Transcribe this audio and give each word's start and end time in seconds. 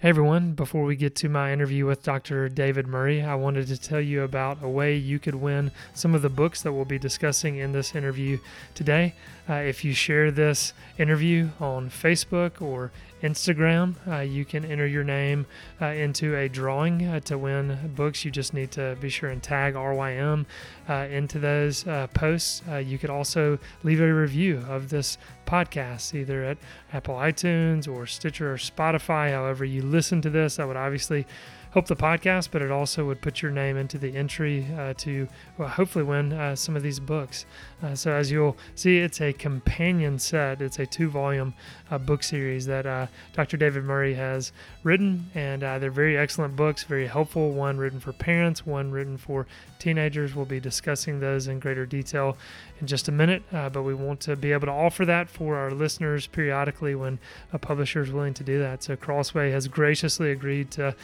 Hey 0.00 0.10
everyone, 0.10 0.52
before 0.52 0.84
we 0.84 0.94
get 0.94 1.16
to 1.16 1.28
my 1.28 1.52
interview 1.52 1.84
with 1.84 2.04
Dr. 2.04 2.48
David 2.48 2.86
Murray, 2.86 3.20
I 3.20 3.34
wanted 3.34 3.66
to 3.66 3.76
tell 3.76 4.00
you 4.00 4.22
about 4.22 4.62
a 4.62 4.68
way 4.68 4.94
you 4.94 5.18
could 5.18 5.34
win 5.34 5.72
some 5.92 6.14
of 6.14 6.22
the 6.22 6.28
books 6.28 6.62
that 6.62 6.72
we'll 6.72 6.84
be 6.84 7.00
discussing 7.00 7.56
in 7.56 7.72
this 7.72 7.96
interview 7.96 8.38
today. 8.76 9.16
Uh, 9.48 9.54
if 9.54 9.84
you 9.84 9.92
share 9.92 10.30
this 10.30 10.72
interview 10.98 11.48
on 11.58 11.90
Facebook 11.90 12.62
or 12.62 12.92
Instagram, 13.22 13.94
uh, 14.06 14.20
you 14.20 14.44
can 14.44 14.64
enter 14.64 14.86
your 14.86 15.04
name 15.04 15.46
uh, 15.80 15.86
into 15.86 16.36
a 16.36 16.48
drawing 16.48 17.06
uh, 17.06 17.20
to 17.20 17.36
win 17.38 17.92
books. 17.96 18.24
You 18.24 18.30
just 18.30 18.54
need 18.54 18.70
to 18.72 18.96
be 19.00 19.08
sure 19.08 19.30
and 19.30 19.42
tag 19.42 19.74
RYM 19.74 20.46
uh, 20.88 20.92
into 21.10 21.38
those 21.38 21.86
uh, 21.86 22.06
posts. 22.14 22.62
you 22.84 22.98
could 22.98 23.10
also 23.10 23.58
leave 23.82 24.00
a 24.00 24.12
review 24.12 24.64
of 24.68 24.88
this 24.88 25.18
podcast 25.46 26.14
either 26.14 26.44
at 26.44 26.58
Apple 26.92 27.14
iTunes 27.14 27.88
or 27.88 28.06
Stitcher 28.06 28.52
or 28.52 28.56
Spotify, 28.56 29.32
however 29.32 29.64
you 29.64 29.82
listen 29.82 30.20
to 30.22 30.30
this. 30.30 30.56
That 30.56 30.68
would 30.68 30.76
obviously 30.76 31.26
help 31.72 31.86
the 31.86 31.96
podcast, 31.96 32.48
but 32.50 32.62
it 32.62 32.70
also 32.70 33.04
would 33.04 33.20
put 33.20 33.42
your 33.42 33.50
name 33.50 33.76
into 33.76 33.98
the 33.98 34.16
entry 34.16 34.66
uh, 34.76 34.94
to 34.94 35.28
well, 35.56 35.68
hopefully 35.68 36.04
win 36.04 36.32
uh, 36.32 36.56
some 36.56 36.76
of 36.76 36.82
these 36.82 36.98
books. 37.00 37.46
Uh, 37.82 37.94
so, 37.94 38.12
as 38.12 38.30
you'll 38.30 38.56
see, 38.74 38.98
it's 38.98 39.20
a 39.20 39.32
companion 39.32 40.18
set, 40.18 40.62
it's 40.62 40.78
a 40.78 40.86
two 40.86 41.08
volume 41.08 41.54
uh, 41.90 41.98
book 41.98 42.22
series 42.22 42.66
that 42.66 42.86
uh, 42.86 43.06
Dr. 43.34 43.56
David 43.56 43.84
Murray 43.84 44.14
has 44.14 44.52
written, 44.82 45.30
and 45.34 45.62
uh, 45.62 45.78
they're 45.78 45.90
very 45.90 46.16
excellent 46.16 46.56
books, 46.56 46.84
very 46.84 47.06
helpful. 47.06 47.52
One 47.52 47.78
written 47.78 48.00
for 48.00 48.12
parents, 48.12 48.66
one 48.66 48.90
written 48.90 49.18
for 49.18 49.46
teenagers. 49.78 50.34
We'll 50.34 50.44
be 50.46 50.60
discussing 50.60 51.20
those 51.20 51.48
in 51.48 51.60
greater 51.60 51.86
detail 51.86 52.36
in 52.80 52.86
just 52.86 53.08
a 53.08 53.12
minute, 53.12 53.42
but 53.50 53.82
we 53.82 53.94
want 53.94 54.20
to 54.20 54.36
be 54.36 54.52
able 54.52 54.66
to 54.66 54.72
offer 54.72 55.04
that 55.04 55.28
for 55.28 55.56
our 55.56 55.70
listeners 55.70 56.26
periodically 56.26 56.94
when 56.94 57.18
a 57.52 57.58
publisher 57.58 58.02
is 58.02 58.12
willing 58.12 58.34
to 58.34 58.44
do 58.44 58.58
that. 58.60 58.82
So 58.82 58.96
Crossway 58.96 59.50
has 59.50 59.66
graciously 59.68 60.30
agreed 60.30 60.70
to 60.72 60.94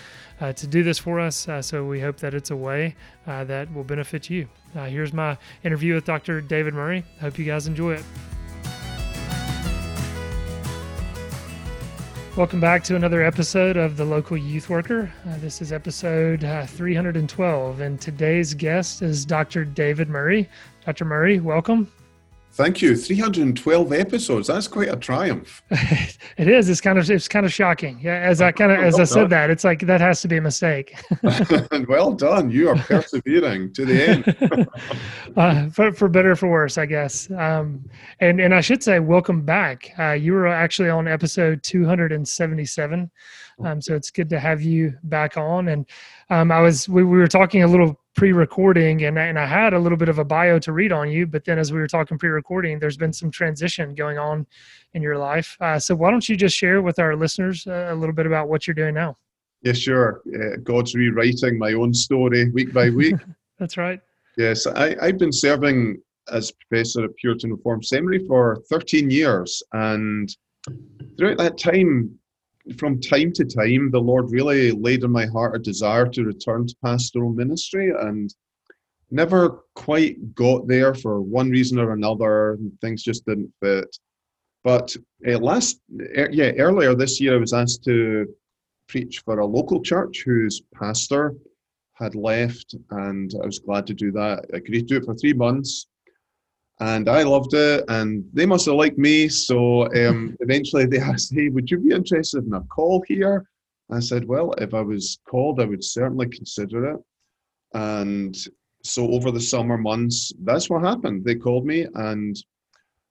to 0.58 0.66
do 0.66 0.82
this 0.82 0.98
for 0.98 1.20
us. 1.20 1.48
Uh, 1.48 1.60
so 1.62 1.84
we 1.84 2.00
hope 2.00 2.18
that 2.18 2.34
it's 2.34 2.50
a 2.50 2.56
way 2.56 2.94
uh, 3.26 3.44
that 3.44 3.72
will 3.74 3.84
benefit 3.84 4.30
you. 4.30 4.48
Uh, 4.74 4.86
here's 4.86 5.12
my 5.12 5.36
interview 5.62 5.94
with 5.94 6.04
Dr. 6.04 6.40
David 6.40 6.74
Murray. 6.74 7.04
Hope 7.20 7.38
you 7.38 7.44
guys 7.44 7.66
enjoy 7.66 7.94
it. 7.94 8.04
Welcome 12.36 12.58
back 12.58 12.82
to 12.84 12.96
another 12.96 13.22
episode 13.22 13.76
of 13.76 13.96
The 13.96 14.04
Local 14.04 14.36
Youth 14.36 14.68
Worker. 14.68 15.12
Uh, 15.24 15.36
this 15.38 15.62
is 15.62 15.70
episode 15.70 16.42
uh, 16.42 16.66
312, 16.66 17.80
and 17.80 18.00
today's 18.00 18.54
guest 18.54 19.02
is 19.02 19.24
Dr. 19.24 19.64
David 19.64 20.08
Murray. 20.08 20.48
Dr. 20.84 21.04
Murray, 21.04 21.38
welcome. 21.38 21.92
Thank 22.54 22.80
you. 22.80 22.94
312 22.94 23.92
episodes. 23.92 24.46
That's 24.46 24.68
quite 24.68 24.88
a 24.88 24.94
triumph. 24.94 25.60
it 25.70 26.46
is. 26.46 26.68
It's 26.68 26.80
kind 26.80 27.00
of 27.00 27.10
it's 27.10 27.26
kind 27.26 27.44
of 27.44 27.52
shocking. 27.52 27.98
Yeah, 28.00 28.20
as 28.20 28.40
I 28.40 28.52
kind 28.52 28.70
of 28.70 28.78
as 28.78 28.92
well 28.92 29.02
I 29.02 29.04
said 29.06 29.30
that, 29.30 29.50
it's 29.50 29.64
like 29.64 29.80
that 29.80 30.00
has 30.00 30.22
to 30.22 30.28
be 30.28 30.36
a 30.36 30.40
mistake. 30.40 30.94
well 31.88 32.12
done. 32.12 32.52
You 32.52 32.68
are 32.68 32.76
persevering 32.76 33.72
to 33.72 33.84
the 33.84 34.08
end. 34.08 34.68
uh, 35.36 35.68
for 35.70 35.92
for 35.92 36.08
better 36.08 36.36
for 36.36 36.48
worse, 36.48 36.78
I 36.78 36.86
guess. 36.86 37.28
Um, 37.32 37.84
and 38.20 38.40
and 38.40 38.54
I 38.54 38.60
should 38.60 38.84
say, 38.84 39.00
welcome 39.00 39.42
back. 39.42 39.92
Uh, 39.98 40.12
you 40.12 40.32
were 40.32 40.46
actually 40.46 40.90
on 40.90 41.08
episode 41.08 41.60
277. 41.64 43.10
Um, 43.64 43.80
so 43.82 43.96
it's 43.96 44.12
good 44.12 44.28
to 44.30 44.38
have 44.38 44.62
you 44.62 44.96
back 45.02 45.36
on. 45.36 45.68
And 45.68 45.86
um, 46.30 46.52
I 46.52 46.60
was 46.60 46.88
we, 46.88 47.02
we 47.02 47.18
were 47.18 47.26
talking 47.26 47.64
a 47.64 47.66
little 47.66 47.98
pre-recording 48.14 49.04
and, 49.04 49.18
and 49.18 49.38
i 49.38 49.44
had 49.46 49.74
a 49.74 49.78
little 49.78 49.98
bit 49.98 50.08
of 50.08 50.18
a 50.18 50.24
bio 50.24 50.58
to 50.58 50.72
read 50.72 50.92
on 50.92 51.10
you 51.10 51.26
but 51.26 51.44
then 51.44 51.58
as 51.58 51.72
we 51.72 51.78
were 51.78 51.88
talking 51.88 52.16
pre-recording 52.16 52.78
there's 52.78 52.96
been 52.96 53.12
some 53.12 53.30
transition 53.30 53.94
going 53.94 54.18
on 54.18 54.46
in 54.94 55.02
your 55.02 55.18
life. 55.18 55.56
Uh, 55.60 55.78
so 55.78 55.94
why 55.94 56.10
don't 56.10 56.28
you 56.28 56.36
just 56.36 56.56
share 56.56 56.80
with 56.80 56.98
our 56.98 57.16
listeners 57.16 57.66
uh, 57.66 57.88
a 57.90 57.94
little 57.94 58.14
bit 58.14 58.26
about 58.26 58.48
what 58.48 58.66
you're 58.66 58.74
doing 58.74 58.94
now? 58.94 59.16
Yes 59.62 59.78
sure. 59.78 60.22
Uh, 60.28 60.56
god's 60.62 60.94
rewriting 60.94 61.58
my 61.58 61.72
own 61.72 61.92
story 61.92 62.50
week 62.50 62.72
by 62.72 62.90
week. 62.90 63.16
That's 63.58 63.76
right. 63.76 64.00
Yes 64.36 64.66
I, 64.66 64.96
i've 65.00 65.18
been 65.18 65.32
serving 65.32 66.00
as 66.32 66.52
professor 66.52 67.04
at 67.04 67.16
puritan 67.16 67.52
reformed 67.52 67.84
seminary 67.84 68.24
for 68.26 68.62
13 68.70 69.10
years 69.10 69.62
and 69.72 70.34
throughout 71.18 71.38
that 71.38 71.58
time 71.58 72.18
from 72.78 73.00
time 73.00 73.32
to 73.32 73.44
time, 73.44 73.90
the 73.90 74.00
Lord 74.00 74.30
really 74.30 74.70
laid 74.72 75.04
in 75.04 75.10
my 75.10 75.26
heart 75.26 75.56
a 75.56 75.58
desire 75.58 76.06
to 76.08 76.24
return 76.24 76.66
to 76.66 76.76
pastoral 76.82 77.32
ministry 77.32 77.90
and 77.90 78.34
never 79.10 79.64
quite 79.74 80.34
got 80.34 80.66
there 80.66 80.94
for 80.94 81.20
one 81.20 81.50
reason 81.50 81.78
or 81.78 81.92
another. 81.92 82.58
Things 82.80 83.02
just 83.02 83.26
didn't 83.26 83.52
fit. 83.62 83.96
But 84.62 84.96
uh, 85.28 85.38
last, 85.38 85.80
uh, 86.16 86.28
yeah, 86.30 86.52
earlier 86.58 86.94
this 86.94 87.20
year, 87.20 87.34
I 87.34 87.40
was 87.40 87.52
asked 87.52 87.84
to 87.84 88.26
preach 88.88 89.20
for 89.24 89.40
a 89.40 89.46
local 89.46 89.82
church 89.82 90.22
whose 90.24 90.62
pastor 90.74 91.34
had 91.94 92.14
left, 92.14 92.74
and 92.90 93.30
I 93.42 93.46
was 93.46 93.58
glad 93.58 93.86
to 93.88 93.94
do 93.94 94.10
that. 94.12 94.46
I 94.52 94.56
agreed 94.56 94.88
to 94.88 94.94
do 94.94 94.96
it 94.96 95.04
for 95.04 95.14
three 95.14 95.34
months 95.34 95.86
and 96.80 97.08
I 97.08 97.22
loved 97.22 97.54
it, 97.54 97.84
and 97.88 98.24
they 98.32 98.46
must 98.46 98.66
have 98.66 98.74
liked 98.74 98.98
me. 98.98 99.28
So 99.28 99.86
um, 99.94 100.36
eventually 100.40 100.86
they 100.86 100.98
asked, 100.98 101.32
"Hey, 101.32 101.48
would 101.48 101.70
you 101.70 101.78
be 101.78 101.94
interested 101.94 102.44
in 102.44 102.54
a 102.54 102.60
call 102.62 103.04
here?" 103.06 103.46
I 103.90 104.00
said, 104.00 104.26
"Well, 104.26 104.52
if 104.58 104.74
I 104.74 104.80
was 104.80 105.18
called, 105.28 105.60
I 105.60 105.66
would 105.66 105.84
certainly 105.84 106.28
consider 106.28 106.94
it." 106.94 107.00
And 107.74 108.36
so 108.82 109.10
over 109.12 109.30
the 109.30 109.40
summer 109.40 109.78
months, 109.78 110.32
that's 110.42 110.68
what 110.68 110.82
happened. 110.82 111.24
They 111.24 111.36
called 111.36 111.66
me, 111.66 111.86
and 111.94 112.36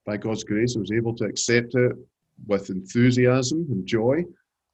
by 0.06 0.18
God's 0.18 0.44
grace, 0.44 0.75
I 0.75 0.79
was 0.79 0.91
able 0.91 1.16
to 1.16 1.25
accept 1.25 1.75
it 1.75 1.94
with 2.47 2.69
enthusiasm 2.69 3.66
and 3.69 3.85
joy. 3.85 4.23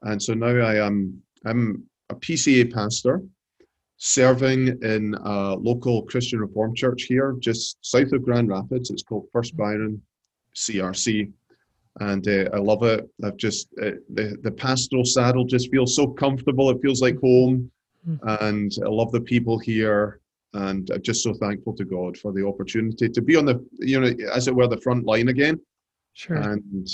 And 0.02 0.22
so 0.22 0.34
now 0.34 0.48
I 0.48 0.86
am 0.86 1.22
I'm 1.46 1.84
a 2.10 2.16
PCA 2.16 2.74
pastor 2.74 3.22
serving 4.00 4.82
in 4.82 5.14
a 5.14 5.56
local 5.56 6.04
Christian 6.04 6.40
Reformed 6.40 6.78
church 6.78 7.04
here, 7.04 7.36
just 7.40 7.78
south 7.82 8.12
of 8.14 8.24
Grand 8.24 8.50
Rapids. 8.50 8.90
It's 8.90 9.04
called 9.04 9.28
First 9.32 9.56
Byron 9.56 10.02
CRC. 10.56 11.32
And 12.00 12.26
uh, 12.28 12.50
I 12.54 12.58
love 12.58 12.84
it. 12.84 13.10
I've 13.24 13.36
just, 13.36 13.68
uh, 13.82 13.92
the, 14.14 14.38
the 14.42 14.52
pastoral 14.52 15.04
saddle 15.04 15.44
just 15.44 15.70
feels 15.70 15.96
so 15.96 16.08
comfortable. 16.08 16.70
It 16.70 16.82
feels 16.82 17.02
like 17.02 17.20
home. 17.20 17.70
Mm-hmm. 18.08 18.46
And 18.46 18.72
I 18.86 18.88
love 18.88 19.12
the 19.12 19.20
people 19.20 19.60
here. 19.60 20.22
And 20.54 20.90
I'm 20.92 21.02
just 21.02 21.22
so 21.22 21.34
thankful 21.34 21.74
to 21.76 21.84
God 21.84 22.18
for 22.18 22.31
the 22.31 22.48
opportunity 22.48 23.10
to 23.10 23.22
be 23.22 23.36
on 23.36 23.46
the, 23.46 23.64
you 23.80 24.00
know, 24.00 24.14
as 24.34 24.48
it 24.48 24.56
were, 24.56 24.68
the 24.68 24.80
front 24.80 25.06
line 25.06 25.28
again. 25.28 25.60
Sure. 26.14 26.38
And 26.38 26.88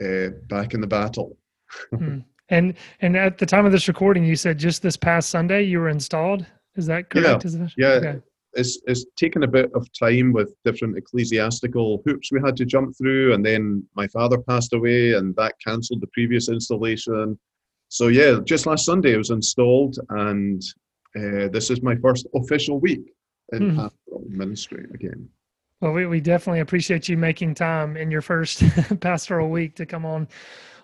uh, 0.00 0.30
back 0.46 0.72
in 0.72 0.80
the 0.80 0.86
battle. 0.86 1.36
mm. 1.92 2.24
And 2.48 2.74
and 3.00 3.16
at 3.16 3.38
the 3.38 3.46
time 3.46 3.66
of 3.66 3.72
this 3.72 3.88
recording, 3.88 4.24
you 4.24 4.36
said 4.36 4.58
just 4.58 4.82
this 4.82 4.96
past 4.96 5.30
Sunday 5.30 5.62
you 5.62 5.80
were 5.80 5.88
installed. 5.88 6.46
Is 6.76 6.86
that 6.86 7.10
correct? 7.10 7.44
Yeah. 7.44 7.50
That, 7.50 7.72
yeah. 7.76 7.88
Okay. 7.88 8.20
It's 8.52 8.80
it's 8.86 9.04
taken 9.16 9.42
a 9.42 9.48
bit 9.48 9.70
of 9.74 9.86
time 9.92 10.32
with 10.32 10.54
different 10.64 10.96
ecclesiastical 10.96 12.02
hoops 12.06 12.32
we 12.32 12.40
had 12.44 12.56
to 12.56 12.64
jump 12.64 12.96
through, 12.96 13.34
and 13.34 13.44
then 13.44 13.84
my 13.94 14.06
father 14.08 14.38
passed 14.38 14.72
away, 14.72 15.14
and 15.14 15.34
that 15.36 15.54
cancelled 15.64 16.00
the 16.00 16.06
previous 16.08 16.48
installation. 16.48 17.38
So 17.88 18.08
yeah, 18.08 18.38
just 18.44 18.66
last 18.66 18.86
Sunday 18.86 19.12
it 19.12 19.18
was 19.18 19.30
installed, 19.30 19.98
and 20.10 20.62
uh, 21.16 21.48
this 21.48 21.70
is 21.70 21.82
my 21.82 21.96
first 21.96 22.26
official 22.34 22.78
week 22.78 23.12
in 23.52 23.70
hmm. 23.70 23.76
pastoral 23.76 24.24
ministry 24.28 24.86
again. 24.94 25.28
Well, 25.80 25.92
we, 25.92 26.06
we 26.06 26.20
definitely 26.20 26.60
appreciate 26.60 27.08
you 27.08 27.18
making 27.18 27.54
time 27.54 27.96
in 27.96 28.10
your 28.10 28.22
first 28.22 28.62
pastoral 29.00 29.50
week 29.50 29.74
to 29.76 29.84
come 29.84 30.06
on 30.06 30.26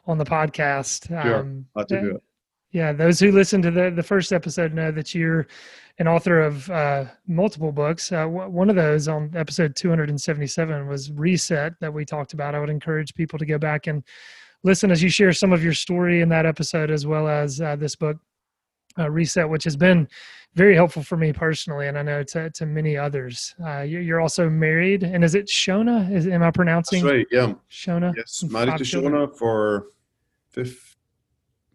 on 0.06 0.18
the 0.18 0.24
podcast. 0.24 1.08
Sure, 1.08 1.40
um, 1.40 1.66
to 1.88 2.00
do 2.00 2.16
it. 2.16 2.22
Yeah, 2.72 2.92
those 2.92 3.20
who 3.20 3.32
listened 3.32 3.64
to 3.64 3.70
the 3.70 3.90
the 3.90 4.02
first 4.02 4.32
episode 4.32 4.72
know 4.72 4.90
that 4.90 5.14
you're 5.14 5.46
an 5.98 6.08
author 6.08 6.40
of 6.40 6.70
uh, 6.70 7.04
multiple 7.26 7.70
books. 7.70 8.10
Uh, 8.10 8.22
w- 8.22 8.48
one 8.48 8.70
of 8.70 8.76
those 8.76 9.08
on 9.08 9.30
episode 9.36 9.76
277 9.76 10.86
was 10.88 11.12
Reset 11.12 11.74
that 11.80 11.92
we 11.92 12.04
talked 12.04 12.32
about. 12.32 12.54
I 12.54 12.60
would 12.60 12.70
encourage 12.70 13.14
people 13.14 13.38
to 13.38 13.44
go 13.44 13.58
back 13.58 13.86
and 13.86 14.02
listen 14.62 14.90
as 14.90 15.02
you 15.02 15.10
share 15.10 15.32
some 15.32 15.52
of 15.52 15.62
your 15.62 15.74
story 15.74 16.22
in 16.22 16.28
that 16.30 16.46
episode, 16.46 16.90
as 16.90 17.06
well 17.06 17.28
as 17.28 17.60
uh, 17.60 17.76
this 17.76 17.94
book, 17.94 18.16
uh, 18.98 19.10
Reset, 19.10 19.48
which 19.48 19.64
has 19.64 19.76
been 19.76 20.08
very 20.54 20.74
helpful 20.74 21.02
for 21.02 21.16
me 21.16 21.32
personally, 21.32 21.88
and 21.88 21.98
I 21.98 22.02
know 22.02 22.22
to, 22.24 22.50
to 22.50 22.66
many 22.66 22.96
others. 22.96 23.54
Uh, 23.64 23.80
you're 23.80 24.20
also 24.20 24.50
married, 24.50 25.02
and 25.02 25.24
is 25.24 25.34
it 25.34 25.46
Shona? 25.46 26.12
Is 26.12 26.26
am 26.26 26.42
I 26.42 26.50
pronouncing? 26.50 27.02
That's 27.02 27.14
right. 27.14 27.26
Yeah, 27.30 27.54
Shona. 27.70 28.12
Yes, 28.16 28.42
married 28.44 28.76
to 28.78 28.84
Shona 28.84 29.34
for 29.36 29.86
fifth. 30.50 30.96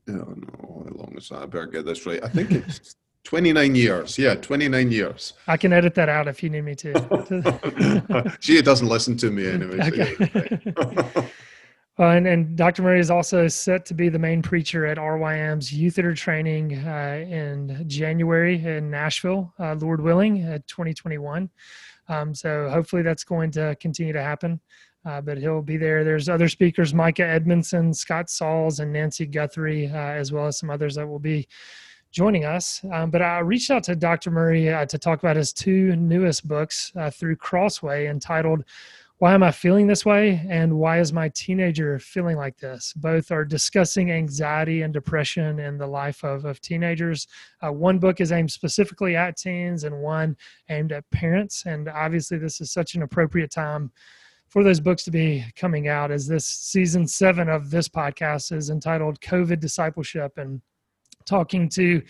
I 0.07 0.13
don't 0.13 0.41
know 0.41 0.83
how 0.85 0.95
long 0.95 1.13
is 1.17 1.29
that. 1.29 1.41
I 1.41 1.45
better 1.47 1.65
get 1.65 1.85
this 1.85 2.05
right. 2.05 2.23
I 2.23 2.29
think 2.29 2.51
it's 2.51 2.95
29 3.27 3.75
years. 3.75 4.17
Yeah, 4.17 4.35
29 4.35 4.89
years. 4.89 5.33
I 5.47 5.57
can 5.57 5.73
edit 5.73 5.95
that 5.95 6.07
out 6.07 6.29
if 6.29 6.41
you 6.41 6.49
need 6.49 6.61
me 6.61 6.75
to. 6.75 8.37
she 8.39 8.61
doesn't 8.61 8.87
listen 8.87 9.17
to 9.17 9.29
me 9.29 9.47
anyway. 9.47 9.79
Okay. 9.87 11.27
Uh, 11.99 12.09
and, 12.09 12.27
and 12.27 12.55
Dr. 12.55 12.83
Murray 12.83 12.99
is 12.99 13.09
also 13.09 13.47
set 13.47 13.83
to 13.87 13.95
be 13.95 14.07
the 14.07 14.19
main 14.19 14.43
preacher 14.43 14.85
at 14.85 14.97
RYM's 14.97 15.73
Youth 15.73 15.97
Leader 15.97 16.13
Training 16.13 16.75
uh, 16.85 17.25
in 17.27 17.83
January 17.87 18.63
in 18.63 18.91
Nashville, 18.91 19.51
uh, 19.59 19.73
Lord 19.75 20.01
willing, 20.01 20.43
at 20.43 20.67
2021. 20.67 21.49
Um, 22.07 22.35
so 22.35 22.69
hopefully 22.69 23.01
that's 23.01 23.23
going 23.23 23.49
to 23.51 23.75
continue 23.79 24.13
to 24.13 24.21
happen. 24.21 24.59
uh, 25.07 25.21
but 25.21 25.37
he'll 25.37 25.61
be 25.61 25.77
there. 25.77 26.03
There's 26.03 26.27
other 26.27 26.49
speakers, 26.49 26.93
Mika 26.93 27.25
Edmondson, 27.25 27.93
Scott 27.93 28.29
Sauls, 28.29 28.79
and 28.79 28.91
Nancy 28.91 29.25
Guthrie, 29.25 29.87
uh, 29.87 29.95
as 29.97 30.31
well 30.31 30.47
as 30.47 30.59
some 30.59 30.69
others 30.69 30.95
that 30.95 31.07
will 31.07 31.19
be 31.19 31.47
joining 32.11 32.43
us. 32.45 32.81
Um, 32.91 33.09
but 33.09 33.21
I 33.21 33.39
reached 33.39 33.71
out 33.71 33.83
to 33.83 33.95
Dr. 33.95 34.31
Murray 34.31 34.69
uh, 34.69 34.85
to 34.85 34.97
talk 34.97 35.19
about 35.19 35.37
his 35.37 35.53
two 35.53 35.95
newest 35.95 36.47
books 36.47 36.91
uh, 36.97 37.09
through 37.09 37.37
Crossway 37.37 38.07
entitled 38.07 38.65
why 39.19 39.33
am 39.33 39.41
I 39.41 39.51
feeling 39.51 39.87
this 39.87 40.05
way? 40.05 40.45
And 40.47 40.77
why 40.77 40.99
is 40.99 41.11
my 41.11 41.29
teenager 41.29 41.97
feeling 41.97 42.37
like 42.37 42.57
this? 42.57 42.93
Both 42.95 43.31
are 43.31 43.43
discussing 43.43 44.11
anxiety 44.11 44.83
and 44.83 44.93
depression 44.93 45.59
in 45.59 45.77
the 45.79 45.87
life 45.87 46.23
of, 46.23 46.45
of 46.45 46.61
teenagers. 46.61 47.27
Uh, 47.65 47.71
one 47.71 47.97
book 47.97 48.21
is 48.21 48.31
aimed 48.31 48.51
specifically 48.51 49.15
at 49.15 49.35
teens, 49.35 49.85
and 49.85 50.01
one 50.01 50.37
aimed 50.69 50.91
at 50.91 51.09
parents. 51.09 51.63
And 51.65 51.89
obviously, 51.89 52.37
this 52.37 52.61
is 52.61 52.71
such 52.71 52.93
an 52.93 53.01
appropriate 53.01 53.49
time 53.49 53.91
for 54.49 54.63
those 54.63 54.79
books 54.79 55.03
to 55.05 55.11
be 55.11 55.43
coming 55.55 55.87
out 55.87 56.11
as 56.11 56.27
this 56.27 56.45
season 56.45 57.07
seven 57.07 57.49
of 57.49 57.71
this 57.71 57.89
podcast 57.89 58.51
is 58.51 58.69
entitled 58.69 59.19
COVID 59.19 59.59
Discipleship 59.59 60.37
and 60.37 60.61
talking 61.25 61.69
to 61.69 62.01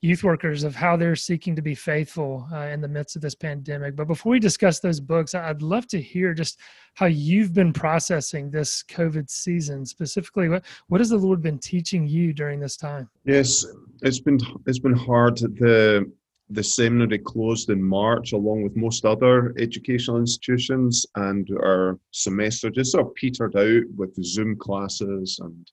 youth 0.00 0.22
workers 0.22 0.62
of 0.62 0.76
how 0.76 0.96
they're 0.96 1.16
seeking 1.16 1.56
to 1.56 1.62
be 1.62 1.74
faithful 1.74 2.46
uh, 2.52 2.58
in 2.58 2.80
the 2.80 2.88
midst 2.88 3.16
of 3.16 3.22
this 3.22 3.34
pandemic. 3.34 3.96
But 3.96 4.06
before 4.06 4.30
we 4.30 4.38
discuss 4.38 4.78
those 4.78 5.00
books, 5.00 5.34
I'd 5.34 5.62
love 5.62 5.88
to 5.88 6.00
hear 6.00 6.34
just 6.34 6.60
how 6.94 7.06
you've 7.06 7.52
been 7.52 7.72
processing 7.72 8.50
this 8.50 8.84
COVID 8.84 9.28
season. 9.28 9.84
Specifically, 9.84 10.48
what 10.48 10.64
what 10.88 11.00
has 11.00 11.10
the 11.10 11.16
Lord 11.16 11.42
been 11.42 11.58
teaching 11.58 12.06
you 12.06 12.32
during 12.32 12.60
this 12.60 12.76
time? 12.76 13.08
Yes, 13.24 13.66
it's 14.02 14.20
been 14.20 14.38
it's 14.66 14.78
been 14.78 14.96
hard. 14.96 15.38
The 15.38 16.10
the 16.50 16.62
seminary 16.62 17.18
closed 17.18 17.68
in 17.68 17.82
March, 17.82 18.32
along 18.32 18.62
with 18.62 18.76
most 18.76 19.04
other 19.04 19.54
educational 19.58 20.18
institutions, 20.18 21.04
and 21.16 21.48
our 21.62 21.98
semester 22.12 22.70
just 22.70 22.92
sort 22.92 23.06
of 23.06 23.14
petered 23.14 23.56
out 23.56 23.82
with 23.96 24.14
Zoom 24.24 24.56
classes 24.56 25.40
and 25.42 25.70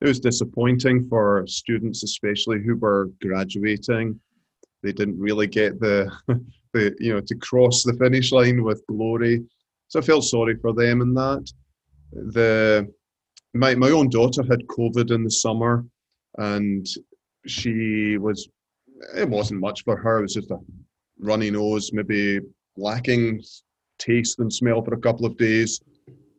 it 0.00 0.06
was 0.06 0.20
disappointing 0.20 1.08
for 1.08 1.44
students, 1.46 2.02
especially 2.04 2.62
who 2.62 2.76
were 2.76 3.10
graduating. 3.20 4.18
They 4.82 4.92
didn't 4.92 5.18
really 5.18 5.48
get 5.48 5.80
the, 5.80 6.10
the 6.72 6.94
you 7.00 7.14
know, 7.14 7.20
to 7.20 7.34
cross 7.36 7.82
the 7.82 7.94
finish 7.94 8.30
line 8.30 8.62
with 8.62 8.86
glory. 8.86 9.44
So 9.88 9.98
I 9.98 10.02
felt 10.02 10.24
sorry 10.24 10.56
for 10.56 10.72
them 10.72 11.00
in 11.00 11.14
that. 11.14 11.50
The 12.12 12.92
my 13.54 13.74
my 13.74 13.90
own 13.90 14.08
daughter 14.08 14.42
had 14.42 14.66
COVID 14.66 15.10
in 15.10 15.24
the 15.24 15.30
summer, 15.30 15.84
and 16.36 16.86
she 17.46 18.18
was. 18.18 18.48
It 19.16 19.28
wasn't 19.28 19.60
much 19.60 19.84
for 19.84 19.96
her. 19.96 20.18
It 20.18 20.22
was 20.22 20.34
just 20.34 20.50
a 20.50 20.58
runny 21.20 21.50
nose, 21.50 21.92
maybe 21.92 22.40
lacking 22.76 23.42
taste 23.98 24.38
and 24.38 24.52
smell 24.52 24.82
for 24.82 24.94
a 24.94 25.00
couple 25.00 25.26
of 25.26 25.36
days 25.36 25.80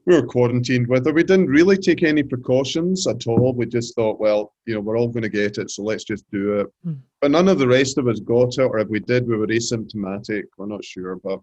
we 0.10 0.16
were 0.16 0.26
quarantined 0.26 0.88
with 0.88 1.06
her. 1.06 1.14
We 1.14 1.24
didn't 1.24 1.50
really 1.50 1.78
take 1.78 2.02
any 2.02 2.24
precautions 2.24 3.06
at 3.06 3.28
all. 3.28 3.54
We 3.54 3.68
just 3.68 3.94
thought, 3.94 4.20
well, 4.20 4.56
you 4.66 4.74
know, 4.74 4.80
we're 4.80 4.98
all 4.98 5.08
going 5.08 5.22
to 5.22 5.30
get 5.30 5.60
it, 5.60 5.70
so 5.70 5.84
let's 5.84 6.04
just 6.04 6.26
do 6.32 6.62
it. 6.62 6.68
Mm. 6.84 6.98
But 7.22 7.30
none 7.30 7.48
of 7.48 7.60
the 7.60 7.68
rest 7.68 8.00
of 8.00 8.08
us 8.08 8.20
got 8.20 8.58
it, 8.58 8.62
or 8.62 8.80
if 8.80 8.88
we 8.88 9.02
did, 9.02 9.28
we 9.28 9.38
were 9.38 9.46
asymptomatic. 9.46 10.46
We're 10.58 10.66
not 10.66 10.84
sure, 10.84 11.18
but 11.18 11.40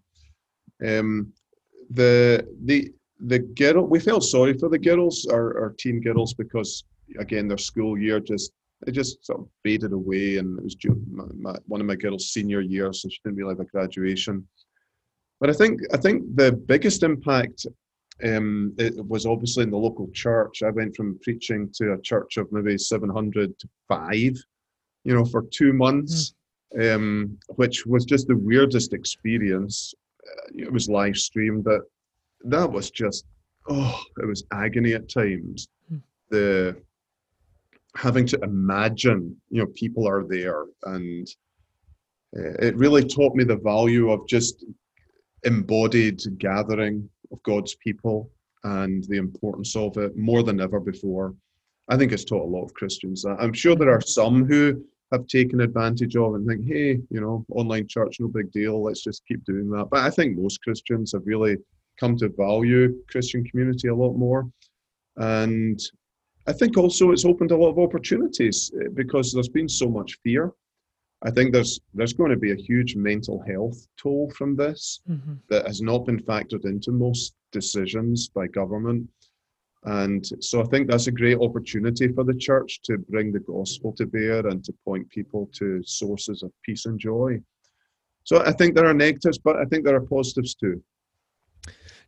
um, 0.85 1.31
the 1.91 2.45
the 2.65 2.91
the 3.21 3.39
girl, 3.39 3.85
we 3.85 4.01
felt 4.01 4.25
sorry 4.25 4.53
for 4.57 4.67
the 4.67 4.77
girls, 4.77 5.25
our, 5.31 5.57
our 5.61 5.73
teen 5.79 6.01
girls, 6.01 6.33
because 6.33 6.83
again, 7.19 7.47
their 7.47 7.57
school 7.57 7.97
year 7.97 8.19
just 8.19 8.51
it 8.85 8.91
just 8.91 9.25
sort 9.25 9.39
of 9.39 9.47
faded 9.63 9.93
away, 9.93 10.39
and 10.39 10.59
it 10.59 10.63
was 10.65 10.75
my, 11.09 11.23
my, 11.39 11.55
one 11.67 11.79
of 11.79 11.87
my 11.87 11.95
girls' 11.95 12.31
senior 12.31 12.59
year, 12.59 12.91
so 12.91 13.07
she 13.07 13.19
didn't 13.23 13.37
really 13.37 13.53
have 13.55 13.61
a 13.61 13.65
graduation. 13.65 14.45
But 15.39 15.49
I 15.51 15.53
think 15.53 15.79
I 15.93 15.97
think 15.97 16.35
the 16.35 16.51
biggest 16.51 17.03
impact 17.03 17.65
um, 18.23 18.73
it 18.77 18.93
was 19.05 19.25
obviously 19.25 19.63
in 19.63 19.71
the 19.71 19.77
local 19.77 20.09
church. 20.11 20.63
I 20.63 20.69
went 20.69 20.95
from 20.95 21.19
preaching 21.21 21.69
to 21.75 21.93
a 21.93 22.01
church 22.01 22.37
of 22.37 22.51
maybe 22.51 22.77
700 22.77 23.57
to 23.59 23.69
five, 23.87 24.35
you 25.03 25.13
know, 25.13 25.25
for 25.25 25.45
two 25.51 25.73
months, 25.73 26.33
mm. 26.75 26.95
um, 26.95 27.37
which 27.55 27.85
was 27.85 28.05
just 28.05 28.27
the 28.27 28.37
weirdest 28.37 28.93
experience. 28.93 29.93
Uh, 30.27 30.49
it 30.55 30.71
was 30.71 30.89
live 30.89 31.17
streamed, 31.17 31.63
but 31.63 31.81
that 32.45 32.71
was 32.71 32.89
just, 32.89 33.25
oh, 33.69 34.01
it 34.21 34.25
was 34.25 34.45
agony 34.51 34.93
at 34.93 35.09
times. 35.09 35.67
Mm. 35.91 36.01
The 36.29 36.81
having 37.95 38.25
to 38.27 38.39
imagine, 38.43 39.35
you 39.49 39.61
know, 39.61 39.67
people 39.75 40.07
are 40.07 40.23
there 40.27 40.65
and 40.83 41.27
uh, 42.37 42.53
it 42.59 42.75
really 42.75 43.03
taught 43.03 43.35
me 43.35 43.43
the 43.43 43.57
value 43.57 44.11
of 44.11 44.27
just 44.27 44.65
embodied 45.43 46.21
gathering 46.37 47.09
of 47.31 47.41
God's 47.43 47.75
people 47.75 48.31
and 48.63 49.03
the 49.05 49.17
importance 49.17 49.75
of 49.75 49.97
it 49.97 50.17
more 50.17 50.43
than 50.43 50.59
ever 50.59 50.79
before. 50.79 51.35
I 51.89 51.97
think 51.97 52.11
it's 52.11 52.25
taught 52.25 52.43
a 52.43 52.55
lot 52.55 52.65
of 52.65 52.73
Christians. 52.73 53.25
I'm 53.25 53.53
sure 53.53 53.75
there 53.75 53.91
are 53.91 54.01
some 54.01 54.45
who 54.45 54.83
have 55.11 55.25
taken 55.27 55.61
advantage 55.61 56.15
of 56.17 56.35
and 56.35 56.45
think, 56.47 56.67
hey, 56.67 56.99
you 57.09 57.21
know, 57.21 57.45
online 57.51 57.87
church, 57.87 58.17
no 58.19 58.27
big 58.27 58.51
deal. 58.51 58.83
Let's 58.83 59.03
just 59.03 59.25
keep 59.25 59.43
doing 59.45 59.69
that. 59.69 59.87
But 59.89 60.01
I 60.01 60.09
think 60.09 60.37
most 60.37 60.61
Christians 60.63 61.13
have 61.13 61.21
really 61.25 61.57
come 61.99 62.17
to 62.17 62.29
value 62.29 62.95
Christian 63.09 63.43
community 63.45 63.87
a 63.87 63.95
lot 63.95 64.13
more. 64.13 64.49
And 65.15 65.79
I 66.45 66.53
think 66.53 66.77
also 66.77 67.11
it's 67.11 67.25
opened 67.25 67.51
a 67.51 67.57
lot 67.57 67.69
of 67.69 67.79
opportunities 67.79 68.71
eh, 68.79 68.89
because 68.93 69.31
there's 69.31 69.49
been 69.49 69.69
so 69.69 69.89
much 69.89 70.17
fear 70.23 70.51
I 71.23 71.31
think 71.31 71.51
there's 71.51 71.79
there's 71.93 72.13
going 72.13 72.29
to 72.31 72.37
be 72.37 72.51
a 72.51 72.55
huge 72.55 72.95
mental 72.95 73.43
health 73.47 73.87
toll 73.97 74.31
from 74.35 74.55
this 74.55 75.01
mm-hmm. 75.09 75.33
that 75.49 75.65
has 75.65 75.81
not 75.81 76.05
been 76.05 76.19
factored 76.19 76.65
into 76.65 76.91
most 76.91 77.33
decisions 77.51 78.29
by 78.29 78.47
government. 78.47 79.07
And 79.83 80.25
so 80.41 80.61
I 80.61 80.65
think 80.65 80.89
that's 80.89 81.07
a 81.07 81.11
great 81.11 81.37
opportunity 81.39 82.07
for 82.09 82.23
the 82.23 82.35
church 82.35 82.81
to 82.83 82.97
bring 82.97 83.31
the 83.31 83.39
gospel 83.39 83.93
to 83.93 84.05
bear 84.05 84.45
and 84.45 84.63
to 84.65 84.73
point 84.83 85.09
people 85.09 85.49
to 85.53 85.81
sources 85.83 86.43
of 86.43 86.51
peace 86.63 86.85
and 86.85 86.99
joy. 86.99 87.39
So 88.23 88.43
I 88.43 88.51
think 88.51 88.75
there 88.75 88.87
are 88.87 88.93
negatives, 88.93 89.37
but 89.37 89.55
I 89.55 89.65
think 89.65 89.85
there 89.85 89.95
are 89.95 90.01
positives 90.01 90.55
too. 90.55 90.83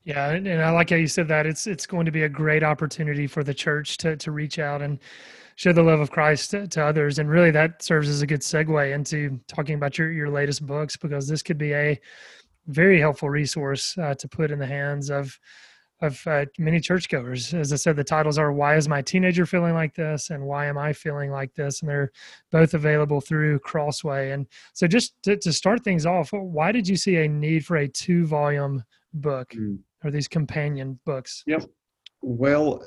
Yeah, 0.03 0.31
and 0.31 0.47
I 0.47 0.71
like 0.71 0.89
how 0.89 0.95
you 0.95 1.07
said 1.07 1.27
that. 1.27 1.45
It's 1.45 1.67
it's 1.67 1.85
going 1.85 2.05
to 2.05 2.11
be 2.11 2.23
a 2.23 2.29
great 2.29 2.63
opportunity 2.63 3.27
for 3.27 3.43
the 3.43 3.53
church 3.53 3.97
to 3.97 4.15
to 4.17 4.31
reach 4.31 4.59
out 4.59 4.81
and 4.81 4.99
share 5.59 5.73
the 5.73 5.83
love 5.83 5.99
of 5.99 6.09
Christ 6.09 6.51
to, 6.51 6.69
to, 6.69 6.85
others. 6.85 7.19
And 7.19 7.29
really, 7.29 7.51
that 7.51 7.83
serves 7.83 8.07
as 8.07 8.21
a 8.21 8.27
good 8.27 8.39
segue 8.39 8.93
into 8.93 9.37
talking 9.49 9.75
about 9.75 9.97
your, 9.97 10.09
your 10.09 10.29
latest 10.29 10.65
books, 10.65 10.95
because 10.95 11.27
this 11.27 11.43
could 11.43 11.57
be 11.57 11.73
a 11.73 11.99
very 12.67 12.97
helpful 12.97 13.29
resource 13.29 13.97
uh, 13.97 14.13
to 14.15 14.27
put 14.29 14.51
in 14.51 14.59
the 14.59 14.65
hands 14.65 15.09
of 15.11 15.37
of 16.01 16.25
uh, 16.27 16.45
many 16.57 16.79
churchgoers. 16.79 17.53
As 17.53 17.73
I 17.73 17.75
said, 17.75 17.97
the 17.97 18.05
titles 18.05 18.37
are 18.37 18.53
"Why 18.53 18.77
is 18.77 18.87
my 18.87 19.01
teenager 19.01 19.45
feeling 19.45 19.73
like 19.73 19.93
this?" 19.95 20.29
and 20.29 20.45
"Why 20.45 20.65
am 20.65 20.77
I 20.77 20.93
feeling 20.93 21.29
like 21.29 21.53
this?" 21.55 21.81
And 21.81 21.89
they're 21.89 22.13
both 22.51 22.73
available 22.73 23.19
through 23.19 23.59
Crossway. 23.59 24.31
And 24.31 24.47
so, 24.71 24.87
just 24.87 25.21
to, 25.23 25.35
to 25.35 25.51
start 25.51 25.83
things 25.83 26.05
off, 26.05 26.31
why 26.31 26.71
did 26.71 26.87
you 26.87 26.95
see 26.95 27.17
a 27.17 27.27
need 27.27 27.65
for 27.65 27.75
a 27.75 27.87
two-volume 27.89 28.81
book 29.13 29.49
mm. 29.49 29.77
or 30.05 30.09
these 30.09 30.29
companion 30.29 30.97
books? 31.05 31.43
Yep. 31.47 31.65
Well, 32.21 32.83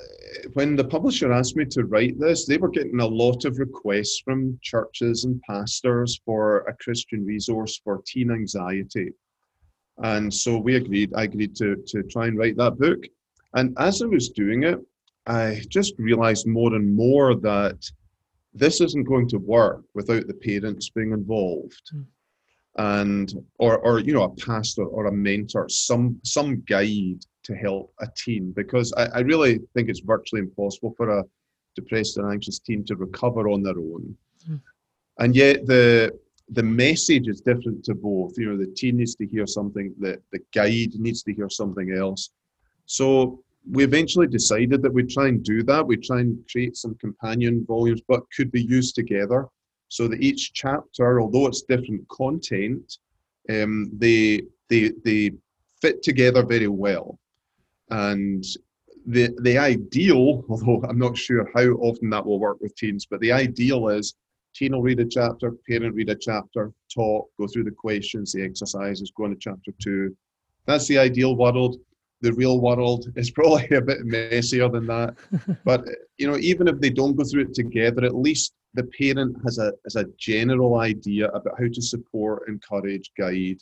when 0.53 0.75
the 0.75 0.83
publisher 0.83 1.33
asked 1.33 1.55
me 1.55 1.65
to 1.65 1.85
write 1.85 2.19
this, 2.19 2.45
they 2.45 2.57
were 2.57 2.69
getting 2.69 2.99
a 2.99 3.07
lot 3.07 3.45
of 3.45 3.57
requests 3.57 4.19
from 4.19 4.59
churches 4.61 5.23
and 5.23 5.41
pastors 5.41 6.21
for 6.23 6.59
a 6.61 6.75
Christian 6.75 7.25
resource 7.25 7.81
for 7.83 8.03
teen 8.05 8.29
anxiety. 8.31 9.11
And 10.03 10.31
so 10.33 10.57
we 10.57 10.75
agreed, 10.75 11.13
I 11.15 11.23
agreed 11.23 11.55
to, 11.57 11.75
to 11.87 12.03
try 12.03 12.27
and 12.27 12.37
write 12.37 12.57
that 12.57 12.77
book. 12.77 13.05
And 13.55 13.75
as 13.79 14.01
I 14.01 14.05
was 14.05 14.29
doing 14.29 14.63
it, 14.63 14.79
I 15.25 15.61
just 15.69 15.93
realized 15.97 16.47
more 16.47 16.73
and 16.75 16.95
more 16.95 17.35
that 17.35 17.89
this 18.53 18.81
isn't 18.81 19.05
going 19.07 19.27
to 19.29 19.37
work 19.37 19.83
without 19.93 20.27
the 20.27 20.33
parents 20.33 20.89
being 20.89 21.11
involved. 21.11 21.91
Mm. 21.95 22.05
And 22.75 23.45
or 23.59 23.77
or 23.77 23.99
you 23.99 24.13
know, 24.13 24.23
a 24.23 24.35
pastor 24.35 24.83
or 24.83 25.05
a 25.05 25.11
mentor, 25.11 25.69
some 25.69 26.19
some 26.23 26.63
guide 26.67 27.23
to 27.43 27.55
help 27.55 27.93
a 27.99 28.07
teen 28.15 28.51
because 28.51 28.93
I, 28.93 29.05
I 29.05 29.19
really 29.19 29.59
think 29.73 29.89
it's 29.89 29.99
virtually 29.99 30.41
impossible 30.41 30.93
for 30.97 31.09
a 31.19 31.23
depressed 31.75 32.17
and 32.17 32.31
anxious 32.31 32.59
teen 32.59 32.83
to 32.85 32.95
recover 32.95 33.49
on 33.49 33.63
their 33.63 33.77
own. 33.77 34.15
Mm. 34.49 34.61
And 35.19 35.35
yet 35.35 35.65
the 35.65 36.17
the 36.49 36.63
message 36.63 37.27
is 37.27 37.41
different 37.41 37.83
to 37.85 37.95
both. 37.95 38.37
You 38.37 38.49
know, 38.49 38.57
the 38.57 38.73
teen 38.75 38.97
needs 38.97 39.15
to 39.15 39.25
hear 39.25 39.47
something, 39.47 39.93
the, 39.99 40.21
the 40.31 40.39
guide 40.53 40.93
needs 40.95 41.23
to 41.23 41.33
hear 41.33 41.49
something 41.49 41.93
else. 41.93 42.31
So 42.85 43.41
we 43.71 43.83
eventually 43.83 44.27
decided 44.27 44.81
that 44.81 44.93
we'd 44.93 45.09
try 45.09 45.29
and 45.29 45.43
do 45.43 45.63
that. 45.63 45.85
We'd 45.87 46.03
try 46.03 46.19
and 46.19 46.43
create 46.51 46.75
some 46.75 46.95
companion 46.95 47.65
volumes, 47.65 48.01
but 48.07 48.23
could 48.35 48.51
be 48.51 48.61
used 48.61 48.93
together 48.95 49.47
so 49.87 50.07
that 50.07 50.21
each 50.21 50.53
chapter, 50.53 51.21
although 51.21 51.47
it's 51.47 51.61
different 51.61 52.07
content, 52.09 52.97
um, 53.49 53.89
they, 53.97 54.43
they, 54.69 54.91
they 55.05 55.31
fit 55.81 56.03
together 56.03 56.43
very 56.43 56.67
well. 56.67 57.19
And 57.93 58.43
the 59.05 59.29
the 59.41 59.57
ideal, 59.57 60.43
although 60.49 60.83
I'm 60.89 60.97
not 60.97 61.17
sure 61.17 61.49
how 61.53 61.67
often 61.87 62.09
that 62.09 62.25
will 62.25 62.39
work 62.39 62.57
with 62.59 62.75
teens, 62.75 63.05
but 63.09 63.19
the 63.19 63.31
ideal 63.31 63.87
is 63.89 64.15
teen 64.55 64.73
will 64.73 64.81
read 64.81 64.99
a 64.99 65.05
chapter, 65.05 65.51
parent 65.67 65.95
read 65.95 66.09
a 66.09 66.15
chapter, 66.15 66.71
talk, 66.93 67.29
go 67.39 67.47
through 67.47 67.63
the 67.63 67.71
questions, 67.71 68.31
the 68.31 68.43
exercises, 68.43 69.11
go 69.15 69.25
on 69.25 69.31
to 69.31 69.35
chapter 69.39 69.71
two. 69.79 70.15
That's 70.65 70.87
the 70.87 70.97
ideal 70.97 71.35
world. 71.35 71.77
the 72.21 72.33
real 72.33 72.61
world 72.61 73.11
is 73.15 73.29
probably 73.29 73.67
a 73.77 73.81
bit 73.81 74.05
messier 74.05 74.69
than 74.69 74.87
that. 74.87 75.15
but 75.63 75.85
you 76.17 76.27
know, 76.27 76.37
even 76.37 76.67
if 76.67 76.79
they 76.79 76.89
don't 76.89 77.15
go 77.15 77.23
through 77.23 77.43
it 77.43 77.53
together, 77.53 78.03
at 78.05 78.15
least 78.15 78.53
the 78.73 78.85
parent 78.97 79.37
has 79.43 79.59
a 79.59 79.71
has 79.85 79.95
a 79.97 80.09
general 80.17 80.79
idea 80.79 81.27
about 81.27 81.59
how 81.59 81.67
to 81.67 81.81
support, 81.81 82.47
encourage, 82.47 83.11
guide, 83.15 83.61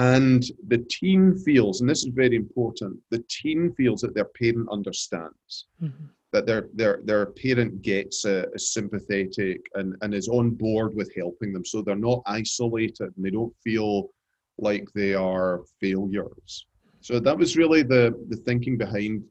and 0.00 0.42
the 0.68 0.78
teen 0.88 1.36
feels, 1.36 1.80
and 1.80 1.90
this 1.90 2.04
is 2.06 2.12
very 2.14 2.34
important. 2.34 2.98
The 3.10 3.22
teen 3.28 3.74
feels 3.74 4.00
that 4.00 4.14
their 4.14 4.30
parent 4.40 4.66
understands. 4.72 5.66
Mm-hmm. 5.82 6.06
That 6.32 6.46
their 6.46 6.68
their 6.72 7.00
their 7.04 7.26
parent 7.26 7.82
gets 7.82 8.24
uh, 8.24 8.44
is 8.54 8.72
sympathetic 8.72 9.60
and, 9.74 9.96
and 10.00 10.14
is 10.14 10.28
on 10.28 10.50
board 10.50 10.94
with 10.94 11.12
helping 11.14 11.52
them, 11.52 11.64
so 11.64 11.82
they're 11.82 11.96
not 11.96 12.22
isolated 12.24 13.12
and 13.14 13.24
they 13.24 13.30
don't 13.30 13.54
feel 13.64 14.10
like 14.58 14.86
they 14.94 15.12
are 15.14 15.64
failures. 15.80 16.66
So 17.00 17.18
that 17.18 17.36
was 17.36 17.56
really 17.56 17.82
the 17.82 18.14
the 18.28 18.36
thinking 18.36 18.78
behind 18.78 19.24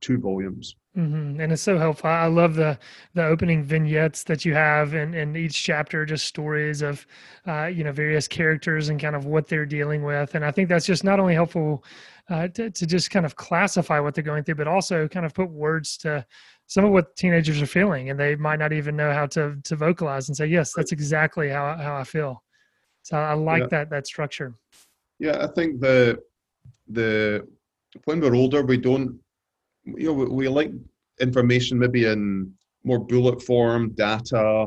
two 0.00 0.18
volumes. 0.18 0.74
Mm-hmm. 0.96 1.40
And 1.40 1.52
it's 1.52 1.62
so 1.62 1.78
helpful. 1.78 2.10
I 2.10 2.26
love 2.26 2.56
the 2.56 2.76
the 3.14 3.24
opening 3.24 3.62
vignettes 3.62 4.24
that 4.24 4.44
you 4.44 4.54
have 4.54 4.94
in, 4.94 5.14
in 5.14 5.36
each 5.36 5.62
chapter, 5.62 6.04
just 6.04 6.26
stories 6.26 6.82
of 6.82 7.06
uh, 7.46 7.66
you 7.66 7.84
know 7.84 7.92
various 7.92 8.26
characters 8.26 8.88
and 8.88 9.00
kind 9.00 9.14
of 9.14 9.24
what 9.24 9.46
they're 9.46 9.66
dealing 9.66 10.02
with. 10.02 10.34
And 10.34 10.44
I 10.44 10.50
think 10.50 10.68
that's 10.68 10.86
just 10.86 11.04
not 11.04 11.20
only 11.20 11.34
helpful 11.34 11.84
uh, 12.28 12.48
to, 12.48 12.70
to 12.70 12.86
just 12.86 13.12
kind 13.12 13.24
of 13.24 13.36
classify 13.36 14.00
what 14.00 14.14
they're 14.14 14.24
going 14.24 14.42
through, 14.42 14.56
but 14.56 14.66
also 14.66 15.06
kind 15.06 15.24
of 15.24 15.32
put 15.32 15.48
words 15.50 15.96
to 15.98 16.26
some 16.66 16.84
of 16.84 16.90
what 16.90 17.14
teenagers 17.14 17.62
are 17.62 17.66
feeling, 17.66 18.10
and 18.10 18.18
they 18.18 18.34
might 18.34 18.58
not 18.58 18.72
even 18.72 18.96
know 18.96 19.12
how 19.12 19.26
to 19.26 19.56
to 19.62 19.76
vocalize 19.76 20.28
and 20.28 20.36
say, 20.36 20.46
"Yes, 20.46 20.72
that's 20.74 20.90
exactly 20.90 21.48
how 21.48 21.76
how 21.76 21.94
I 21.94 22.04
feel." 22.04 22.42
So 23.02 23.16
I 23.16 23.34
like 23.34 23.62
yeah. 23.62 23.68
that 23.68 23.90
that 23.90 24.08
structure. 24.08 24.54
Yeah, 25.20 25.44
I 25.44 25.46
think 25.46 25.80
the 25.80 26.18
the 26.88 27.46
when 28.06 28.20
we're 28.20 28.34
older, 28.34 28.62
we 28.62 28.76
don't 28.76 29.20
you 29.84 30.06
know 30.06 30.12
we, 30.12 30.26
we 30.26 30.48
like 30.48 30.72
information 31.20 31.78
maybe 31.78 32.06
in 32.06 32.52
more 32.84 32.98
bullet 32.98 33.42
form, 33.42 33.90
data, 33.90 34.66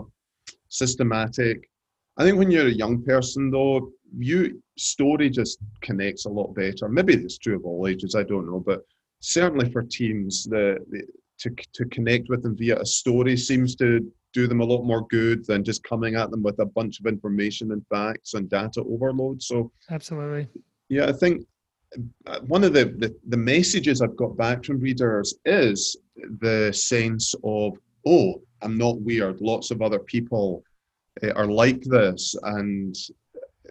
systematic. 0.70 1.70
I 2.18 2.24
think 2.24 2.38
when 2.38 2.52
you're 2.52 2.68
a 2.68 2.72
young 2.72 3.04
person 3.04 3.50
though, 3.50 3.92
you 4.18 4.62
story 4.78 5.30
just 5.30 5.58
connects 5.82 6.26
a 6.26 6.30
lot 6.30 6.54
better. 6.54 6.88
Maybe 6.88 7.16
it's 7.16 7.38
true 7.38 7.56
of 7.56 7.66
all 7.66 7.88
ages, 7.88 8.16
I 8.16 8.24
don't 8.24 8.46
know, 8.46 8.60
but 8.60 8.82
certainly 9.20 9.72
for 9.72 9.84
teams, 9.84 10.44
the, 10.44 10.78
the 10.90 11.04
to 11.40 11.50
to 11.74 11.86
connect 11.86 12.30
with 12.30 12.44
them 12.44 12.56
via 12.56 12.80
a 12.80 12.86
story 12.86 13.36
seems 13.36 13.76
to 13.76 14.12
do 14.34 14.48
them 14.48 14.62
a 14.62 14.66
lot 14.66 14.84
more 14.84 15.06
good 15.08 15.46
than 15.46 15.64
just 15.64 15.84
coming 15.84 16.16
at 16.16 16.32
them 16.32 16.42
with 16.42 16.60
a 16.60 16.66
bunch 16.66 17.00
of 17.00 17.06
information 17.06 17.72
and 17.72 17.86
facts 17.88 18.34
and 18.34 18.50
data 18.50 18.82
overload. 18.82 19.42
So 19.42 19.72
absolutely, 19.90 20.48
yeah, 20.90 21.08
I 21.08 21.12
think 21.12 21.46
one 22.48 22.64
of 22.64 22.74
the, 22.74 22.86
the, 22.86 23.16
the 23.28 23.38
messages 23.38 24.02
I've 24.02 24.16
got 24.16 24.36
back 24.38 24.64
from 24.64 24.80
readers 24.80 25.36
is 25.46 25.98
the 26.40 26.72
sense 26.74 27.34
of, 27.44 27.78
oh, 28.06 28.42
I'm 28.62 28.78
not 28.78 29.02
weird. 29.02 29.42
Lots 29.42 29.72
of 29.72 29.82
other 29.82 30.00
people 30.00 30.64
uh, 31.24 31.32
are 31.34 31.48
like 31.48 31.82
this, 31.82 32.36
and 32.44 32.96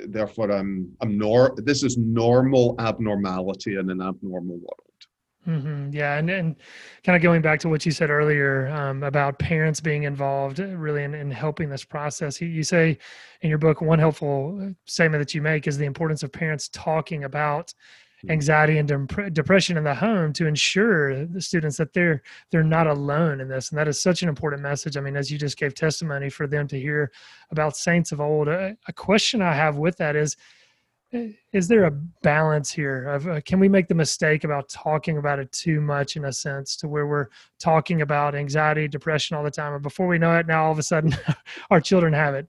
therefore 0.06 0.52
I'm 0.52 0.94
I'm 1.00 1.18
nor. 1.18 1.54
This 1.56 1.82
is 1.82 1.96
normal 1.96 2.74
abnormality 2.78 3.76
in 3.76 3.90
an 3.90 4.00
abnormal 4.00 4.56
world. 4.56 4.92
Mm-hmm. 5.46 5.92
Yeah, 5.92 6.18
and, 6.18 6.30
and 6.30 6.56
kind 7.02 7.16
of 7.16 7.22
going 7.22 7.42
back 7.42 7.58
to 7.60 7.68
what 7.68 7.84
you 7.84 7.90
said 7.90 8.10
earlier 8.10 8.68
um, 8.68 9.02
about 9.02 9.40
parents 9.40 9.80
being 9.80 10.04
involved, 10.04 10.60
uh, 10.60 10.66
really 10.66 11.02
in, 11.02 11.14
in 11.14 11.32
helping 11.32 11.68
this 11.68 11.84
process. 11.84 12.40
You, 12.40 12.46
you, 12.46 12.62
say 12.62 12.96
in 13.40 13.48
your 13.48 13.58
book 13.58 13.80
one 13.80 13.98
helpful 13.98 14.72
statement 14.86 15.20
that 15.20 15.34
you 15.34 15.42
make 15.42 15.66
is 15.66 15.76
the 15.76 15.84
importance 15.84 16.22
of 16.22 16.30
parents 16.30 16.68
talking 16.68 17.24
about 17.24 17.74
anxiety 18.28 18.78
and 18.78 18.88
de- 18.88 19.30
depression 19.30 19.76
in 19.76 19.84
the 19.84 19.94
home 19.94 20.32
to 20.32 20.46
ensure 20.46 21.26
the 21.26 21.40
students 21.40 21.76
that 21.76 21.92
they're 21.92 22.22
they're 22.50 22.62
not 22.62 22.86
alone 22.86 23.40
in 23.40 23.48
this 23.48 23.70
and 23.70 23.78
that 23.78 23.88
is 23.88 24.00
such 24.00 24.22
an 24.22 24.28
important 24.28 24.62
message. 24.62 24.96
I 24.96 25.00
mean 25.00 25.16
as 25.16 25.30
you 25.30 25.38
just 25.38 25.56
gave 25.56 25.74
testimony 25.74 26.30
for 26.30 26.46
them 26.46 26.68
to 26.68 26.78
hear 26.78 27.10
about 27.50 27.76
saints 27.76 28.12
of 28.12 28.20
old 28.20 28.48
a, 28.48 28.76
a 28.88 28.92
question 28.92 29.42
i 29.42 29.52
have 29.52 29.76
with 29.76 29.96
that 29.96 30.16
is 30.16 30.36
is 31.52 31.68
there 31.68 31.84
a 31.84 31.90
balance 32.22 32.70
here 32.72 33.04
of 33.08 33.28
uh, 33.28 33.40
can 33.42 33.60
we 33.60 33.68
make 33.68 33.86
the 33.86 33.94
mistake 33.94 34.44
about 34.44 34.68
talking 34.68 35.18
about 35.18 35.38
it 35.38 35.52
too 35.52 35.80
much 35.80 36.16
in 36.16 36.24
a 36.24 36.32
sense 36.32 36.76
to 36.76 36.88
where 36.88 37.06
we're 37.06 37.28
talking 37.58 38.00
about 38.00 38.34
anxiety 38.34 38.88
depression 38.88 39.36
all 39.36 39.44
the 39.44 39.50
time 39.50 39.74
and 39.74 39.82
before 39.82 40.06
we 40.06 40.18
know 40.18 40.34
it 40.38 40.46
now 40.46 40.64
all 40.64 40.72
of 40.72 40.78
a 40.78 40.82
sudden 40.82 41.14
our 41.70 41.80
children 41.80 42.12
have 42.12 42.34
it? 42.34 42.48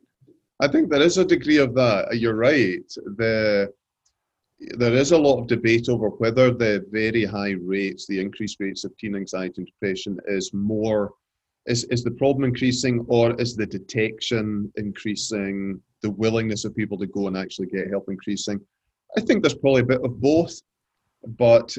I 0.59 0.67
think 0.67 0.89
there 0.89 1.01
is 1.01 1.17
a 1.17 1.25
degree 1.25 1.57
of 1.57 1.73
that. 1.75 2.17
You're 2.17 2.35
right. 2.35 2.87
The 3.17 3.73
there 4.77 4.93
is 4.93 5.11
a 5.11 5.17
lot 5.17 5.39
of 5.39 5.47
debate 5.47 5.89
over 5.89 6.09
whether 6.09 6.51
the 6.51 6.85
very 6.91 7.25
high 7.25 7.55
rates, 7.61 8.07
the 8.07 8.19
increased 8.19 8.57
rates 8.59 8.83
of 8.83 8.95
teen 8.97 9.15
anxiety 9.15 9.55
and 9.57 9.67
depression, 9.67 10.19
is 10.27 10.53
more 10.53 11.11
is, 11.65 11.85
is 11.85 12.03
the 12.03 12.11
problem 12.11 12.43
increasing 12.43 13.05
or 13.07 13.39
is 13.39 13.55
the 13.55 13.65
detection 13.65 14.71
increasing, 14.75 15.81
the 16.01 16.09
willingness 16.09 16.65
of 16.65 16.75
people 16.75 16.97
to 16.97 17.07
go 17.07 17.27
and 17.27 17.37
actually 17.37 17.67
get 17.67 17.89
help 17.89 18.09
increasing? 18.09 18.59
I 19.17 19.21
think 19.21 19.41
there's 19.41 19.53
probably 19.53 19.81
a 19.81 19.85
bit 19.85 20.03
of 20.03 20.19
both, 20.19 20.61
but 21.37 21.75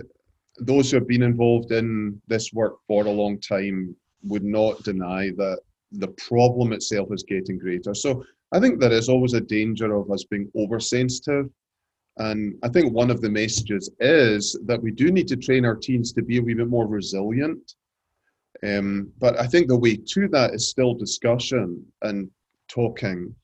those 0.58 0.90
who 0.90 0.98
have 0.98 1.08
been 1.08 1.22
involved 1.22 1.72
in 1.72 2.20
this 2.28 2.52
work 2.52 2.76
for 2.86 3.04
a 3.04 3.10
long 3.10 3.38
time 3.40 3.94
would 4.22 4.44
not 4.44 4.82
deny 4.84 5.30
that 5.36 5.60
the 5.92 6.08
problem 6.08 6.72
itself 6.72 7.08
is 7.12 7.22
getting 7.22 7.58
greater. 7.58 7.94
So 7.94 8.24
I 8.52 8.60
think 8.60 8.80
there 8.80 8.92
is 8.92 9.08
always 9.08 9.34
a 9.34 9.40
danger 9.40 9.94
of 9.94 10.10
us 10.10 10.24
being 10.24 10.50
oversensitive 10.56 11.50
and 12.18 12.56
I 12.62 12.68
think 12.68 12.92
one 12.92 13.10
of 13.10 13.20
the 13.20 13.30
messages 13.30 13.90
is 13.98 14.56
that 14.66 14.80
we 14.80 14.92
do 14.92 15.10
need 15.10 15.26
to 15.28 15.36
train 15.36 15.64
our 15.64 15.74
teens 15.74 16.12
to 16.12 16.22
be 16.22 16.38
a 16.38 16.42
wee 16.42 16.54
bit 16.54 16.68
more 16.68 16.86
resilient. 16.86 17.74
Um, 18.62 19.12
but 19.18 19.38
I 19.38 19.46
think 19.46 19.66
the 19.66 19.76
way 19.76 19.96
to 19.96 20.28
that 20.28 20.54
is 20.54 20.68
still 20.68 20.94
discussion 20.94 21.84
and 22.02 22.30
talking. 22.68 23.34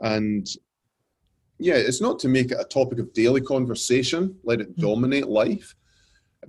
And 0.00 0.46
yeah, 1.58 1.74
it's 1.74 2.00
not 2.00 2.18
to 2.20 2.28
make 2.28 2.50
it 2.50 2.58
a 2.58 2.64
topic 2.64 2.98
of 2.98 3.12
daily 3.12 3.42
conversation, 3.42 4.36
let 4.42 4.60
it 4.60 4.72
mm-hmm. 4.72 4.80
dominate 4.80 5.28
life. 5.28 5.74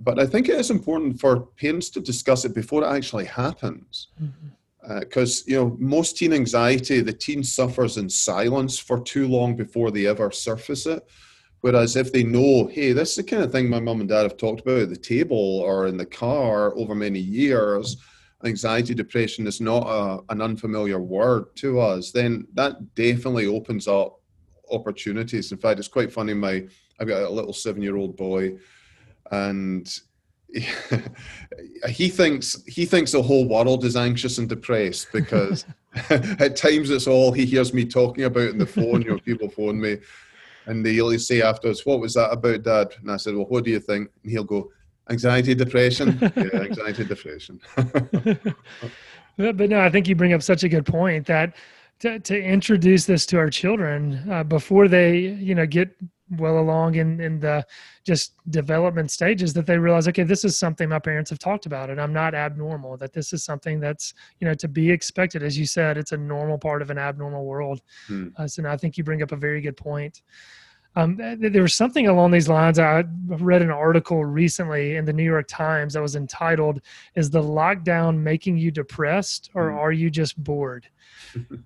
But 0.00 0.18
I 0.18 0.26
think 0.26 0.48
it 0.48 0.58
is 0.58 0.70
important 0.70 1.20
for 1.20 1.40
parents 1.58 1.90
to 1.90 2.00
discuss 2.00 2.44
it 2.44 2.54
before 2.54 2.84
it 2.84 2.88
actually 2.88 3.26
happens. 3.26 4.08
Because 4.82 5.42
mm-hmm. 5.42 5.52
uh, 5.52 5.52
you 5.52 5.56
know 5.56 5.76
most 5.78 6.16
teen 6.16 6.32
anxiety, 6.32 7.00
the 7.00 7.12
teen 7.12 7.44
suffers 7.44 7.98
in 7.98 8.08
silence 8.08 8.78
for 8.78 9.00
too 9.00 9.28
long 9.28 9.56
before 9.56 9.90
they 9.90 10.06
ever 10.06 10.30
surface 10.30 10.86
it. 10.86 11.06
Whereas 11.60 11.96
if 11.96 12.12
they 12.12 12.22
know, 12.22 12.66
hey, 12.66 12.92
this 12.92 13.10
is 13.10 13.16
the 13.16 13.24
kind 13.24 13.42
of 13.42 13.50
thing 13.50 13.68
my 13.68 13.80
mum 13.80 14.00
and 14.00 14.08
dad 14.08 14.22
have 14.22 14.36
talked 14.36 14.60
about 14.60 14.82
at 14.82 14.90
the 14.90 14.96
table 14.96 15.60
or 15.60 15.86
in 15.86 15.96
the 15.96 16.06
car 16.06 16.76
over 16.76 16.94
many 16.94 17.18
years, 17.18 17.96
anxiety, 18.44 18.94
depression 18.94 19.46
is 19.46 19.60
not 19.60 19.86
a, 19.86 20.20
an 20.32 20.42
unfamiliar 20.42 21.00
word 21.00 21.54
to 21.56 21.80
us, 21.80 22.12
then 22.12 22.46
that 22.54 22.94
definitely 22.94 23.46
opens 23.46 23.88
up 23.88 24.20
opportunities. 24.70 25.52
In 25.52 25.58
fact, 25.58 25.78
it's 25.78 25.88
quite 25.88 26.12
funny. 26.12 26.34
My 26.34 26.66
I've 26.98 27.08
got 27.08 27.22
a 27.22 27.30
little 27.30 27.52
seven-year-old 27.52 28.16
boy, 28.16 28.56
and 29.30 29.88
he 31.88 32.08
thinks 32.08 32.62
he 32.66 32.84
thinks 32.84 33.12
the 33.12 33.22
whole 33.22 33.48
world 33.48 33.84
is 33.84 33.96
anxious 33.96 34.38
and 34.38 34.48
depressed 34.48 35.08
because 35.12 35.64
at 36.10 36.56
times 36.56 36.90
it's 36.90 37.06
all 37.06 37.32
he 37.32 37.46
hears 37.46 37.72
me 37.72 37.84
talking 37.84 38.24
about 38.24 38.50
in 38.50 38.58
the 38.58 38.66
phone. 38.66 39.02
You 39.02 39.12
know, 39.12 39.18
people 39.18 39.48
phone 39.48 39.80
me 39.80 39.98
and 40.66 40.84
they'll 40.84 41.18
say 41.18 41.42
afterwards, 41.42 41.84
"What 41.84 42.00
was 42.00 42.14
that 42.14 42.30
about, 42.30 42.62
Dad?" 42.62 42.94
And 43.00 43.10
I 43.10 43.16
said, 43.16 43.34
"Well, 43.34 43.46
what 43.46 43.64
do 43.64 43.70
you 43.70 43.80
think?" 43.80 44.10
And 44.22 44.32
he'll 44.32 44.44
go, 44.44 44.70
"Anxiety, 45.10 45.54
depression." 45.54 46.18
yeah, 46.36 46.60
anxiety, 46.62 47.04
depression. 47.04 47.60
but, 49.36 49.56
but 49.56 49.70
no, 49.70 49.80
I 49.80 49.90
think 49.90 50.08
you 50.08 50.14
bring 50.14 50.32
up 50.32 50.42
such 50.42 50.64
a 50.64 50.68
good 50.68 50.86
point 50.86 51.26
that 51.26 51.56
to, 52.00 52.18
to 52.20 52.40
introduce 52.40 53.06
this 53.06 53.26
to 53.26 53.38
our 53.38 53.50
children 53.50 54.30
uh, 54.30 54.44
before 54.44 54.88
they, 54.88 55.16
you 55.18 55.54
know, 55.54 55.66
get 55.66 55.96
well 56.30 56.58
along 56.58 56.96
in 56.96 57.20
in 57.20 57.38
the 57.38 57.64
just 58.04 58.34
development 58.50 59.10
stages 59.10 59.52
that 59.52 59.66
they 59.66 59.78
realize 59.78 60.08
okay 60.08 60.24
this 60.24 60.44
is 60.44 60.58
something 60.58 60.88
my 60.88 60.98
parents 60.98 61.30
have 61.30 61.38
talked 61.38 61.66
about 61.66 61.88
and 61.88 62.00
i'm 62.00 62.12
not 62.12 62.34
abnormal 62.34 62.96
that 62.96 63.12
this 63.12 63.32
is 63.32 63.44
something 63.44 63.78
that's 63.78 64.12
you 64.40 64.46
know 64.46 64.54
to 64.54 64.66
be 64.66 64.90
expected 64.90 65.42
as 65.42 65.56
you 65.56 65.66
said 65.66 65.96
it's 65.96 66.12
a 66.12 66.16
normal 66.16 66.58
part 66.58 66.82
of 66.82 66.90
an 66.90 66.98
abnormal 66.98 67.44
world 67.44 67.80
hmm. 68.08 68.28
uh, 68.38 68.46
so 68.46 68.66
i 68.66 68.76
think 68.76 68.98
you 68.98 69.04
bring 69.04 69.22
up 69.22 69.32
a 69.32 69.36
very 69.36 69.60
good 69.60 69.76
point 69.76 70.22
um, 70.96 71.16
there 71.16 71.60
was 71.60 71.74
something 71.74 72.08
along 72.08 72.30
these 72.30 72.48
lines. 72.48 72.78
I 72.78 73.04
read 73.26 73.60
an 73.60 73.70
article 73.70 74.24
recently 74.24 74.96
in 74.96 75.04
the 75.04 75.12
New 75.12 75.24
York 75.24 75.46
Times 75.46 75.92
that 75.92 76.00
was 76.00 76.16
entitled, 76.16 76.80
Is 77.14 77.28
the 77.28 77.42
lockdown 77.42 78.16
making 78.16 78.56
you 78.56 78.70
depressed 78.70 79.50
or 79.52 79.72
hmm. 79.72 79.78
are 79.78 79.92
you 79.92 80.08
just 80.08 80.42
bored? 80.42 80.88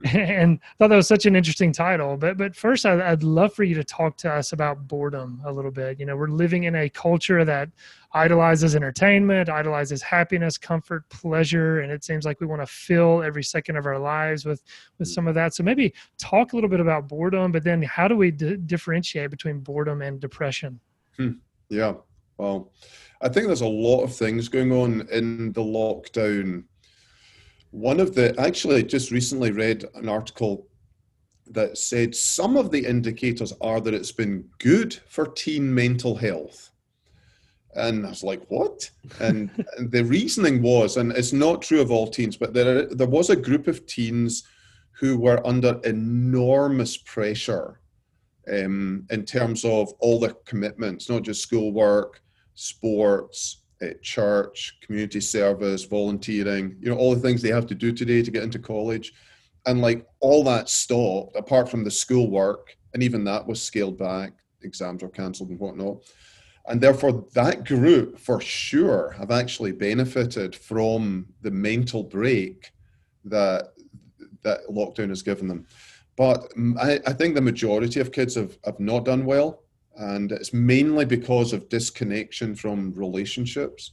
And 0.05 0.59
thought 0.79 0.89
that 0.89 0.97
was 0.97 1.09
such 1.09 1.27
an 1.27 1.37
interesting 1.37 1.73
title. 1.73 2.17
But 2.17 2.37
but 2.37 2.55
first, 2.57 2.87
I'd, 2.87 3.01
I'd 3.01 3.23
love 3.23 3.55
for 3.55 3.65
you 3.65 3.75
to 3.75 3.85
talk 3.85 4.17
to 4.19 4.33
us 4.33 4.53
about 4.53 4.87
boredom 4.89 5.41
a 5.45 5.53
little 5.53 5.71
bit. 5.71 5.99
You 6.01 6.07
know, 6.07 6.17
we're 6.17 6.29
living 6.29 6.65
in 6.65 6.75
a 6.77 6.89
culture 6.89 7.45
that 7.45 7.69
idolizes 8.13 8.75
entertainment, 8.75 9.49
idolizes 9.49 10.03
happiness, 10.03 10.59
comfort, 10.59 11.09
pleasure, 11.09 11.81
and 11.81 11.93
it 11.93 12.05
seems 12.05 12.25
like 12.25 12.41
we 12.41 12.47
want 12.47 12.63
to 12.63 12.67
fill 12.67 13.23
every 13.23 13.43
second 13.43 13.77
of 13.77 13.87
our 13.87 13.99
lives 13.99 14.45
with 14.45 14.63
with 14.99 15.09
some 15.09 15.29
of 15.29 15.35
that. 15.35 15.55
So 15.55 15.63
maybe 15.63 15.95
talk 16.19 16.53
a 16.53 16.57
little 16.57 16.71
bit 16.71 16.81
about 16.81 17.09
boredom, 17.09 17.53
but 17.53 17.65
then 17.65 17.83
how 17.83 18.09
do 18.09 18.17
we 18.17 18.31
d- 18.31 18.57
differentiate 18.57 19.31
between 19.31 19.61
boredom 19.61 20.03
and 20.03 20.21
depression? 20.21 20.81
Hmm. 21.17 21.33
Yeah. 21.69 21.95
Well, 22.39 22.73
I 23.21 23.29
think 23.29 23.47
there's 23.47 23.61
a 23.61 23.67
lot 23.67 24.03
of 24.03 24.15
things 24.15 24.49
going 24.49 24.73
on 24.73 25.07
in 25.13 25.53
the 25.53 25.61
lockdown. 25.63 26.65
One 27.71 28.01
of 28.01 28.15
the, 28.15 28.39
actually, 28.41 28.77
I 28.77 28.83
just 28.83 29.11
recently 29.11 29.53
read 29.53 29.85
an 29.95 30.09
article 30.09 30.67
that 31.51 31.79
said 31.79 32.15
some 32.15 32.57
of 32.57 32.71
the 32.71 32.85
indicators 32.85 33.53
are 33.61 33.81
that 33.81 33.95
it's 33.95 34.13
been 34.13 34.49
good 34.59 34.95
for 35.09 35.27
teen 35.27 35.73
mental 35.73 36.17
health. 36.17 36.71
And 37.75 38.05
I 38.05 38.09
was 38.09 38.25
like, 38.25 38.43
what? 38.49 38.91
And, 39.21 39.51
and 39.77 39.91
the 39.91 40.05
reasoning 40.05 40.63
was, 40.63 40.97
and 40.97 41.13
it's 41.13 41.33
not 41.33 41.63
true 41.63 41.81
of 41.81 41.91
all 41.91 42.09
teens, 42.09 42.37
but 42.37 42.53
there, 42.55 42.87
there 42.87 43.07
was 43.07 43.31
a 43.31 43.37
group 43.37 43.69
of 43.69 43.87
teens 43.87 44.45
who 44.93 45.19
were 45.19 45.45
under 45.47 45.81
enormous 45.85 46.97
pressure 46.97 47.81
um, 48.53 49.07
in 49.11 49.25
terms 49.25 49.65
of 49.65 49.93
all 50.01 50.19
the 50.19 50.35
commitments, 50.45 51.09
not 51.09 51.23
just 51.23 51.43
schoolwork, 51.43 52.21
sports, 52.55 53.60
uh, 53.83 53.89
church, 54.03 54.79
community 54.83 55.21
service, 55.21 55.85
volunteering, 55.85 56.77
you 56.81 56.91
know, 56.91 56.97
all 56.97 57.15
the 57.15 57.21
things 57.21 57.41
they 57.41 57.51
have 57.51 57.67
to 57.67 57.75
do 57.75 57.93
today 57.93 58.23
to 58.23 58.31
get 58.31 58.43
into 58.43 58.59
college. 58.59 59.13
And 59.67 59.81
like 59.81 60.07
all 60.21 60.45
that 60.45 60.69
stopped, 60.69 61.37
apart 61.37 61.69
from 61.69 61.85
the 61.85 61.91
schoolwork, 61.91 62.77
and 62.95 63.03
even 63.03 63.25
that 63.25 63.47
was 63.47 63.63
scaled 63.63 63.99
back, 63.99 64.33
exams 64.63 65.03
were 65.03 65.09
cancelled 65.09 65.51
and 65.51 65.59
whatnot. 65.59 65.99
And 66.67 66.81
therefore, 66.81 67.27
that 67.35 67.65
group 67.65 68.19
for 68.19 68.41
sure 68.41 69.11
have 69.19 69.31
actually 69.31 69.73
benefited 69.73 70.55
from 70.55 71.27
the 71.43 71.51
mental 71.51 72.03
break 72.03 72.73
that 73.25 73.73
that 74.43 74.61
lockdown 74.69 75.11
has 75.11 75.23
given 75.23 75.49
them. 75.49 75.67
But 76.17 76.53
I, 76.79 77.01
I 77.07 77.13
think 77.13 77.35
the 77.35 77.41
majority 77.41 78.01
of 78.01 78.13
kids 78.13 78.35
have, 78.35 78.59
have 78.65 78.81
not 78.81 79.05
done 79.05 79.25
well 79.25 79.63
and 80.01 80.33
it's 80.33 80.53
mainly 80.53 81.05
because 81.05 81.53
of 81.53 81.69
disconnection 81.69 82.55
from 82.55 82.93
relationships. 82.95 83.93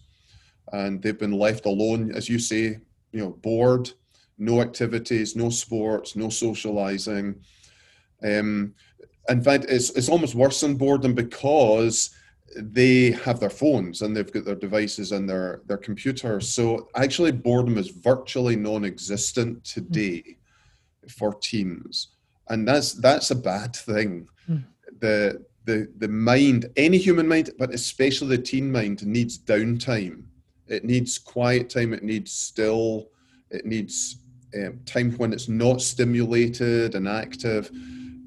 And 0.74 1.02
they've 1.02 1.18
been 1.18 1.38
left 1.38 1.66
alone 1.66 2.12
as 2.16 2.28
you 2.28 2.40
say 2.40 2.80
you 3.12 3.20
know 3.20 3.30
bored 3.30 3.90
no 4.38 4.62
activities 4.62 5.36
no 5.36 5.50
sports 5.50 6.16
no 6.16 6.30
socializing. 6.30 7.36
Um, 8.24 8.74
in 9.30 9.42
fact 9.44 9.66
it's, 9.70 9.90
it's 9.92 10.10
almost 10.10 10.36
worse 10.36 10.62
than 10.62 10.76
boredom 10.76 11.14
because 11.14 12.10
they 12.56 13.12
have 13.12 13.40
their 13.40 13.50
phones 13.50 14.02
and 14.02 14.16
they've 14.16 14.32
got 14.32 14.46
their 14.46 14.56
devices 14.56 15.12
and 15.12 15.30
their 15.30 15.62
their 15.68 15.78
computers 15.78 16.48
so 16.48 16.88
actually 16.96 17.32
boredom 17.32 17.78
is 17.78 17.90
virtually 17.90 18.56
non-existent 18.56 19.64
today 19.66 20.38
for 21.10 21.34
teens. 21.36 22.10
And 22.50 22.68
that's 22.68 22.94
that's 22.94 23.32
a 23.32 23.36
bad 23.36 23.76
thing. 23.76 24.28
Mm. 24.50 24.64
the 25.00 25.44
the 25.68 25.92
the 25.98 26.08
mind, 26.08 26.66
any 26.78 26.98
human 26.98 27.28
mind, 27.28 27.52
but 27.60 27.74
especially 27.74 28.36
the 28.36 28.42
teen 28.42 28.72
mind, 28.72 29.06
needs 29.06 29.38
downtime. 29.38 30.24
It 30.68 30.84
needs 30.86 31.20
quiet 31.20 31.70
time. 31.70 31.94
It 31.94 32.04
needs 32.04 32.32
still. 32.32 33.10
It 33.52 33.66
needs 33.66 34.20
um, 34.56 34.80
time 34.86 35.12
when 35.18 35.34
it's 35.34 35.50
not 35.50 35.82
stimulated 35.82 36.96
and 36.96 37.08
active, 37.08 37.70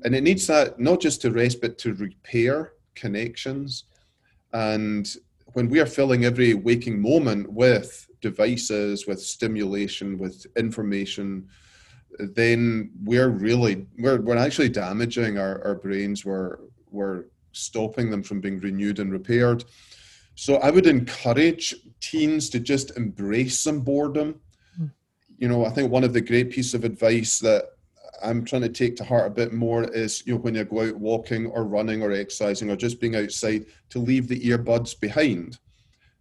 and 0.04 0.14
it 0.14 0.22
needs 0.22 0.46
that 0.46 0.78
not 0.78 1.00
just 1.00 1.22
to 1.22 1.30
rest, 1.30 1.60
but 1.60 1.78
to 1.78 1.94
repair 1.94 2.74
connections. 2.94 3.84
And 4.52 5.08
when 5.54 5.68
we 5.70 5.80
are 5.80 5.86
filling 5.86 6.24
every 6.26 6.52
waking 6.54 7.00
moment 7.00 7.50
with 7.50 8.06
devices, 8.20 9.06
with 9.06 9.20
stimulation, 9.20 10.18
with 10.18 10.46
information, 10.56 11.48
then 12.18 12.90
we're 13.02 13.30
really 13.30 13.86
we're, 13.98 14.20
we're 14.20 14.36
actually 14.36 14.68
damaging 14.68 15.38
our, 15.38 15.64
our 15.64 15.74
brains. 15.74 16.24
We're 16.24 16.58
we're 16.90 17.24
stopping 17.52 18.10
them 18.10 18.22
from 18.22 18.40
being 18.40 18.60
renewed 18.60 18.98
and 18.98 19.12
repaired. 19.12 19.64
So 20.34 20.56
I 20.56 20.70
would 20.70 20.86
encourage 20.86 21.74
teens 22.00 22.48
to 22.50 22.60
just 22.60 22.96
embrace 22.96 23.58
some 23.58 23.80
boredom. 23.80 24.40
Mm. 24.80 24.90
You 25.38 25.48
know, 25.48 25.64
I 25.64 25.70
think 25.70 25.90
one 25.90 26.04
of 26.04 26.12
the 26.12 26.20
great 26.20 26.50
pieces 26.50 26.74
of 26.74 26.84
advice 26.84 27.38
that 27.40 27.64
I'm 28.22 28.44
trying 28.44 28.62
to 28.62 28.68
take 28.68 28.96
to 28.96 29.04
heart 29.04 29.26
a 29.26 29.34
bit 29.34 29.52
more 29.52 29.84
is, 29.84 30.26
you 30.26 30.34
know, 30.34 30.40
when 30.40 30.54
you 30.54 30.64
go 30.64 30.88
out 30.88 30.96
walking 30.96 31.46
or 31.46 31.64
running 31.64 32.02
or 32.02 32.12
exercising 32.12 32.70
or 32.70 32.76
just 32.76 33.00
being 33.00 33.16
outside, 33.16 33.66
to 33.90 33.98
leave 33.98 34.28
the 34.28 34.40
earbuds 34.40 34.98
behind. 34.98 35.58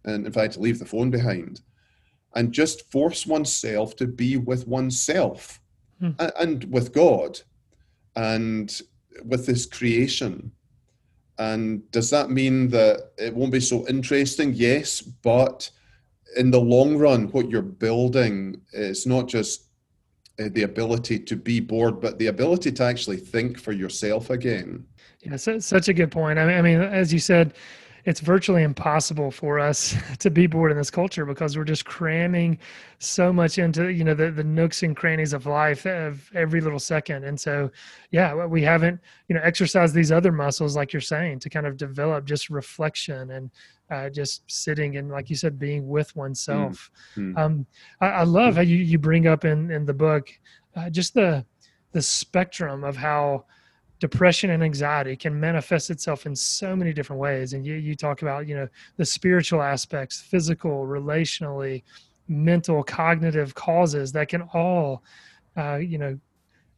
And 0.04 0.26
in 0.26 0.32
fact, 0.32 0.54
to 0.54 0.60
leave 0.60 0.78
the 0.78 0.86
phone 0.86 1.10
behind. 1.10 1.60
And 2.34 2.52
just 2.52 2.90
force 2.90 3.26
oneself 3.26 3.96
to 3.96 4.06
be 4.06 4.36
with 4.36 4.66
oneself 4.66 5.60
mm. 6.00 6.14
and, 6.18 6.32
and 6.38 6.72
with 6.72 6.92
God 6.92 7.40
and 8.16 8.80
with 9.24 9.46
this 9.46 9.66
creation 9.66 10.52
and 11.40 11.90
does 11.90 12.10
that 12.10 12.30
mean 12.30 12.68
that 12.68 13.12
it 13.16 13.34
won't 13.34 13.50
be 13.50 13.60
so 13.60 13.88
interesting? 13.88 14.52
Yes, 14.52 15.00
but 15.00 15.70
in 16.36 16.50
the 16.50 16.60
long 16.60 16.98
run, 16.98 17.28
what 17.28 17.48
you're 17.48 17.62
building 17.62 18.60
is 18.74 19.06
not 19.06 19.26
just 19.26 19.68
uh, 20.38 20.50
the 20.52 20.64
ability 20.64 21.18
to 21.18 21.36
be 21.36 21.58
bored, 21.58 21.98
but 21.98 22.18
the 22.18 22.26
ability 22.26 22.72
to 22.72 22.84
actually 22.84 23.16
think 23.16 23.58
for 23.58 23.72
yourself 23.72 24.28
again. 24.28 24.84
Yeah, 25.22 25.36
so, 25.36 25.58
such 25.58 25.88
a 25.88 25.94
good 25.94 26.10
point. 26.10 26.38
I 26.38 26.44
mean, 26.46 26.58
I 26.58 26.62
mean, 26.62 26.80
as 26.82 27.10
you 27.10 27.18
said, 27.18 27.54
it's 28.04 28.20
virtually 28.20 28.62
impossible 28.62 29.30
for 29.30 29.58
us 29.58 29.94
to 30.18 30.30
be 30.30 30.46
bored 30.46 30.70
in 30.70 30.76
this 30.76 30.90
culture 30.90 31.24
because 31.24 31.56
we're 31.56 31.64
just 31.64 31.84
cramming 31.84 32.58
so 32.98 33.32
much 33.32 33.58
into 33.58 33.88
you 33.88 34.04
know 34.04 34.14
the, 34.14 34.30
the 34.30 34.44
nooks 34.44 34.82
and 34.82 34.96
crannies 34.96 35.32
of 35.32 35.46
life 35.46 35.86
of 35.86 36.30
every 36.34 36.60
little 36.60 36.78
second. 36.78 37.24
And 37.24 37.38
so 37.38 37.70
yeah 38.10 38.46
we 38.46 38.62
haven't 38.62 39.00
you 39.28 39.34
know 39.34 39.40
exercised 39.42 39.94
these 39.94 40.12
other 40.12 40.32
muscles 40.32 40.76
like 40.76 40.92
you're 40.92 41.00
saying 41.00 41.40
to 41.40 41.50
kind 41.50 41.66
of 41.66 41.76
develop 41.76 42.24
just 42.24 42.50
reflection 42.50 43.30
and 43.30 43.50
uh, 43.90 44.08
just 44.08 44.42
sitting 44.50 44.96
and 44.96 45.10
like 45.10 45.28
you 45.28 45.36
said 45.36 45.58
being 45.58 45.88
with 45.88 46.14
oneself. 46.14 46.90
Mm-hmm. 47.16 47.36
um, 47.36 47.66
I, 48.00 48.06
I, 48.06 48.22
love 48.22 48.54
how 48.54 48.62
you, 48.62 48.76
you 48.76 48.98
bring 48.98 49.26
up 49.26 49.44
in 49.44 49.70
in 49.70 49.84
the 49.84 49.94
book 49.94 50.30
uh, 50.76 50.90
just 50.90 51.14
the 51.14 51.44
the 51.92 52.02
spectrum 52.02 52.84
of 52.84 52.96
how 52.96 53.44
depression 54.00 54.50
and 54.50 54.64
anxiety 54.64 55.14
can 55.14 55.38
manifest 55.38 55.90
itself 55.90 56.26
in 56.26 56.34
so 56.34 56.74
many 56.74 56.92
different 56.92 57.20
ways. 57.20 57.52
And 57.52 57.64
you, 57.64 57.74
you 57.74 57.94
talk 57.94 58.22
about 58.22 58.48
you 58.48 58.56
know 58.56 58.68
the 58.96 59.04
spiritual 59.04 59.62
aspects 59.62 60.20
physical 60.20 60.86
relationally 60.86 61.82
mental 62.26 62.82
cognitive 62.82 63.54
causes 63.54 64.10
that 64.12 64.28
can 64.28 64.42
all 64.54 65.04
uh, 65.56 65.76
you 65.76 65.98
know 65.98 66.18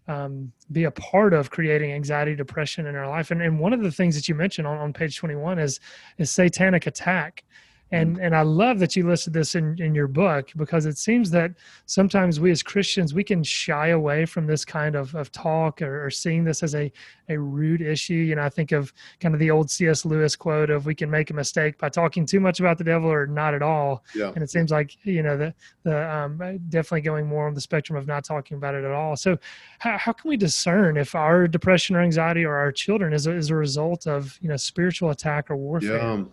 um, 0.08 0.52
be 0.72 0.84
a 0.84 0.90
part 0.90 1.32
of 1.32 1.50
creating 1.50 1.92
anxiety 1.92 2.34
depression 2.34 2.86
in 2.86 2.96
our 2.96 3.08
life. 3.08 3.30
And, 3.30 3.40
and 3.40 3.58
one 3.60 3.72
of 3.72 3.82
the 3.82 3.92
things 3.92 4.16
that 4.16 4.28
you 4.28 4.34
mentioned 4.34 4.66
on, 4.66 4.76
on 4.78 4.92
page 4.92 5.16
21 5.16 5.58
is 5.58 5.80
is 6.18 6.30
satanic 6.30 6.86
attack 6.86 7.44
and 7.92 8.18
and 8.18 8.34
i 8.34 8.42
love 8.42 8.78
that 8.78 8.96
you 8.96 9.06
listed 9.06 9.32
this 9.32 9.54
in, 9.54 9.76
in 9.80 9.94
your 9.94 10.08
book 10.08 10.50
because 10.56 10.86
it 10.86 10.98
seems 10.98 11.30
that 11.30 11.52
sometimes 11.86 12.40
we 12.40 12.50
as 12.50 12.62
christians 12.62 13.14
we 13.14 13.22
can 13.22 13.42
shy 13.42 13.88
away 13.88 14.24
from 14.24 14.46
this 14.46 14.64
kind 14.64 14.94
of, 14.96 15.14
of 15.14 15.30
talk 15.30 15.80
or, 15.82 16.04
or 16.06 16.10
seeing 16.10 16.42
this 16.42 16.62
as 16.62 16.74
a, 16.74 16.90
a 17.28 17.38
rude 17.38 17.80
issue. 17.80 18.14
You 18.14 18.34
know 18.34 18.42
i 18.42 18.48
think 18.48 18.72
of 18.72 18.92
kind 19.20 19.34
of 19.34 19.38
the 19.38 19.50
old 19.50 19.70
cs 19.70 20.04
lewis 20.04 20.34
quote 20.36 20.70
of 20.70 20.86
we 20.86 20.94
can 20.94 21.10
make 21.10 21.30
a 21.30 21.34
mistake 21.34 21.78
by 21.78 21.88
talking 21.88 22.26
too 22.26 22.40
much 22.40 22.60
about 22.60 22.78
the 22.78 22.84
devil 22.84 23.10
or 23.10 23.26
not 23.26 23.54
at 23.54 23.62
all. 23.62 24.04
Yeah. 24.14 24.32
and 24.34 24.42
it 24.42 24.50
seems 24.50 24.70
like 24.70 24.96
you 25.04 25.22
know 25.22 25.36
the 25.36 25.54
the 25.82 26.12
um, 26.12 26.38
definitely 26.68 27.02
going 27.02 27.26
more 27.26 27.46
on 27.46 27.54
the 27.54 27.60
spectrum 27.60 27.98
of 27.98 28.06
not 28.06 28.24
talking 28.24 28.56
about 28.56 28.74
it 28.74 28.84
at 28.84 28.92
all. 28.92 29.16
So 29.16 29.38
how, 29.78 29.98
how 29.98 30.12
can 30.12 30.28
we 30.28 30.36
discern 30.36 30.96
if 30.96 31.14
our 31.14 31.46
depression 31.46 31.96
or 31.96 32.00
anxiety 32.00 32.44
or 32.44 32.54
our 32.56 32.72
children 32.72 33.12
is 33.12 33.26
a, 33.26 33.32
is 33.32 33.50
a 33.50 33.56
result 33.56 34.06
of 34.06 34.38
you 34.40 34.48
know 34.48 34.56
spiritual 34.56 35.10
attack 35.10 35.50
or 35.50 35.56
warfare? 35.56 35.98
Yeah 35.98 36.24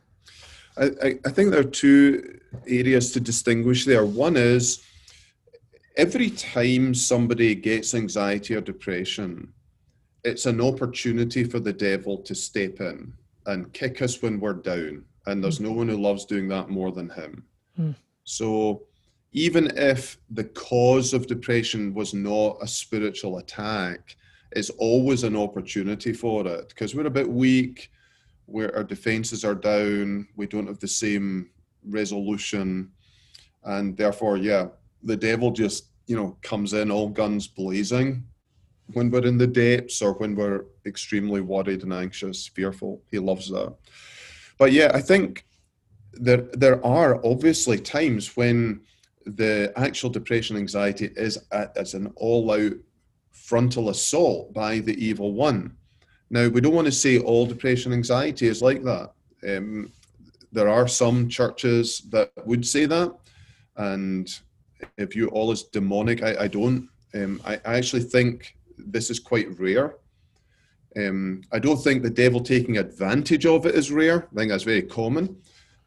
I, 0.80 1.20
I 1.26 1.30
think 1.32 1.52
there 1.52 1.60
are 1.60 1.64
two 1.64 2.40
areas 2.68 3.12
to 3.12 3.20
distinguish 3.20 3.86
there. 3.86 4.06
One 4.06 4.38
is 4.38 4.84
every 5.98 6.30
time 6.30 6.94
somebody 6.94 7.56
gets 7.56 7.94
anxiety 7.94 8.56
or 8.56 8.62
depression, 8.62 9.52
it's 10.24 10.46
an 10.46 10.62
opportunity 10.62 11.44
for 11.44 11.60
the 11.60 11.74
devil 11.74 12.18
to 12.20 12.36
step 12.36 12.80
in 12.80 13.14
and 13.46 13.74
kick 13.74 14.02
us 14.02 14.22
when 14.22 14.40
we're 14.40 14.54
down. 14.54 15.04
And 15.26 15.44
there's 15.44 15.60
no 15.60 15.72
one 15.72 15.90
who 15.90 15.98
loves 15.98 16.26
doing 16.26 16.48
that 16.50 16.70
more 16.70 16.92
than 16.92 17.10
him. 17.10 17.44
Mm. 17.78 17.96
So 18.24 18.84
even 19.32 19.72
if 19.78 20.18
the 20.32 20.46
cause 20.46 21.14
of 21.14 21.28
depression 21.28 21.94
was 21.94 22.14
not 22.14 22.58
a 22.62 22.68
spiritual 22.68 23.38
attack, 23.38 24.16
it's 24.54 24.72
always 24.72 25.24
an 25.24 25.36
opportunity 25.36 26.14
for 26.14 26.48
it 26.48 26.70
because 26.70 26.96
we're 26.96 27.06
a 27.06 27.12
bit 27.12 27.30
weak 27.30 27.92
where 28.52 28.76
our 28.76 28.84
defenses 28.84 29.46
are 29.46 29.56
down, 29.56 30.28
we 30.36 30.48
don't 30.48 30.68
have 30.68 30.80
the 30.80 30.88
same 30.88 31.50
resolution, 31.86 32.92
and 33.64 33.96
therefore, 33.96 34.38
yeah, 34.38 34.68
the 35.04 35.16
devil 35.16 35.52
just 35.52 35.86
you 36.08 36.16
know 36.16 36.38
comes 36.42 36.74
in 36.74 36.92
all 36.92 37.10
guns 37.10 37.48
blazing 37.48 38.24
when 38.94 39.12
we're 39.12 39.26
in 39.26 39.38
the 39.38 39.48
depths 39.48 40.02
or 40.02 40.14
when 40.14 40.36
we're 40.36 40.66
extremely 40.86 41.42
worried 41.42 41.84
and 41.84 41.94
anxious, 41.94 42.48
fearful. 42.48 43.02
He 43.12 43.20
loves 43.20 43.50
that. 43.50 43.76
But 44.58 44.72
yeah, 44.72 44.92
I 44.94 45.02
think 45.02 45.46
there 46.14 46.48
there 46.54 46.84
are 46.86 47.24
obviously 47.26 47.80
times 47.80 48.36
when 48.36 48.82
the 49.26 49.72
actual 49.76 50.10
depression 50.10 50.58
anxiety 50.58 51.12
is 51.16 51.38
as 51.52 51.94
an 51.94 52.12
all 52.16 52.52
out 52.52 52.74
frontal 53.32 53.90
assault 53.90 54.54
by 54.54 54.80
the 54.80 54.94
evil 55.04 55.34
one 55.34 55.76
now, 56.30 56.48
we 56.48 56.62
don't 56.62 56.76
want 56.76 56.86
to 56.86 56.92
say 56.92 57.20
all 57.20 57.46
depression 57.46 57.92
anxiety 57.92 58.48
is 58.48 58.62
like 58.62 58.84
that. 58.84 59.12
Um, 59.48 59.92
there 60.52 60.70
are 60.70 60.88
some 60.88 61.28
churches 61.28 62.02
that 62.10 62.32
would 62.46 62.66
say 62.66 62.86
that, 62.86 63.16
and 63.78 64.30
if 64.98 65.16
you 65.16 65.28
all 65.30 65.52
is 65.52 65.64
demonic, 65.64 66.22
I, 66.24 66.44
I 66.44 66.48
don't. 66.48 66.88
Um, 67.16 67.42
I, 67.46 67.56
I 67.66 67.78
actually 67.78 68.04
think 68.04 68.56
this 68.78 69.10
is 69.10 69.20
quite 69.20 69.60
rare. 69.60 69.96
Um, 70.98 71.42
I 71.52 71.60
don't 71.60 71.82
think 71.84 72.04
the 72.04 72.10
devil 72.10 72.42
taking 72.42 72.78
advantage 72.78 73.46
of 73.46 73.66
it 73.66 73.76
is 73.76 73.92
rare. 73.92 74.28
I 74.32 74.36
think 74.36 74.52
that's 74.52 74.64
very 74.64 74.84
common. 74.84 75.38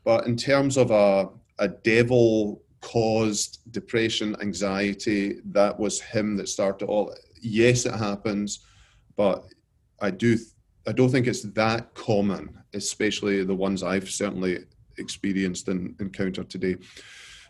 But 0.05 0.27
in 0.27 0.37
terms 0.37 0.77
of 0.77 0.91
a, 0.91 1.29
a 1.59 1.69
devil 1.69 2.63
caused 2.81 3.61
depression, 3.71 4.37
anxiety, 4.41 5.41
that 5.47 5.79
was 5.79 6.01
him 6.01 6.37
that 6.37 6.49
started 6.49 6.87
all. 6.87 7.15
Yes, 7.41 7.87
it 7.87 7.95
happens, 7.95 8.61
but 9.17 9.45
I 10.03 10.11
do. 10.11 10.37
I 10.87 10.93
don't 10.93 11.11
think 11.11 11.29
it's 11.29 11.43
that 11.43 11.95
common, 11.95 12.59
especially 12.75 13.45
the 13.45 13.55
ones 13.55 13.83
I've 13.83 14.11
certainly 14.11 14.59
experienced 14.99 15.69
and 15.69 15.95
encountered 16.01 16.51
today. 16.51 16.77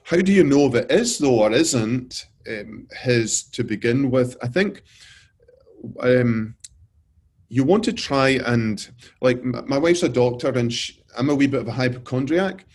How 0.04 0.18
do 0.18 0.32
you 0.32 0.44
know 0.44 0.66
if 0.66 0.74
it 0.74 0.90
is 0.90 1.18
though 1.18 1.40
or 1.40 1.52
isn't 1.52 2.26
um, 2.48 2.86
his 3.00 3.44
to 3.44 3.64
begin 3.64 4.10
with? 4.10 4.36
I 4.42 4.48
think 4.48 4.82
um, 6.00 6.54
you 7.48 7.64
want 7.64 7.84
to 7.84 7.92
try 7.92 8.40
and 8.44 8.86
like 9.20 9.42
my 9.42 9.78
wife's 9.78 10.02
a 10.02 10.08
doctor 10.08 10.50
and 10.50 10.72
she, 10.72 11.02
I'm 11.16 11.30
a 11.30 11.34
wee 11.34 11.46
bit 11.46 11.62
of 11.62 11.68
a 11.68 11.72
hypochondriac, 11.72 12.66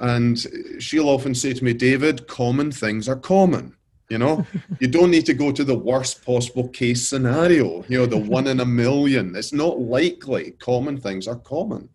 and 0.00 0.38
she'll 0.78 1.08
often 1.08 1.34
say 1.34 1.52
to 1.52 1.64
me, 1.64 1.74
David, 1.74 2.26
common 2.28 2.70
things 2.70 3.08
are 3.08 3.16
common. 3.16 3.77
You 4.08 4.16
know, 4.16 4.46
you 4.80 4.88
don't 4.88 5.10
need 5.10 5.26
to 5.26 5.34
go 5.34 5.52
to 5.52 5.64
the 5.64 5.78
worst 5.78 6.24
possible 6.24 6.68
case 6.68 7.06
scenario, 7.08 7.84
you 7.88 7.98
know, 7.98 8.06
the 8.06 8.16
one 8.16 8.46
in 8.46 8.60
a 8.60 8.64
million. 8.64 9.36
It's 9.36 9.52
not 9.52 9.78
likely. 9.78 10.52
Common 10.52 10.98
things 10.98 11.28
are 11.28 11.36
common. 11.36 11.90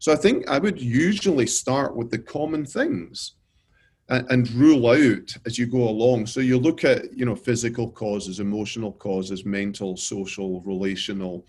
So 0.00 0.12
I 0.12 0.16
think 0.16 0.48
I 0.48 0.58
would 0.58 0.80
usually 0.80 1.46
start 1.46 1.96
with 1.96 2.10
the 2.10 2.18
common 2.18 2.66
things 2.66 3.34
and, 4.08 4.26
and 4.30 4.50
rule 4.52 4.88
out 4.88 5.36
as 5.46 5.56
you 5.58 5.66
go 5.66 5.88
along. 5.88 6.26
So 6.26 6.40
you 6.40 6.58
look 6.58 6.84
at, 6.84 7.16
you 7.16 7.24
know, 7.24 7.36
physical 7.36 7.88
causes, 7.90 8.40
emotional 8.40 8.92
causes, 8.92 9.44
mental, 9.44 9.96
social, 9.96 10.60
relational. 10.62 11.46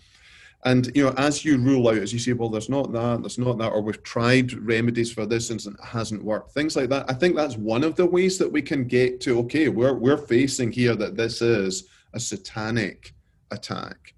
And 0.66 0.90
you 0.96 1.04
know, 1.04 1.14
as 1.16 1.44
you 1.44 1.58
rule 1.58 1.88
out, 1.88 1.98
as 1.98 2.12
you 2.12 2.18
say, 2.18 2.32
well, 2.32 2.48
there's 2.48 2.68
not 2.68 2.92
that, 2.92 3.22
there's 3.22 3.38
not 3.38 3.56
that, 3.58 3.70
or 3.70 3.80
we've 3.80 4.02
tried 4.02 4.52
remedies 4.52 5.12
for 5.12 5.24
this 5.24 5.50
and 5.50 5.64
it 5.64 5.74
hasn't 5.82 6.24
worked, 6.24 6.50
things 6.50 6.74
like 6.74 6.88
that. 6.90 7.08
I 7.08 7.14
think 7.14 7.36
that's 7.36 7.56
one 7.56 7.84
of 7.84 7.94
the 7.94 8.04
ways 8.04 8.36
that 8.38 8.50
we 8.50 8.62
can 8.62 8.84
get 8.84 9.20
to 9.22 9.38
okay, 9.40 9.68
we're 9.68 9.94
we're 9.94 10.16
facing 10.16 10.72
here 10.72 10.96
that 10.96 11.16
this 11.16 11.40
is 11.40 11.88
a 12.14 12.20
satanic 12.20 13.14
attack. 13.52 14.14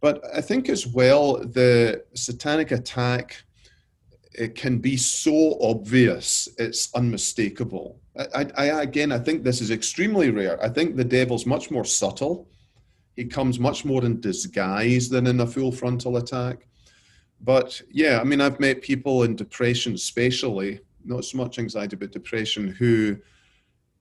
But 0.00 0.22
I 0.32 0.40
think 0.40 0.68
as 0.68 0.86
well, 0.86 1.38
the 1.38 2.04
satanic 2.14 2.70
attack 2.70 3.42
it 4.34 4.54
can 4.54 4.78
be 4.78 4.96
so 4.96 5.58
obvious 5.60 6.48
it's 6.58 6.94
unmistakable. 6.94 7.98
I, 8.34 8.46
I, 8.56 8.64
again, 8.82 9.10
I 9.10 9.18
think 9.18 9.42
this 9.42 9.60
is 9.60 9.72
extremely 9.72 10.30
rare. 10.30 10.62
I 10.62 10.68
think 10.68 10.94
the 10.94 11.04
devil's 11.04 11.44
much 11.44 11.72
more 11.72 11.84
subtle. 11.84 12.48
He 13.16 13.24
comes 13.24 13.58
much 13.58 13.84
more 13.84 14.04
in 14.04 14.20
disguise 14.20 15.08
than 15.08 15.26
in 15.26 15.40
a 15.40 15.46
full 15.46 15.72
frontal 15.72 16.18
attack. 16.18 16.68
But 17.40 17.80
yeah, 17.90 18.20
I 18.20 18.24
mean, 18.24 18.40
I've 18.40 18.60
met 18.60 18.82
people 18.82 19.22
in 19.24 19.36
depression, 19.36 19.94
especially 19.94 20.80
not 21.04 21.24
so 21.24 21.38
much 21.38 21.58
anxiety, 21.58 21.96
but 21.96 22.12
depression, 22.12 22.68
who, 22.68 23.16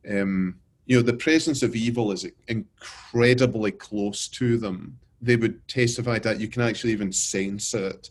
um, 0.09 0.55
you 0.85 0.97
know, 0.97 1.01
the 1.01 1.13
presence 1.13 1.63
of 1.63 1.75
evil 1.75 2.11
is 2.11 2.27
incredibly 2.47 3.71
close 3.71 4.27
to 4.29 4.57
them. 4.57 4.99
They 5.21 5.35
would 5.35 5.65
testify 5.67 6.19
that 6.19 6.39
you 6.39 6.47
can 6.47 6.61
actually 6.61 6.93
even 6.93 7.11
sense 7.11 7.73
it, 7.73 8.09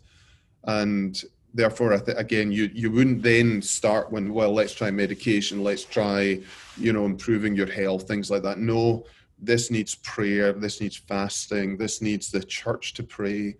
and 0.63 1.21
therefore, 1.53 1.97
th- 1.97 2.17
again, 2.17 2.51
you 2.51 2.69
you 2.73 2.91
wouldn't 2.91 3.23
then 3.23 3.61
start 3.61 4.11
when 4.11 4.33
well, 4.33 4.53
let's 4.53 4.73
try 4.73 4.91
medication, 4.91 5.63
let's 5.63 5.85
try, 5.85 6.39
you 6.77 6.91
know, 6.93 7.05
improving 7.05 7.55
your 7.55 7.71
health, 7.71 8.07
things 8.07 8.29
like 8.29 8.43
that. 8.43 8.59
No, 8.59 9.05
this 9.39 9.69
needs 9.69 9.95
prayer, 9.95 10.53
this 10.53 10.81
needs 10.81 10.95
fasting, 10.95 11.77
this 11.77 12.01
needs 12.01 12.31
the 12.31 12.43
church 12.43 12.93
to 12.95 13.03
pray. 13.03 13.55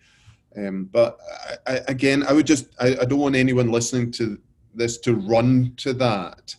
Um, 0.57 0.85
but 0.91 1.19
I, 1.67 1.73
I, 1.73 1.81
again, 1.87 2.23
I 2.27 2.33
would 2.33 2.47
just 2.47 2.67
I, 2.79 2.97
I, 3.01 3.05
don't 3.05 3.19
want 3.19 3.35
anyone 3.35 3.71
listening 3.71 4.11
to 4.13 4.39
this 4.73 4.97
to 4.99 5.15
run 5.15 5.73
to 5.77 5.93
that. 5.93 6.55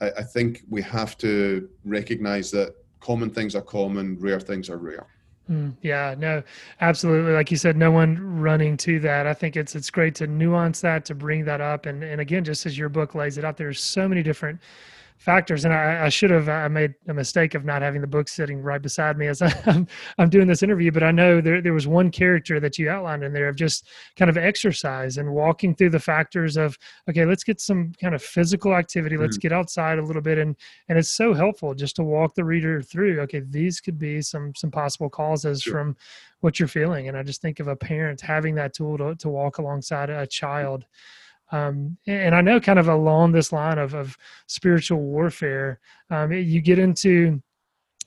I, 0.00 0.22
think 0.22 0.62
we 0.68 0.82
have 0.82 1.16
to 1.18 1.68
recognize 1.84 2.50
that 2.50 2.74
common 3.00 3.30
things 3.30 3.54
are 3.54 3.62
common, 3.62 4.18
rare 4.18 4.40
things 4.40 4.68
are 4.68 4.76
rare. 4.76 5.06
Mm, 5.50 5.74
yeah, 5.82 6.14
no, 6.16 6.42
absolutely. 6.80 7.32
Like 7.32 7.50
you 7.50 7.56
said, 7.56 7.76
no 7.76 7.90
one 7.90 8.18
running 8.40 8.76
to 8.78 8.98
that. 9.00 9.26
I 9.26 9.34
think 9.34 9.56
it's 9.56 9.74
it's 9.74 9.90
great 9.90 10.14
to 10.16 10.26
nuance 10.26 10.80
that, 10.80 11.04
to 11.06 11.14
bring 11.14 11.44
that 11.44 11.60
up, 11.60 11.84
and 11.84 12.02
and 12.02 12.20
again, 12.20 12.44
just 12.44 12.64
as 12.64 12.78
your 12.78 12.88
book 12.88 13.14
lays 13.14 13.36
it 13.36 13.44
out, 13.44 13.56
there's 13.58 13.80
so 13.80 14.08
many 14.08 14.22
different 14.22 14.58
factors. 15.24 15.64
And 15.64 15.72
I, 15.72 16.04
I, 16.04 16.08
should 16.10 16.30
have 16.30 16.50
I 16.50 16.68
made 16.68 16.94
a 17.08 17.14
mistake 17.14 17.54
of 17.54 17.64
not 17.64 17.80
having 17.80 18.02
the 18.02 18.06
book 18.06 18.28
sitting 18.28 18.60
right 18.60 18.80
beside 18.80 19.16
me 19.16 19.26
as 19.26 19.40
I'm, 19.66 19.86
I'm 20.18 20.28
doing 20.28 20.46
this 20.46 20.62
interview. 20.62 20.92
But 20.92 21.02
I 21.02 21.10
know 21.10 21.40
there 21.40 21.62
there 21.62 21.72
was 21.72 21.86
one 21.86 22.10
character 22.10 22.60
that 22.60 22.78
you 22.78 22.90
outlined 22.90 23.24
in 23.24 23.32
there 23.32 23.48
of 23.48 23.56
just 23.56 23.88
kind 24.16 24.28
of 24.28 24.36
exercise 24.36 25.16
and 25.16 25.32
walking 25.32 25.74
through 25.74 25.90
the 25.90 25.98
factors 25.98 26.58
of 26.58 26.78
okay, 27.08 27.24
let's 27.24 27.42
get 27.42 27.60
some 27.60 27.92
kind 28.00 28.14
of 28.14 28.22
physical 28.22 28.74
activity. 28.74 29.16
Let's 29.16 29.38
mm. 29.38 29.42
get 29.42 29.52
outside 29.52 29.98
a 29.98 30.04
little 30.04 30.22
bit, 30.22 30.36
and 30.36 30.54
and 30.88 30.98
it's 30.98 31.10
so 31.10 31.32
helpful 31.32 31.74
just 31.74 31.96
to 31.96 32.04
walk 32.04 32.34
the 32.34 32.44
reader 32.44 32.82
through. 32.82 33.20
Okay, 33.20 33.40
these 33.40 33.80
could 33.80 33.98
be 33.98 34.20
some 34.20 34.54
some 34.54 34.70
possible 34.70 35.08
causes 35.08 35.62
sure. 35.62 35.72
from 35.72 35.96
what 36.40 36.58
you're 36.58 36.68
feeling. 36.68 37.08
And 37.08 37.16
I 37.16 37.22
just 37.22 37.40
think 37.40 37.60
of 37.60 37.68
a 37.68 37.76
parent 37.76 38.20
having 38.20 38.54
that 38.56 38.74
tool 38.74 38.98
to 38.98 39.14
to 39.16 39.28
walk 39.30 39.56
alongside 39.56 40.10
a 40.10 40.26
child. 40.26 40.84
Um, 41.54 41.96
and 42.08 42.34
I 42.34 42.40
know 42.40 42.58
kind 42.58 42.80
of 42.80 42.88
along 42.88 43.30
this 43.30 43.52
line 43.52 43.78
of, 43.78 43.94
of 43.94 44.18
spiritual 44.48 44.98
warfare, 44.98 45.78
um, 46.10 46.32
you 46.32 46.60
get 46.60 46.80
into, 46.80 47.40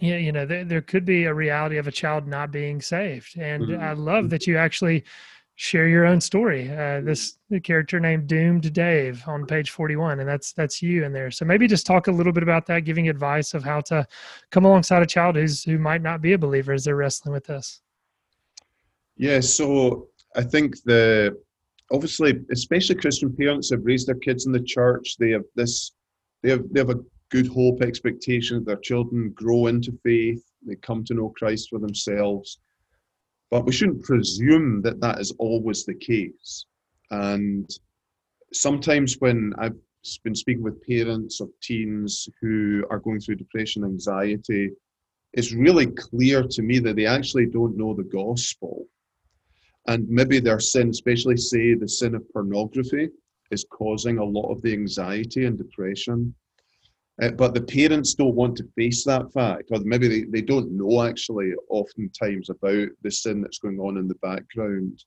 you 0.01 0.33
know, 0.33 0.45
there, 0.45 0.65
there, 0.65 0.81
could 0.81 1.05
be 1.05 1.23
a 1.23 1.33
reality 1.33 1.77
of 1.77 1.87
a 1.87 1.91
child 1.91 2.27
not 2.27 2.51
being 2.51 2.81
saved. 2.81 3.37
And 3.37 3.63
mm-hmm. 3.63 3.81
I 3.81 3.93
love 3.93 4.29
that 4.31 4.47
you 4.47 4.57
actually 4.57 5.05
share 5.55 5.87
your 5.87 6.05
own 6.05 6.19
story. 6.19 6.69
Uh, 6.69 6.99
this 6.99 7.37
character 7.63 8.01
named 8.01 8.27
Doomed 8.27 8.73
Dave 8.73 9.23
on 9.25 9.45
page 9.45 9.69
41, 9.71 10.19
and 10.19 10.27
that's, 10.27 10.51
that's 10.51 10.81
you 10.81 11.05
in 11.05 11.13
there. 11.13 11.31
So 11.31 11.45
maybe 11.45 11.67
just 11.67 11.85
talk 11.85 12.07
a 12.07 12.11
little 12.11 12.33
bit 12.33 12.43
about 12.43 12.65
that, 12.65 12.81
giving 12.81 13.07
advice 13.07 13.53
of 13.53 13.63
how 13.63 13.79
to 13.81 14.05
come 14.51 14.65
alongside 14.65 15.03
a 15.03 15.07
child 15.07 15.37
who's, 15.37 15.63
who 15.63 15.79
might 15.79 16.01
not 16.01 16.21
be 16.21 16.33
a 16.33 16.37
believer 16.37 16.73
as 16.73 16.83
they're 16.83 16.97
wrestling 16.97 17.31
with 17.31 17.45
this. 17.45 17.79
Yeah. 19.15 19.39
So 19.39 20.09
I 20.35 20.43
think 20.43 20.83
the, 20.83 21.37
obviously, 21.91 22.39
especially 22.51 22.95
Christian 22.95 23.35
parents 23.35 23.69
have 23.71 23.85
raised 23.85 24.07
their 24.07 24.15
kids 24.15 24.45
in 24.45 24.51
the 24.51 24.63
church. 24.63 25.15
They 25.17 25.31
have 25.31 25.45
this, 25.55 25.91
they 26.43 26.49
have 26.51 26.63
they 26.71 26.79
have 26.79 26.89
a 26.89 27.03
good 27.29 27.47
hope, 27.47 27.81
expectation 27.81 28.57
that 28.57 28.65
their 28.65 28.77
children 28.77 29.31
grow 29.31 29.67
into 29.67 29.97
faith. 30.03 30.43
They 30.65 30.75
come 30.75 31.03
to 31.05 31.13
know 31.13 31.33
Christ 31.37 31.69
for 31.69 31.79
themselves. 31.79 32.59
But 33.51 33.65
we 33.65 33.71
shouldn't 33.71 34.03
presume 34.03 34.81
that 34.81 34.99
that 35.01 35.19
is 35.19 35.33
always 35.39 35.85
the 35.85 35.93
case. 35.93 36.65
And 37.11 37.69
sometimes 38.53 39.15
when 39.19 39.53
I've 39.57 39.75
been 40.23 40.35
speaking 40.35 40.63
with 40.63 40.85
parents 40.85 41.39
of 41.39 41.49
teens 41.61 42.27
who 42.41 42.85
are 42.89 42.99
going 42.99 43.19
through 43.19 43.35
depression, 43.35 43.83
anxiety, 43.83 44.71
it's 45.33 45.53
really 45.53 45.87
clear 45.87 46.43
to 46.43 46.61
me 46.61 46.79
that 46.79 46.95
they 46.95 47.05
actually 47.05 47.45
don't 47.45 47.77
know 47.77 47.93
the 47.93 48.03
gospel 48.03 48.87
and 49.87 50.07
maybe 50.09 50.39
their 50.39 50.59
sin, 50.59 50.89
especially 50.89 51.37
say 51.37 51.73
the 51.73 51.87
sin 51.87 52.15
of 52.15 52.29
pornography, 52.31 53.09
is 53.51 53.65
causing 53.69 54.17
a 54.17 54.23
lot 54.23 54.51
of 54.51 54.61
the 54.61 54.73
anxiety 54.73 55.45
and 55.45 55.57
depression. 55.57 56.33
Uh, 57.21 57.31
but 57.31 57.53
the 57.53 57.61
parents 57.61 58.13
don't 58.13 58.35
want 58.35 58.55
to 58.57 58.69
face 58.75 59.03
that 59.03 59.31
fact, 59.33 59.69
or 59.71 59.79
maybe 59.79 60.07
they, 60.07 60.23
they 60.23 60.41
don't 60.41 60.71
know 60.71 61.03
actually 61.03 61.51
oftentimes 61.69 62.49
about 62.49 62.89
the 63.01 63.09
sin 63.09 63.41
that's 63.41 63.59
going 63.59 63.79
on 63.79 63.97
in 63.97 64.07
the 64.07 64.15
background. 64.15 65.03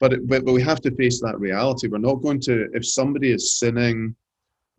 But, 0.00 0.12
it, 0.12 0.28
but, 0.28 0.44
but 0.44 0.52
we 0.52 0.62
have 0.62 0.80
to 0.82 0.94
face 0.96 1.20
that 1.20 1.38
reality. 1.38 1.88
We're 1.88 1.98
not 1.98 2.22
going 2.22 2.40
to, 2.40 2.68
if 2.74 2.86
somebody 2.86 3.32
is 3.32 3.58
sinning, 3.58 4.14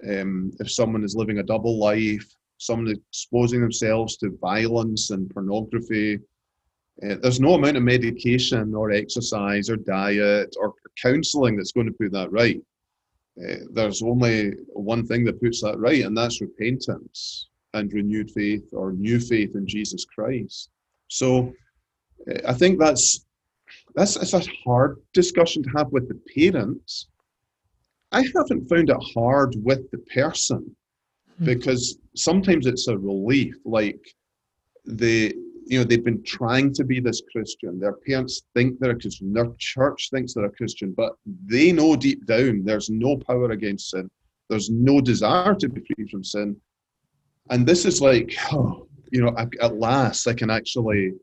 um, 0.07 0.51
if 0.59 0.71
someone 0.71 1.03
is 1.03 1.15
living 1.15 1.39
a 1.39 1.43
double 1.43 1.79
life, 1.79 2.27
someone 2.57 2.93
exposing 3.09 3.61
themselves 3.61 4.17
to 4.17 4.37
violence 4.39 5.09
and 5.09 5.29
pornography, 5.31 6.19
uh, 7.03 7.15
there's 7.21 7.39
no 7.39 7.55
amount 7.55 7.77
of 7.77 7.83
medication 7.83 8.75
or 8.75 8.91
exercise 8.91 9.69
or 9.69 9.75
diet 9.75 10.55
or 10.59 10.73
counseling 11.01 11.55
that's 11.57 11.71
going 11.71 11.87
to 11.87 11.93
put 11.93 12.11
that 12.11 12.31
right. 12.31 12.61
Uh, 13.41 13.55
there's 13.71 14.03
only 14.03 14.51
one 14.73 15.05
thing 15.05 15.23
that 15.25 15.41
puts 15.41 15.61
that 15.61 15.79
right, 15.79 16.03
and 16.03 16.15
that's 16.15 16.41
repentance 16.41 17.49
and 17.73 17.93
renewed 17.93 18.29
faith 18.31 18.67
or 18.73 18.91
new 18.91 19.19
faith 19.19 19.55
in 19.55 19.65
Jesus 19.65 20.05
Christ. 20.05 20.69
So 21.07 21.53
uh, 22.29 22.39
I 22.47 22.53
think 22.53 22.79
that's 22.79 23.25
that's 23.95 24.15
it's 24.17 24.33
a 24.33 24.43
hard 24.63 24.97
discussion 25.13 25.63
to 25.63 25.69
have 25.77 25.91
with 25.91 26.07
the 26.07 26.19
parents. 26.35 27.07
I 28.11 28.23
haven't 28.35 28.67
found 28.67 28.89
it 28.89 28.97
hard 29.13 29.55
with 29.63 29.89
the 29.91 29.99
person 30.13 30.75
hmm. 31.37 31.45
because 31.45 31.97
sometimes 32.15 32.67
it's 32.67 32.87
a 32.87 32.97
relief. 32.97 33.55
Like 33.65 34.01
the 34.85 35.33
you 35.71 35.79
know 35.79 35.85
they've 35.85 36.03
been 36.03 36.21
trying 36.23 36.73
to 36.73 36.83
be 36.83 36.99
this 36.99 37.21
christian. 37.31 37.79
Their 37.79 37.93
parents 37.93 38.41
think 38.53 38.77
they're 38.77 38.91
a 38.91 38.99
christian. 38.99 39.31
Their 39.31 39.51
church 39.57 40.09
thinks 40.11 40.33
they're 40.33 40.45
a 40.45 40.51
christian 40.51 40.93
but 40.95 41.13
they 41.45 41.71
know 41.71 41.95
deep 41.95 42.25
down 42.25 42.63
there's 42.65 42.89
no 42.89 43.15
power 43.17 43.51
against 43.51 43.91
sin. 43.91 44.09
There's 44.49 44.69
no 44.69 44.99
desire 44.99 45.55
to 45.55 45.69
be 45.69 45.81
free 45.81 46.09
from 46.09 46.25
sin. 46.25 46.57
And 47.49 47.65
this 47.65 47.85
is 47.85 48.01
like 48.01 48.35
oh, 48.51 48.87
you 49.11 49.21
know 49.21 49.33
at 49.61 49.77
last 49.77 50.27
i 50.27 50.33
can 50.33 50.49
actually 50.49 51.13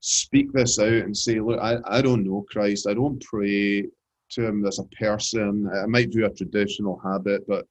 speak 0.00 0.52
this 0.52 0.80
out 0.80 1.04
and 1.04 1.16
say 1.16 1.38
look 1.38 1.60
i, 1.60 1.76
I 1.86 2.02
don't 2.02 2.24
know 2.24 2.44
christ. 2.50 2.88
I 2.88 2.94
don't 2.94 3.22
pray 3.22 3.86
to 4.32 4.46
him 4.46 4.66
as 4.66 4.78
a 4.80 4.84
person. 4.96 5.70
I 5.72 5.86
might 5.86 6.10
do 6.10 6.26
a 6.26 6.30
traditional 6.30 7.00
habit 7.04 7.46
but 7.46 7.66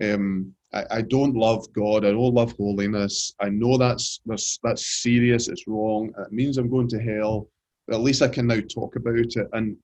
um 0.00 0.54
I, 0.72 0.84
I 0.90 1.02
don't 1.02 1.34
love 1.34 1.72
God. 1.72 2.04
I 2.04 2.10
don't 2.12 2.34
love 2.34 2.52
holiness. 2.52 3.34
I 3.40 3.48
know 3.48 3.76
that's 3.76 4.20
that's 4.26 4.58
that's 4.62 5.02
serious. 5.02 5.48
It's 5.48 5.66
wrong. 5.66 6.12
It 6.18 6.32
means 6.32 6.58
I'm 6.58 6.70
going 6.70 6.88
to 6.88 7.00
hell. 7.00 7.48
But 7.86 7.96
at 7.96 8.02
least 8.02 8.22
I 8.22 8.28
can 8.28 8.46
now 8.46 8.60
talk 8.72 8.96
about 8.96 9.18
it. 9.18 9.34
And 9.52 9.76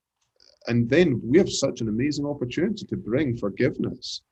and 0.68 0.88
then 0.88 1.20
we 1.24 1.38
have 1.38 1.50
such 1.50 1.80
an 1.80 1.88
amazing 1.88 2.26
opportunity 2.26 2.86
to 2.86 2.96
bring 2.96 3.36
forgiveness 3.36 4.22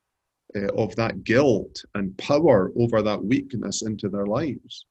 uh, 0.56 0.72
of 0.76 0.94
that 0.96 1.24
guilt 1.24 1.82
and 1.94 2.16
power 2.18 2.72
over 2.76 3.02
that 3.02 3.24
weakness 3.24 3.82
into 3.82 4.08
their 4.08 4.26
lives. 4.26 4.86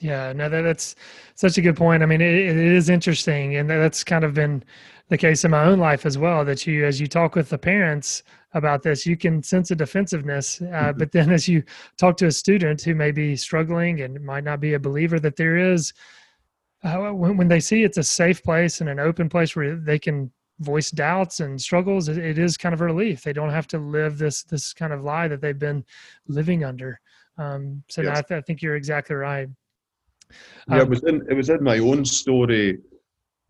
Yeah, 0.00 0.32
no, 0.32 0.48
that, 0.48 0.62
that's 0.62 0.96
such 1.34 1.58
a 1.58 1.62
good 1.62 1.76
point. 1.76 2.02
I 2.02 2.06
mean, 2.06 2.20
it, 2.20 2.34
it 2.34 2.56
is 2.56 2.88
interesting, 2.88 3.56
and 3.56 3.70
that's 3.70 4.02
kind 4.02 4.24
of 4.24 4.34
been 4.34 4.64
the 5.08 5.18
case 5.18 5.44
in 5.44 5.50
my 5.50 5.64
own 5.64 5.78
life 5.78 6.06
as 6.06 6.18
well. 6.18 6.44
That 6.44 6.66
you, 6.66 6.84
as 6.84 7.00
you 7.00 7.06
talk 7.06 7.36
with 7.36 7.48
the 7.48 7.58
parents 7.58 8.22
about 8.54 8.82
this, 8.82 9.06
you 9.06 9.16
can 9.16 9.42
sense 9.42 9.70
a 9.70 9.76
defensiveness, 9.76 10.60
uh, 10.60 10.64
mm-hmm. 10.64 10.98
but 10.98 11.12
then 11.12 11.30
as 11.30 11.46
you 11.46 11.62
talk 11.98 12.16
to 12.18 12.26
a 12.26 12.32
student 12.32 12.82
who 12.82 12.94
may 12.94 13.12
be 13.12 13.36
struggling 13.36 14.00
and 14.00 14.24
might 14.24 14.44
not 14.44 14.60
be 14.60 14.74
a 14.74 14.78
believer, 14.78 15.20
that 15.20 15.36
there 15.36 15.56
is 15.56 15.92
uh, 16.84 17.10
when, 17.12 17.36
when 17.36 17.48
they 17.48 17.60
see 17.60 17.84
it's 17.84 17.98
a 17.98 18.02
safe 18.02 18.42
place 18.42 18.80
and 18.80 18.90
an 18.90 18.98
open 18.98 19.28
place 19.28 19.54
where 19.54 19.76
they 19.76 19.98
can 19.98 20.30
voice 20.58 20.90
doubts 20.90 21.40
and 21.40 21.60
struggles, 21.60 22.08
it, 22.08 22.18
it 22.18 22.38
is 22.38 22.56
kind 22.56 22.72
of 22.72 22.80
a 22.80 22.84
relief. 22.84 23.22
They 23.22 23.32
don't 23.32 23.50
have 23.50 23.66
to 23.68 23.78
live 23.78 24.18
this 24.18 24.42
this 24.44 24.72
kind 24.72 24.92
of 24.92 25.04
lie 25.04 25.28
that 25.28 25.40
they've 25.40 25.58
been 25.58 25.84
living 26.26 26.64
under. 26.64 27.00
Um, 27.38 27.82
so 27.88 28.02
yes. 28.02 28.18
I, 28.18 28.22
th- 28.22 28.38
I 28.38 28.40
think 28.42 28.62
you're 28.62 28.76
exactly 28.76 29.16
right. 29.16 29.48
Um, 30.68 30.76
yeah, 30.76 30.82
it 30.82 30.88
was 30.88 31.02
in 31.04 31.26
it 31.30 31.34
was 31.34 31.48
in 31.48 31.62
my 31.62 31.78
own 31.78 32.04
story. 32.04 32.78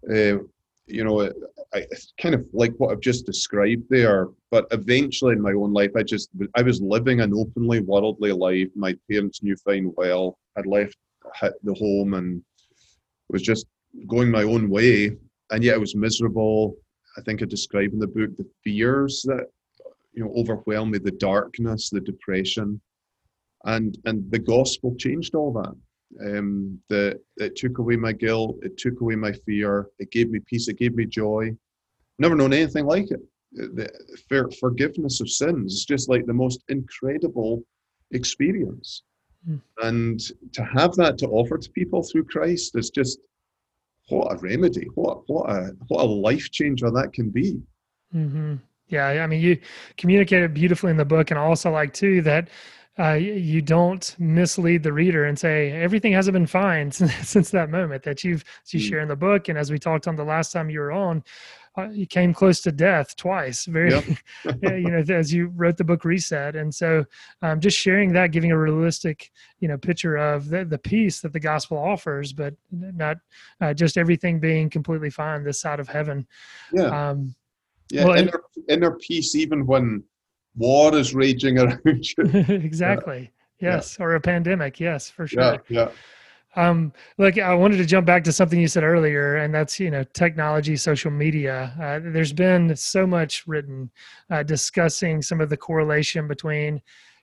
Uh, 0.08 0.38
you 0.86 1.04
know, 1.04 1.30
I, 1.74 1.86
kind 2.20 2.34
of 2.34 2.44
like 2.52 2.72
what 2.76 2.90
I've 2.90 3.00
just 3.00 3.26
described 3.26 3.84
there. 3.88 4.28
But 4.50 4.66
eventually, 4.72 5.32
in 5.32 5.40
my 5.40 5.52
own 5.52 5.72
life, 5.72 5.92
I 5.96 6.02
just 6.02 6.30
I 6.54 6.62
was 6.62 6.80
living 6.80 7.20
an 7.20 7.32
openly 7.34 7.80
worldly 7.80 8.32
life. 8.32 8.68
My 8.74 8.94
parents 9.10 9.42
knew 9.42 9.56
fine 9.56 9.92
well. 9.96 10.38
I'd 10.56 10.66
left 10.66 10.96
the 11.62 11.74
home 11.74 12.14
and 12.14 12.42
was 13.28 13.42
just 13.42 13.66
going 14.06 14.30
my 14.30 14.42
own 14.42 14.68
way, 14.68 15.16
and 15.50 15.64
yet 15.64 15.74
I 15.74 15.78
was 15.78 15.94
miserable. 15.94 16.76
I 17.16 17.20
think 17.22 17.42
I 17.42 17.46
describe 17.46 17.92
in 17.92 17.98
the 17.98 18.06
book 18.06 18.36
the 18.36 18.48
fears 18.64 19.22
that 19.26 19.46
you 20.12 20.24
know 20.24 20.32
overwhelmed 20.36 20.92
me, 20.92 20.98
the 20.98 21.12
darkness, 21.12 21.90
the 21.90 22.00
depression, 22.00 22.80
and 23.64 23.96
and 24.04 24.30
the 24.30 24.38
gospel 24.38 24.94
changed 24.96 25.34
all 25.34 25.52
that 25.52 25.74
um, 26.20 26.78
that 26.88 27.20
it 27.36 27.56
took 27.56 27.78
away 27.78 27.96
my 27.96 28.12
guilt, 28.12 28.58
it 28.62 28.76
took 28.76 29.00
away 29.00 29.16
my 29.16 29.32
fear, 29.32 29.88
it 29.98 30.10
gave 30.10 30.30
me 30.30 30.40
peace, 30.40 30.68
it 30.68 30.78
gave 30.78 30.94
me 30.94 31.06
joy. 31.06 31.54
Never 32.18 32.34
known 32.34 32.52
anything 32.52 32.86
like 32.86 33.10
it. 33.10 33.20
The 33.52 34.56
forgiveness 34.60 35.20
of 35.20 35.30
sins 35.30 35.74
is 35.74 35.84
just 35.84 36.08
like 36.08 36.26
the 36.26 36.32
most 36.32 36.62
incredible 36.68 37.62
experience. 38.12 39.02
Mm. 39.48 39.60
And 39.82 40.20
to 40.52 40.64
have 40.64 40.94
that 40.94 41.18
to 41.18 41.28
offer 41.28 41.58
to 41.58 41.70
people 41.70 42.02
through 42.02 42.24
Christ 42.24 42.76
is 42.76 42.90
just 42.90 43.18
what 44.08 44.32
a 44.32 44.36
remedy, 44.38 44.88
what 44.94 45.22
what 45.28 45.50
a 45.50 45.72
what 45.88 46.04
a 46.04 46.06
life 46.06 46.50
changer 46.50 46.90
that 46.90 47.12
can 47.12 47.30
be. 47.30 47.60
Mm-hmm. 48.14 48.56
Yeah, 48.88 49.06
I 49.06 49.26
mean, 49.26 49.40
you 49.40 49.58
communicate 49.96 50.42
it 50.42 50.52
beautifully 50.52 50.90
in 50.90 50.96
the 50.96 51.04
book, 51.04 51.30
and 51.30 51.40
I 51.40 51.42
also 51.42 51.70
like 51.70 51.94
too 51.94 52.20
that 52.22 52.48
uh, 52.98 53.14
you 53.14 53.62
don't 53.62 54.14
mislead 54.18 54.82
the 54.82 54.92
reader 54.92 55.24
and 55.24 55.38
say 55.38 55.72
everything 55.72 56.12
hasn't 56.12 56.34
been 56.34 56.46
fine 56.46 56.90
since, 56.90 57.14
since 57.28 57.50
that 57.50 57.70
moment 57.70 58.02
that 58.02 58.22
you've 58.22 58.44
you 58.70 58.80
mm. 58.80 58.88
share 58.88 59.00
in 59.00 59.08
the 59.08 59.16
book. 59.16 59.48
And 59.48 59.58
as 59.58 59.70
we 59.70 59.78
talked 59.78 60.06
on 60.06 60.16
the 60.16 60.24
last 60.24 60.52
time 60.52 60.68
you 60.68 60.80
were 60.80 60.92
on 60.92 61.24
uh, 61.78 61.88
you 61.88 62.06
came 62.06 62.34
close 62.34 62.60
to 62.60 62.70
death 62.70 63.16
twice. 63.16 63.64
Very 63.66 63.92
yep. 63.92 64.04
you 64.62 64.90
know 64.90 65.02
as 65.08 65.32
you 65.32 65.46
wrote 65.56 65.78
the 65.78 65.84
book 65.84 66.04
reset. 66.04 66.54
And 66.54 66.74
so 66.74 67.04
um, 67.40 67.60
just 67.60 67.78
sharing 67.78 68.12
that 68.12 68.30
giving 68.30 68.52
a 68.52 68.58
realistic 68.58 69.30
you 69.60 69.68
know 69.68 69.78
picture 69.78 70.16
of 70.16 70.50
the, 70.50 70.64
the 70.64 70.78
peace 70.78 71.20
that 71.20 71.32
the 71.32 71.40
gospel 71.40 71.78
offers 71.78 72.32
but 72.34 72.54
not 72.70 73.16
uh, 73.60 73.72
just 73.72 73.96
everything 73.96 74.38
being 74.38 74.68
completely 74.68 75.10
fine 75.10 75.44
this 75.44 75.60
side 75.60 75.80
of 75.80 75.88
heaven. 75.88 76.26
Yeah. 76.74 77.10
Um, 77.10 77.34
yeah 77.90 78.04
well, 78.04 78.18
inner, 78.18 78.42
inner 78.68 78.90
peace 78.92 79.34
even 79.34 79.66
when 79.66 80.04
war 80.56 80.94
is 80.94 81.14
raging 81.14 81.58
around 81.58 81.80
you. 81.84 82.24
exactly. 82.48 83.30
Yeah. 83.60 83.76
Yes. 83.76 83.96
Yeah. 83.98 84.04
Or 84.04 84.14
a 84.14 84.20
pandemic. 84.20 84.80
Yes, 84.80 85.08
for 85.08 85.26
sure. 85.26 85.40
Yeah. 85.42 85.58
Yeah. 85.68 85.90
Um, 86.54 86.92
look, 87.16 87.38
I 87.38 87.54
wanted 87.54 87.78
to 87.78 87.86
jump 87.86 88.06
back 88.06 88.24
to 88.24 88.32
something 88.32 88.60
you 88.60 88.68
said 88.68 88.84
earlier, 88.84 89.36
and 89.36 89.54
that's 89.54 89.80
you 89.80 89.90
know 89.90 90.04
technology, 90.12 90.76
social 90.76 91.10
media. 91.10 91.72
Uh, 91.80 92.00
there's 92.12 92.32
been 92.32 92.76
so 92.76 93.06
much 93.06 93.46
written 93.46 93.90
uh, 94.30 94.42
discussing 94.42 95.22
some 95.22 95.40
of 95.40 95.48
the 95.48 95.56
correlation 95.56 96.28
between 96.28 96.82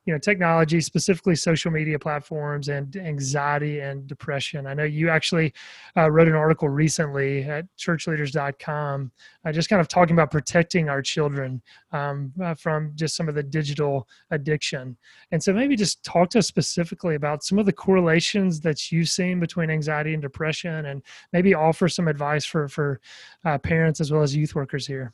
you 0.10 0.16
know 0.16 0.18
technology 0.18 0.82
specifically 0.82 1.36
social 1.36 1.70
media 1.70 2.00
platforms 2.00 2.68
and 2.68 2.96
anxiety 2.96 3.80
and 3.82 4.08
depression. 4.08 4.66
I 4.66 4.74
know 4.74 4.86
you 4.86 5.08
actually 5.08 5.54
uh, 5.96 6.10
wrote 6.10 6.28
an 6.28 6.34
article 6.34 6.68
recently 6.68 7.44
at 7.44 7.68
churchleaders.com 7.78 9.12
uh, 9.46 9.52
just 9.52 9.70
kind 9.70 9.80
of 9.80 9.88
talking 9.88 10.16
about 10.16 10.32
protecting 10.32 10.90
our 10.90 11.04
children 11.04 11.62
um, 11.92 12.34
uh, 12.42 12.56
from 12.56 12.92
just 12.96 13.16
some 13.16 13.30
of 13.30 13.36
the 13.36 13.44
digital 13.44 14.08
addiction. 14.32 14.98
And 15.32 15.44
so 15.44 15.54
maybe 15.54 15.76
just 15.76 16.04
talk 16.04 16.32
to 16.32 16.40
us 16.40 16.48
specifically 16.48 17.14
about 17.14 17.44
some 17.44 17.60
of 17.60 17.68
the 17.68 17.72
correlations 17.72 18.60
that 18.62 18.92
you've 18.92 19.10
seen 19.10 19.40
between 19.40 19.70
anxiety 19.70 20.14
and 20.14 20.24
depression 20.24 20.88
and 20.88 21.04
maybe 21.34 21.54
offer 21.54 21.88
some 21.88 22.08
advice 22.08 22.46
for 22.46 22.68
for 22.68 23.00
uh, 23.46 23.60
parents 23.60 24.02
as 24.02 24.12
well 24.12 24.24
as 24.24 24.36
youth 24.36 24.56
workers 24.56 24.88
here. 24.88 25.14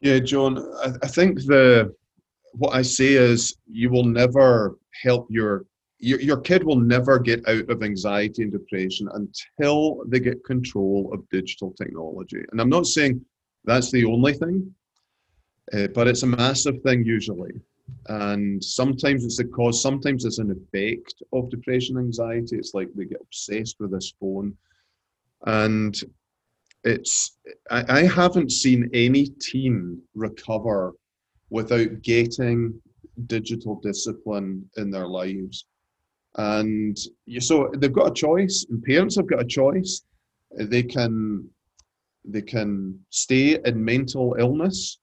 Yeah 0.00 0.20
john 0.20 0.58
I, 0.84 0.92
I 1.02 1.08
think 1.08 1.44
the 1.46 1.92
what 2.56 2.74
I 2.74 2.82
say 2.82 3.14
is 3.14 3.56
you 3.66 3.90
will 3.90 4.04
never 4.04 4.78
help 5.02 5.26
your 5.30 5.66
your, 5.98 6.20
your 6.20 6.40
kid 6.40 6.64
will 6.64 6.78
never 6.78 7.18
get 7.18 7.48
out 7.48 7.70
of 7.70 7.82
anxiety 7.82 8.42
and 8.42 8.52
depression 8.52 9.08
until 9.14 10.02
they 10.06 10.20
get 10.20 10.44
control 10.44 11.10
of 11.14 11.28
digital 11.30 11.72
technology. 11.72 12.42
And 12.50 12.60
I'm 12.60 12.68
not 12.68 12.86
saying 12.86 13.24
that's 13.64 13.90
the 13.90 14.04
only 14.04 14.34
thing, 14.34 14.74
uh, 15.72 15.86
but 15.94 16.06
it's 16.06 16.22
a 16.22 16.26
massive 16.26 16.82
thing 16.82 17.04
usually. 17.04 17.52
And 18.08 18.62
sometimes 18.62 19.24
it's 19.24 19.38
a 19.38 19.44
cause, 19.44 19.80
sometimes 19.80 20.26
it's 20.26 20.38
an 20.38 20.50
effect 20.50 21.22
of 21.32 21.48
depression, 21.48 21.96
anxiety. 21.96 22.56
It's 22.56 22.74
like 22.74 22.88
they 22.94 23.06
get 23.06 23.22
obsessed 23.22 23.76
with 23.80 23.92
this 23.92 24.12
phone. 24.20 24.54
And 25.46 25.98
it's, 26.82 27.38
I, 27.70 28.00
I 28.00 28.02
haven't 28.02 28.52
seen 28.52 28.90
any 28.92 29.26
teen 29.40 30.02
recover 30.14 30.92
without 31.54 32.02
getting 32.02 32.74
digital 33.26 33.76
discipline 33.76 34.68
in 34.76 34.90
their 34.90 35.06
lives. 35.06 35.66
And 36.36 36.98
you, 37.26 37.40
so 37.40 37.70
they've 37.76 37.92
got 37.92 38.10
a 38.10 38.22
choice, 38.26 38.66
and 38.68 38.82
parents 38.82 39.14
have 39.14 39.28
got 39.28 39.40
a 39.40 39.46
choice. 39.60 40.02
They 40.50 40.82
can 40.82 41.48
they 42.24 42.42
can 42.42 42.98
stay 43.10 43.60
in 43.64 43.84
mental 43.84 44.34
illness, 44.36 44.98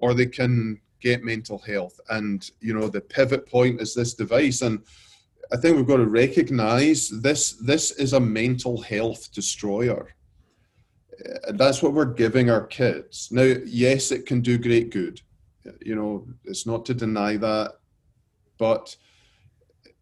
or 0.00 0.12
they 0.12 0.26
can 0.26 0.78
get 1.00 1.24
mental 1.24 1.58
health. 1.58 1.98
And 2.10 2.38
you 2.60 2.74
know 2.74 2.88
the 2.88 3.00
pivot 3.00 3.46
point 3.48 3.80
is 3.80 3.94
this 3.94 4.12
device, 4.12 4.60
and 4.60 4.80
I 5.50 5.56
think 5.56 5.76
we've 5.76 5.86
got 5.86 6.04
to 6.04 6.08
recognize 6.24 7.08
this. 7.08 7.52
This 7.52 7.92
is 7.92 8.12
a 8.12 8.20
mental 8.20 8.82
health 8.82 9.32
destroyer. 9.32 10.14
That's 11.52 11.82
what 11.82 11.94
we're 11.94 12.14
giving 12.24 12.50
our 12.50 12.66
kids. 12.66 13.28
Now, 13.30 13.48
yes, 13.64 14.10
it 14.10 14.26
can 14.26 14.40
do 14.42 14.58
great 14.58 14.90
good 14.90 15.20
you 15.80 15.94
know, 15.94 16.26
it's 16.44 16.66
not 16.66 16.84
to 16.86 16.94
deny 16.94 17.36
that, 17.36 17.72
but 18.58 18.96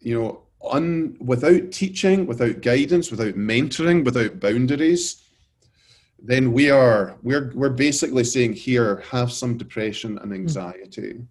you 0.01 0.19
know, 0.21 0.43
un, 0.71 1.17
without 1.21 1.73
teaching, 1.73 2.27
without 2.27 2.61
guidance, 2.61 3.11
without 3.11 3.35
mentoring, 3.35 4.05
without 4.05 4.41
boundaries, 4.41 5.23
then 6.21 6.53
we 6.53 6.69
are 6.71 7.17
we're 7.23 7.53
we're 7.55 7.71
basically 7.71 8.25
saying 8.25 8.53
here 8.53 9.03
have 9.11 9.33
some 9.33 9.57
depression 9.57 10.19
and 10.19 10.33
anxiety. 10.33 11.15
Mm. 11.15 11.27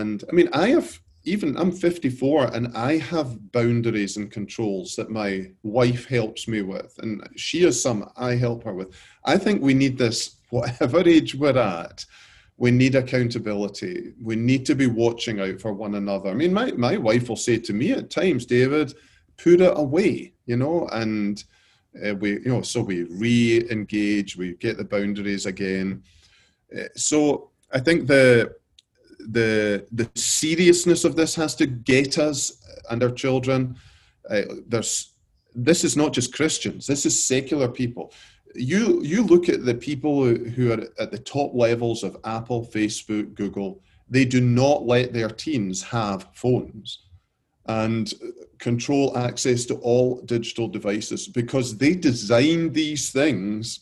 And 0.00 0.24
I 0.30 0.32
mean, 0.32 0.48
I 0.52 0.68
have 0.68 0.98
even 1.24 1.56
I'm 1.56 1.72
54 1.72 2.54
and 2.54 2.74
I 2.76 2.98
have 2.98 3.52
boundaries 3.52 4.16
and 4.16 4.30
controls 4.30 4.94
that 4.96 5.10
my 5.10 5.50
wife 5.62 6.06
helps 6.06 6.48
me 6.48 6.62
with, 6.62 6.98
and 7.02 7.26
she 7.36 7.62
has 7.62 7.80
some 7.80 8.10
I 8.16 8.34
help 8.36 8.64
her 8.64 8.74
with. 8.74 8.94
I 9.24 9.36
think 9.36 9.60
we 9.60 9.74
need 9.74 9.98
this 9.98 10.36
whatever 10.50 11.06
age 11.06 11.34
we're 11.34 11.58
at 11.58 12.04
we 12.56 12.70
need 12.70 12.94
accountability. 12.94 14.12
We 14.22 14.36
need 14.36 14.64
to 14.66 14.74
be 14.74 14.86
watching 14.86 15.40
out 15.40 15.60
for 15.60 15.72
one 15.72 15.96
another. 15.96 16.30
I 16.30 16.34
mean, 16.34 16.52
my, 16.52 16.70
my 16.72 16.96
wife 16.96 17.28
will 17.28 17.36
say 17.36 17.58
to 17.58 17.72
me 17.72 17.92
at 17.92 18.10
times, 18.10 18.46
David, 18.46 18.94
put 19.36 19.60
it 19.60 19.72
away, 19.76 20.32
you 20.46 20.56
know, 20.56 20.88
and 20.92 21.42
uh, 22.04 22.14
we, 22.14 22.32
you 22.32 22.46
know, 22.46 22.62
so 22.62 22.80
we 22.82 23.04
re-engage, 23.04 24.36
we 24.36 24.54
get 24.54 24.76
the 24.76 24.84
boundaries 24.84 25.46
again. 25.46 26.02
Uh, 26.76 26.84
so 26.96 27.50
I 27.72 27.80
think 27.80 28.06
the 28.06 28.54
the 29.26 29.86
the 29.90 30.10
seriousness 30.14 31.04
of 31.04 31.16
this 31.16 31.34
has 31.34 31.54
to 31.56 31.66
get 31.66 32.18
us 32.18 32.62
and 32.90 33.02
our 33.02 33.10
children. 33.10 33.76
Uh, 34.28 34.42
there's 34.66 35.14
this 35.54 35.84
is 35.84 35.96
not 35.96 36.12
just 36.12 36.34
Christians. 36.34 36.86
This 36.86 37.06
is 37.06 37.26
secular 37.26 37.68
people. 37.68 38.12
You 38.54 39.02
you 39.02 39.22
look 39.24 39.48
at 39.48 39.64
the 39.64 39.74
people 39.74 40.24
who 40.24 40.72
are 40.72 40.84
at 40.98 41.10
the 41.10 41.18
top 41.18 41.52
levels 41.54 42.02
of 42.04 42.16
Apple, 42.24 42.66
Facebook, 42.66 43.34
Google. 43.34 43.82
They 44.08 44.24
do 44.24 44.40
not 44.40 44.86
let 44.86 45.12
their 45.12 45.30
teens 45.30 45.82
have 45.82 46.28
phones 46.34 47.00
and 47.66 48.12
control 48.58 49.16
access 49.16 49.64
to 49.64 49.74
all 49.76 50.20
digital 50.22 50.68
devices 50.68 51.26
because 51.28 51.76
they 51.76 51.94
designed 51.94 52.74
these 52.74 53.10
things 53.10 53.80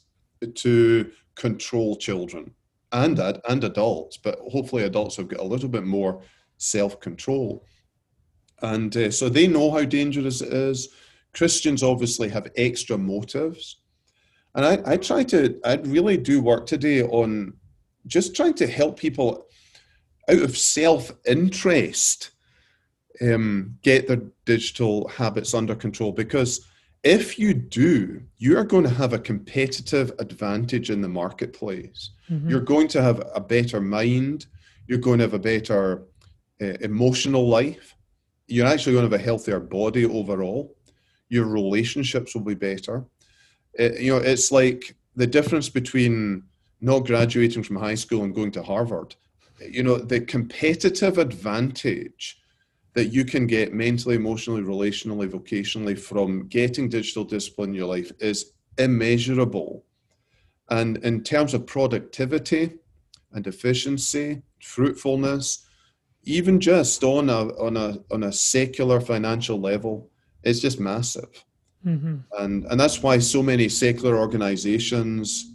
to 0.54 1.10
control 1.34 1.96
children 1.96 2.54
and 2.92 3.18
and 3.48 3.64
adults, 3.64 4.16
but 4.16 4.38
hopefully 4.50 4.84
adults 4.84 5.16
have 5.16 5.28
got 5.28 5.40
a 5.40 5.44
little 5.44 5.68
bit 5.68 5.84
more 5.84 6.22
self 6.58 7.00
control, 7.00 7.64
and 8.60 8.96
uh, 8.96 9.10
so 9.10 9.28
they 9.28 9.46
know 9.46 9.70
how 9.70 9.84
dangerous 9.84 10.40
it 10.40 10.52
is. 10.52 10.88
Christians 11.32 11.82
obviously 11.82 12.28
have 12.28 12.52
extra 12.56 12.98
motives, 12.98 13.78
and 14.54 14.64
I, 14.64 14.92
I 14.92 14.96
try 14.96 15.24
to 15.24 15.58
I 15.64 15.76
really 15.76 16.16
do 16.16 16.42
work 16.42 16.66
today 16.66 17.02
on 17.02 17.54
just 18.06 18.34
trying 18.34 18.54
to 18.54 18.66
help 18.66 18.98
people 18.98 19.46
out 20.28 20.42
of 20.42 20.56
self 20.56 21.12
interest 21.26 22.30
um, 23.20 23.78
get 23.82 24.08
their 24.08 24.22
digital 24.44 25.08
habits 25.08 25.54
under 25.54 25.74
control 25.74 26.12
because 26.12 26.66
if 27.02 27.36
you 27.38 27.52
do, 27.52 28.22
you 28.38 28.56
are 28.56 28.64
going 28.64 28.84
to 28.84 28.90
have 28.90 29.12
a 29.12 29.18
competitive 29.18 30.12
advantage 30.20 30.88
in 30.90 31.00
the 31.00 31.08
marketplace. 31.08 32.10
Mm-hmm. 32.30 32.48
You're 32.48 32.60
going 32.60 32.88
to 32.88 33.02
have 33.02 33.22
a 33.34 33.40
better 33.40 33.80
mind. 33.80 34.46
You're 34.86 34.98
going 34.98 35.18
to 35.18 35.24
have 35.24 35.34
a 35.34 35.38
better 35.38 36.04
uh, 36.60 36.76
emotional 36.80 37.48
life. 37.48 37.96
You're 38.46 38.66
actually 38.66 38.92
going 38.92 39.08
to 39.08 39.16
have 39.16 39.20
a 39.20 39.24
healthier 39.24 39.58
body 39.58 40.04
overall. 40.04 40.76
Your 41.28 41.46
relationships 41.46 42.34
will 42.34 42.42
be 42.42 42.54
better. 42.54 43.04
It, 43.74 44.00
you 44.00 44.12
know, 44.12 44.18
it's 44.18 44.52
like 44.52 44.96
the 45.16 45.26
difference 45.26 45.68
between 45.68 46.44
not 46.80 47.06
graduating 47.06 47.62
from 47.62 47.76
high 47.76 47.94
school 47.94 48.24
and 48.24 48.34
going 48.34 48.50
to 48.52 48.62
Harvard. 48.62 49.14
You 49.60 49.82
know, 49.82 49.98
the 49.98 50.20
competitive 50.20 51.18
advantage 51.18 52.38
that 52.94 53.06
you 53.06 53.24
can 53.24 53.46
get 53.46 53.72
mentally, 53.72 54.16
emotionally, 54.16 54.62
relationally, 54.62 55.28
vocationally 55.28 55.98
from 55.98 56.48
getting 56.48 56.88
digital 56.88 57.24
discipline 57.24 57.70
in 57.70 57.74
your 57.74 57.86
life 57.86 58.12
is 58.18 58.52
immeasurable. 58.78 59.84
And 60.68 60.98
in 60.98 61.22
terms 61.22 61.54
of 61.54 61.66
productivity 61.66 62.74
and 63.32 63.46
efficiency, 63.46 64.42
fruitfulness, 64.60 65.66
even 66.24 66.60
just 66.60 67.02
on 67.02 67.28
a 67.30 67.48
on 67.58 67.76
a 67.76 67.98
on 68.10 68.22
a 68.24 68.32
secular 68.32 69.00
financial 69.00 69.58
level, 69.58 70.10
it's 70.42 70.60
just 70.60 70.78
massive. 70.78 71.44
Mm-hmm. 71.86 72.16
And 72.38 72.64
and 72.64 72.80
that's 72.80 73.02
why 73.02 73.18
so 73.18 73.42
many 73.42 73.68
secular 73.68 74.16
organizations 74.16 75.52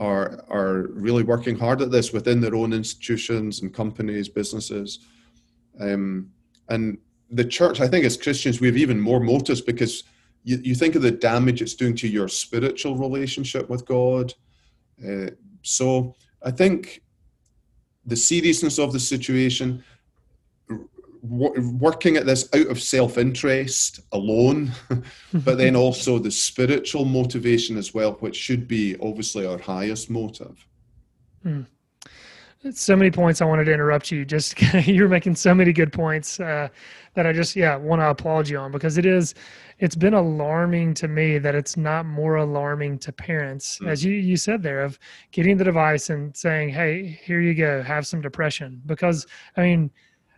are 0.00 0.44
are 0.48 0.88
really 0.88 1.22
working 1.22 1.58
hard 1.58 1.82
at 1.82 1.90
this 1.90 2.12
within 2.12 2.40
their 2.40 2.54
own 2.54 2.72
institutions 2.72 3.62
and 3.62 3.72
companies, 3.72 4.28
businesses. 4.28 5.00
Um, 5.78 6.30
and 6.68 6.98
the 7.30 7.44
church, 7.44 7.80
I 7.80 7.88
think, 7.88 8.04
as 8.04 8.16
Christians, 8.16 8.60
we 8.60 8.68
have 8.68 8.76
even 8.76 9.00
more 9.00 9.20
motives 9.20 9.60
because 9.60 10.04
you, 10.44 10.58
you 10.62 10.74
think 10.74 10.94
of 10.94 11.02
the 11.02 11.10
damage 11.10 11.60
it's 11.60 11.74
doing 11.74 11.96
to 11.96 12.08
your 12.08 12.28
spiritual 12.28 12.96
relationship 12.96 13.68
with 13.68 13.84
God. 13.84 14.32
Uh, 15.06 15.30
so 15.62 16.14
I 16.42 16.50
think 16.50 17.02
the 18.06 18.16
seriousness 18.16 18.78
of 18.78 18.92
the 18.92 19.00
situation, 19.00 19.82
working 21.28 22.16
at 22.16 22.26
this 22.26 22.48
out 22.54 22.66
of 22.66 22.80
self 22.80 23.18
interest 23.18 24.00
alone, 24.12 24.72
but 25.32 25.58
then 25.58 25.76
also 25.76 26.18
the 26.18 26.30
spiritual 26.30 27.04
motivation 27.04 27.76
as 27.76 27.94
well, 27.94 28.12
which 28.20 28.36
should 28.36 28.66
be 28.68 28.96
obviously 29.00 29.46
our 29.46 29.58
highest 29.58 30.10
motive. 30.10 30.66
Hmm 31.42 31.62
so 32.72 32.96
many 32.96 33.10
points 33.10 33.40
I 33.40 33.44
wanted 33.44 33.64
to 33.64 33.72
interrupt 33.72 34.10
you. 34.10 34.24
Just 34.24 34.60
you're 34.86 35.08
making 35.08 35.36
so 35.36 35.54
many 35.54 35.72
good 35.72 35.92
points 35.92 36.40
uh, 36.40 36.68
that 37.14 37.26
I 37.26 37.32
just 37.32 37.56
yeah 37.56 37.76
want 37.76 38.00
to 38.00 38.10
applaud 38.10 38.48
you 38.48 38.58
on 38.58 38.72
because 38.72 38.98
it 38.98 39.06
is 39.06 39.34
it's 39.78 39.96
been 39.96 40.14
alarming 40.14 40.94
to 40.94 41.08
me 41.08 41.38
that 41.38 41.54
it's 41.54 41.76
not 41.76 42.06
more 42.06 42.36
alarming 42.36 42.98
to 43.00 43.12
parents 43.12 43.78
mm. 43.82 43.88
as 43.88 44.04
you 44.04 44.14
you 44.14 44.36
said 44.36 44.62
there 44.62 44.82
of 44.82 44.98
getting 45.32 45.56
the 45.56 45.64
device 45.64 46.10
and 46.10 46.36
saying 46.36 46.70
hey 46.70 47.18
here 47.24 47.40
you 47.40 47.54
go 47.54 47.82
have 47.82 48.06
some 48.06 48.20
depression 48.20 48.80
because 48.86 49.26
I 49.56 49.62
mean 49.62 49.90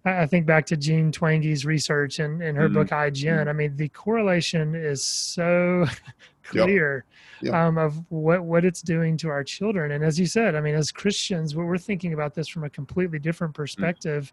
I 0.09 0.27
think 0.27 0.47
back 0.47 0.67
to 0.67 0.77
Jean 0.77 1.13
Twenge's 1.13 1.65
research 1.65 2.19
and 2.19 2.43
in, 2.43 2.49
in 2.49 2.57
her 2.57 2.67
mm-hmm. 2.67 2.75
book 2.75 2.89
iGen. 2.89 3.39
Mm-hmm. 3.39 3.49
I 3.49 3.53
mean 3.53 3.77
the 3.77 3.89
correlation 3.89 4.75
is 4.75 5.05
so 5.05 5.87
clear. 6.43 7.05
Yep 7.07 7.15
yeah. 7.43 7.67
um, 7.67 7.79
of 7.79 8.03
what 8.11 8.43
what 8.43 8.65
it's 8.65 8.83
doing 8.83 9.17
to 9.19 9.29
our 9.29 9.45
children. 9.45 9.93
And 9.93 10.05
as 10.05 10.19
you 10.19 10.27
said, 10.27 10.55
I 10.55 10.61
mean, 10.61 10.75
as 10.75 10.91
Christians, 10.91 11.55
what 11.55 11.67
we're 11.67 11.79
thinking 11.79 12.13
about 12.13 12.35
this 12.35 12.49
from 12.49 12.65
a 12.65 12.71
completely 12.71 13.19
different 13.19 13.53
mm. 13.53 13.57
perspective, 13.57 14.33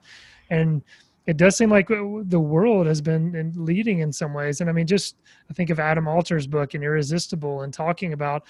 mm. 0.51 0.57
and 0.57 0.83
it 1.25 1.38
does 1.38 1.55
seem 1.55 1.71
like 1.71 1.88
the 1.88 2.39
world 2.39 2.85
has 2.85 3.01
been 3.01 3.51
leading 3.55 3.99
in 3.99 4.13
some 4.13 4.31
ways. 4.31 4.61
And 4.61 4.69
I 4.69 4.73
mean, 4.73 4.85
just 4.85 5.15
I 5.49 5.53
think 5.53 5.71
of 5.71 5.79
Adam 5.79 6.07
Alter's 6.07 6.45
book 6.45 6.75
and 6.75 6.83
Irresistible 6.83 7.63
and 7.63 7.73
talking 7.73 8.13
about 8.13 8.43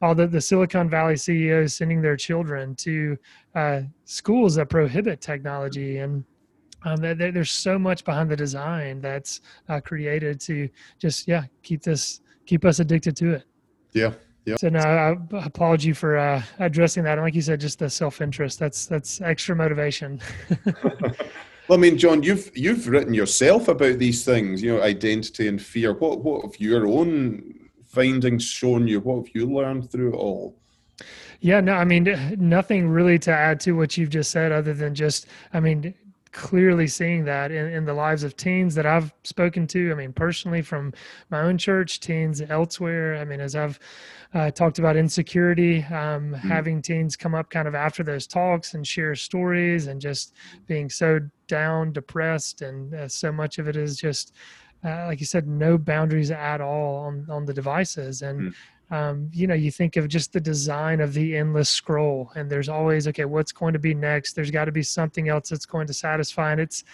all 0.00 0.14
the, 0.14 0.28
the 0.28 0.40
Silicon 0.40 0.88
Valley 0.88 1.16
CEOs 1.16 1.74
sending 1.74 2.00
their 2.00 2.16
children 2.16 2.76
to 2.76 3.18
uh, 3.56 3.80
schools 4.04 4.54
that 4.54 4.70
prohibit 4.70 5.20
technology 5.20 5.98
and 5.98 6.24
um, 6.84 6.96
there, 6.96 7.14
there's 7.14 7.50
so 7.50 7.78
much 7.78 8.04
behind 8.04 8.30
the 8.30 8.36
design 8.36 9.00
that's 9.00 9.40
uh, 9.68 9.80
created 9.80 10.40
to 10.40 10.68
just 10.98 11.28
yeah 11.28 11.44
keep 11.62 11.82
this 11.82 12.20
keep 12.46 12.64
us 12.64 12.80
addicted 12.80 13.16
to 13.16 13.34
it 13.34 13.44
yeah. 13.92 14.12
Yeah. 14.46 14.56
So 14.56 14.68
no, 14.70 14.80
I 14.80 15.16
applaud 15.44 15.82
you 15.82 15.94
for 15.94 16.16
uh, 16.16 16.42
addressing 16.58 17.04
that. 17.04 17.18
And 17.18 17.22
like 17.22 17.34
you 17.34 17.42
said, 17.42 17.60
just 17.60 17.78
the 17.78 17.90
self-interest. 17.90 18.58
That's 18.58 18.86
that's 18.86 19.20
extra 19.20 19.54
motivation. 19.54 20.20
well, 20.64 21.14
I 21.72 21.76
mean, 21.76 21.98
John, 21.98 22.22
you've 22.22 22.50
you've 22.56 22.88
written 22.88 23.12
yourself 23.12 23.68
about 23.68 23.98
these 23.98 24.24
things. 24.24 24.62
You 24.62 24.76
know, 24.76 24.82
identity 24.82 25.46
and 25.46 25.60
fear. 25.60 25.92
What 25.92 26.24
what 26.24 26.42
have 26.42 26.58
your 26.58 26.86
own 26.86 27.68
findings 27.86 28.44
shown 28.44 28.88
you? 28.88 29.00
What 29.00 29.26
have 29.26 29.34
you 29.34 29.46
learned 29.46 29.90
through 29.90 30.14
it 30.14 30.16
all? 30.16 30.56
Yeah, 31.42 31.60
no, 31.60 31.72
I 31.72 31.84
mean, 31.84 32.36
nothing 32.38 32.88
really 32.88 33.18
to 33.20 33.30
add 33.30 33.60
to 33.60 33.72
what 33.72 33.96
you've 33.96 34.10
just 34.10 34.30
said, 34.30 34.52
other 34.52 34.74
than 34.74 34.94
just, 34.94 35.26
I 35.54 35.60
mean, 35.60 35.94
clearly 36.32 36.86
seeing 36.86 37.24
that 37.24 37.50
in, 37.50 37.66
in 37.66 37.84
the 37.84 37.94
lives 37.94 38.22
of 38.22 38.36
teens 38.36 38.74
that 38.74 38.86
I've 38.86 39.12
spoken 39.24 39.66
to. 39.68 39.90
I 39.90 39.94
mean, 39.94 40.12
personally 40.12 40.62
from 40.62 40.92
my 41.30 41.40
own 41.40 41.58
church, 41.58 42.00
teens 42.00 42.42
elsewhere. 42.48 43.16
I 43.16 43.24
mean, 43.24 43.40
as 43.40 43.56
I've 43.56 43.78
uh, 44.34 44.50
talked 44.50 44.78
about 44.78 44.96
insecurity, 44.96 45.82
um, 45.84 46.32
mm. 46.32 46.40
having 46.40 46.82
teens 46.82 47.16
come 47.16 47.34
up 47.34 47.50
kind 47.50 47.66
of 47.66 47.74
after 47.74 48.02
those 48.02 48.26
talks 48.26 48.74
and 48.74 48.86
share 48.86 49.14
stories 49.14 49.88
and 49.88 50.00
just 50.00 50.34
being 50.66 50.88
so 50.88 51.20
down, 51.48 51.92
depressed, 51.92 52.62
and 52.62 52.94
uh, 52.94 53.08
so 53.08 53.32
much 53.32 53.58
of 53.58 53.68
it 53.68 53.76
is 53.76 53.96
just. 53.96 54.34
Uh, 54.82 55.04
like 55.08 55.20
you 55.20 55.26
said, 55.26 55.46
no 55.46 55.76
boundaries 55.76 56.30
at 56.30 56.58
all 56.62 57.00
on, 57.00 57.26
on 57.28 57.44
the 57.44 57.52
devices. 57.52 58.22
And 58.22 58.40
mm 58.40 58.54
um, 58.90 59.30
you 59.32 59.46
know, 59.46 59.54
you 59.54 59.70
think 59.70 59.96
of 59.96 60.08
just 60.08 60.32
the 60.32 60.40
design 60.40 61.00
of 61.00 61.14
the 61.14 61.36
endless 61.36 61.68
scroll, 61.68 62.32
and 62.34 62.50
there's 62.50 62.68
always, 62.68 63.06
okay, 63.08 63.24
what's 63.24 63.52
going 63.52 63.72
to 63.72 63.78
be 63.78 63.94
next? 63.94 64.34
There's 64.34 64.50
got 64.50 64.64
to 64.64 64.72
be 64.72 64.82
something 64.82 65.28
else 65.28 65.48
that's 65.48 65.66
going 65.66 65.86
to 65.86 65.94
satisfy. 65.94 66.52
And 66.52 66.60
it's, 66.60 66.84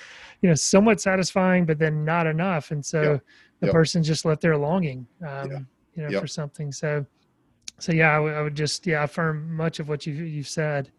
you 0.42 0.48
know, 0.48 0.54
somewhat 0.54 1.00
satisfying, 1.00 1.64
but 1.64 1.78
then 1.78 2.04
not 2.04 2.26
enough. 2.26 2.70
And 2.70 2.84
so 2.84 3.20
the 3.60 3.72
person 3.72 4.02
just 4.02 4.24
left 4.24 4.42
there 4.42 4.56
longing, 4.56 5.06
um, 5.26 5.50
yeah. 5.50 5.58
you 5.94 6.08
know, 6.08 6.20
for 6.20 6.26
something. 6.26 6.70
So, 6.70 7.06
so 7.78 7.92
yeah, 7.92 8.12
I, 8.12 8.16
w- 8.16 8.34
I 8.34 8.42
would 8.42 8.54
just, 8.54 8.86
yeah, 8.86 9.04
affirm 9.04 9.56
much 9.56 9.80
of 9.80 9.88
what 9.88 10.06
you, 10.06 10.12
you've 10.12 10.48
said. 10.48 10.90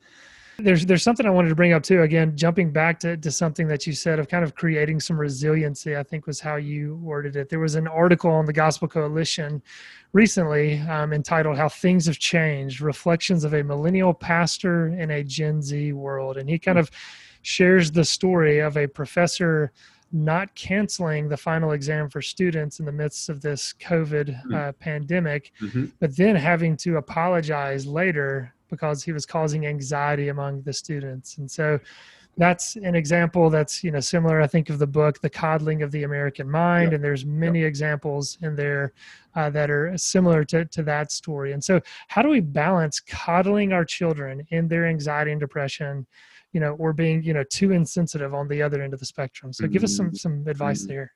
There's 0.60 0.88
there's 0.88 1.04
something 1.04 1.28
I 1.28 1.30
wanted 1.30 1.50
to 1.50 1.56
bring 1.56 1.74
up 1.74 1.84
too. 1.84 2.02
Again, 2.02 2.36
jumping 2.36 2.72
back 2.72 3.00
to, 3.02 3.16
to 3.16 3.32
something 3.32 3.68
that 3.68 3.86
you 3.86 3.94
said 3.94 4.18
of 4.18 4.28
kind 4.28 4.44
of 4.44 4.56
creating 4.56 5.00
some 5.00 5.20
resiliency, 5.20 5.96
I 5.96 6.02
think 6.02 6.26
was 6.26 6.40
how 6.40 6.56
you 6.56 6.96
worded 6.96 7.36
it. 7.36 7.50
There 7.50 7.60
was 7.60 7.76
an 7.76 7.88
article 7.88 8.32
on 8.32 8.46
the 8.46 8.54
Gospel 8.54 8.88
Coalition 8.88 9.62
recently 10.14 10.80
um, 10.80 11.14
entitled 11.14 11.58
"How 11.58 11.70
Things 11.70 12.08
Have 12.08 12.18
Changed: 12.18 12.82
Reflections 12.82 13.44
of 13.44 13.54
a 13.54 13.64
Millennial 13.64 14.16
Pastor 14.16 14.88
in 14.88 15.12
a 15.12 15.24
Gen 15.24 15.62
Z 15.62 15.94
World," 15.94 16.38
and 16.38 16.50
he 16.50 16.58
kind 16.58 16.80
of 16.80 16.90
shares 17.44 17.92
the 17.92 18.04
story 18.04 18.60
of 18.60 18.78
a 18.78 18.88
professor 18.88 19.72
not 20.12 20.54
canceling 20.56 21.28
the 21.28 21.38
final 21.38 21.72
exam 21.72 22.10
for 22.10 22.22
students 22.22 22.80
in 22.80 22.86
the 22.86 22.92
midst 22.92 23.30
of 23.30 23.42
this 23.42 23.74
COVID 23.80 24.30
mm-hmm. 24.30 24.56
uh, 24.56 24.72
pandemic, 24.74 25.52
mm-hmm. 25.62 25.86
but 26.00 26.16
then 26.16 26.36
having 26.36 26.78
to 26.78 26.98
apologize 26.98 27.86
later 27.86 28.54
because 28.70 29.04
he 29.04 29.12
was 29.12 29.26
causing 29.26 29.66
anxiety 29.66 30.30
among 30.30 30.62
the 30.64 30.74
students. 30.74 31.38
And 31.38 31.50
so 31.50 31.80
that's 32.38 32.76
an 32.76 32.96
example 32.96 33.50
that's 33.50 33.84
you 33.84 33.92
know 33.92 34.00
similar 34.00 34.40
i 34.42 34.48
think 34.48 34.70
of 34.70 34.78
the 34.78 34.88
book 34.88 35.20
the 35.22 35.30
coddling 35.30 35.82
of 35.82 35.92
the 35.92 36.04
american 36.04 36.50
mind 36.50 36.94
and 36.94 37.04
there's 37.04 37.26
many 37.26 37.64
examples 37.64 38.38
in 38.42 38.56
there 38.56 38.94
uh, 39.36 39.50
that 39.50 39.70
are 39.70 39.98
similar 39.98 40.44
to, 40.44 40.64
to 40.66 40.84
that 40.84 41.12
story 41.12 41.52
and 41.54 41.64
so 41.64 41.82
how 42.08 42.22
do 42.22 42.30
we 42.30 42.40
balance 42.40 43.00
coddling 43.00 43.74
our 43.74 43.84
children 43.84 44.46
in 44.52 44.68
their 44.68 44.86
anxiety 44.86 45.32
and 45.32 45.40
depression 45.40 46.06
you 46.54 46.60
know 46.60 46.74
or 46.74 46.94
being 46.94 47.24
you 47.24 47.34
know 47.34 47.44
too 47.50 47.72
insensitive 47.72 48.34
on 48.34 48.48
the 48.48 48.62
other 48.62 48.82
end 48.82 48.94
of 48.94 49.00
the 49.00 49.06
spectrum 49.06 49.52
so 49.52 49.64
mm-hmm. 49.64 49.74
give 49.74 49.84
us 49.84 49.96
some 49.96 50.08
mm-hmm. 50.08 50.16
some 50.16 50.46
advice 50.48 50.84
mm-hmm. 50.84 50.94
there 50.94 51.14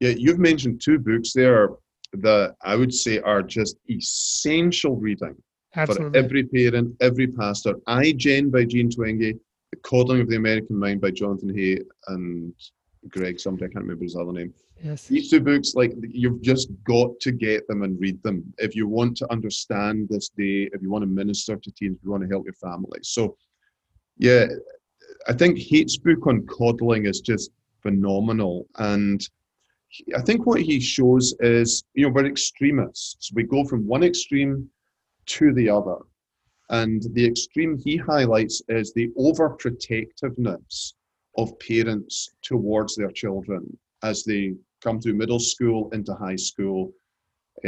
yeah 0.00 0.10
you've 0.10 0.38
mentioned 0.38 0.80
two 0.80 0.98
books 0.98 1.32
there 1.32 1.70
that 2.12 2.54
i 2.62 2.76
would 2.76 2.94
say 2.94 3.18
are 3.20 3.42
just 3.42 3.76
essential 3.90 4.96
reading 4.96 5.34
Absolutely. 5.76 6.10
for 6.10 6.24
every 6.24 6.44
parent 6.44 6.96
every 7.00 7.26
pastor 7.26 7.74
iGen 7.88 8.50
by 8.50 8.64
Jean 8.64 8.88
Twenge 8.90 9.38
the 9.74 9.80
Coddling 9.80 10.20
of 10.20 10.28
the 10.28 10.36
American 10.36 10.78
Mind 10.78 11.00
by 11.00 11.10
Jonathan 11.10 11.52
Haidt 11.52 11.84
and 12.08 12.52
Greg, 13.08 13.38
somebody 13.40 13.66
I 13.66 13.68
can't 13.68 13.84
remember 13.84 14.04
his 14.04 14.16
other 14.16 14.32
name. 14.32 14.54
Yes. 14.82 15.06
These 15.06 15.30
two 15.30 15.40
books, 15.40 15.74
like 15.74 15.92
you've 16.00 16.42
just 16.42 16.68
got 16.84 17.18
to 17.20 17.32
get 17.32 17.66
them 17.68 17.82
and 17.82 18.00
read 18.00 18.22
them 18.22 18.44
if 18.58 18.74
you 18.74 18.88
want 18.88 19.16
to 19.18 19.32
understand 19.32 20.08
this 20.08 20.28
day, 20.30 20.68
if 20.72 20.82
you 20.82 20.90
want 20.90 21.02
to 21.02 21.06
minister 21.06 21.56
to 21.56 21.70
teens, 21.72 21.96
if 21.98 22.04
you 22.04 22.10
want 22.10 22.22
to 22.22 22.28
help 22.28 22.44
your 22.44 22.54
family. 22.54 22.98
So, 23.02 23.36
yeah, 24.18 24.46
I 25.28 25.32
think 25.32 25.58
Haidt's 25.58 25.96
book 25.96 26.26
on 26.26 26.46
coddling 26.46 27.06
is 27.06 27.20
just 27.20 27.50
phenomenal, 27.82 28.66
and 28.76 29.26
I 30.16 30.22
think 30.22 30.46
what 30.46 30.60
he 30.60 30.80
shows 30.80 31.34
is, 31.40 31.84
you 31.94 32.06
know, 32.06 32.12
we're 32.12 32.26
extremists. 32.26 33.32
We 33.32 33.44
go 33.44 33.64
from 33.64 33.86
one 33.86 34.02
extreme 34.02 34.68
to 35.26 35.52
the 35.52 35.68
other. 35.68 35.98
And 36.70 37.02
the 37.12 37.26
extreme 37.26 37.76
he 37.76 37.96
highlights 37.96 38.62
is 38.68 38.92
the 38.92 39.08
overprotectiveness 39.18 40.94
of 41.36 41.58
parents 41.58 42.30
towards 42.42 42.96
their 42.96 43.10
children 43.10 43.76
as 44.02 44.24
they 44.24 44.54
come 44.82 45.00
through 45.00 45.14
middle 45.14 45.40
school 45.40 45.90
into 45.92 46.14
high 46.14 46.36
school. 46.36 46.92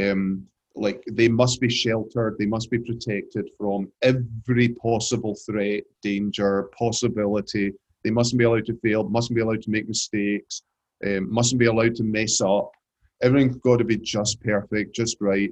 Um, 0.01 0.47
like 0.75 1.03
they 1.11 1.27
must 1.27 1.59
be 1.59 1.69
sheltered, 1.69 2.37
they 2.37 2.45
must 2.45 2.69
be 2.69 2.77
protected 2.77 3.49
from 3.57 3.91
every 4.01 4.69
possible 4.69 5.35
threat, 5.45 5.83
danger, 6.03 6.69
possibility. 6.77 7.73
They 8.03 8.11
mustn't 8.11 8.37
be 8.37 8.45
allowed 8.45 8.65
to 8.67 8.79
fail, 8.83 9.09
mustn't 9.09 9.35
be 9.35 9.41
allowed 9.41 9.63
to 9.63 9.71
make 9.71 9.87
mistakes, 9.87 10.61
um, 11.05 11.31
mustn't 11.31 11.59
be 11.59 11.65
allowed 11.65 11.95
to 11.95 12.03
mess 12.03 12.41
up. 12.41 12.71
Everything's 13.23 13.57
got 13.57 13.77
to 13.77 13.83
be 13.83 13.97
just 13.97 14.39
perfect, 14.41 14.95
just 14.95 15.17
right. 15.19 15.51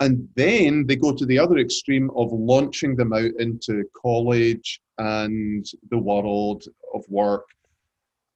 And 0.00 0.28
then 0.34 0.86
they 0.86 0.96
go 0.96 1.12
to 1.12 1.24
the 1.24 1.38
other 1.38 1.58
extreme 1.58 2.10
of 2.10 2.32
launching 2.32 2.96
them 2.96 3.12
out 3.12 3.30
into 3.38 3.84
college 4.00 4.80
and 4.98 5.64
the 5.90 5.98
world 5.98 6.64
of 6.94 7.04
work. 7.08 7.46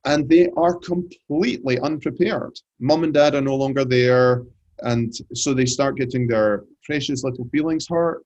And 0.07 0.29
they 0.29 0.49
are 0.57 0.75
completely 0.77 1.79
unprepared. 1.81 2.59
Mum 2.81 3.05
and 3.05 3.13
dad 3.13 3.35
are 3.35 3.43
no 3.43 3.57
longer 3.57 3.85
there. 3.85 4.45
And 4.83 5.13
so 5.35 5.53
they 5.53 5.67
start 5.67 5.99
getting 5.99 6.27
their 6.27 6.65
precious 6.85 7.23
little 7.23 7.47
feelings 7.53 7.87
hurt 7.87 8.25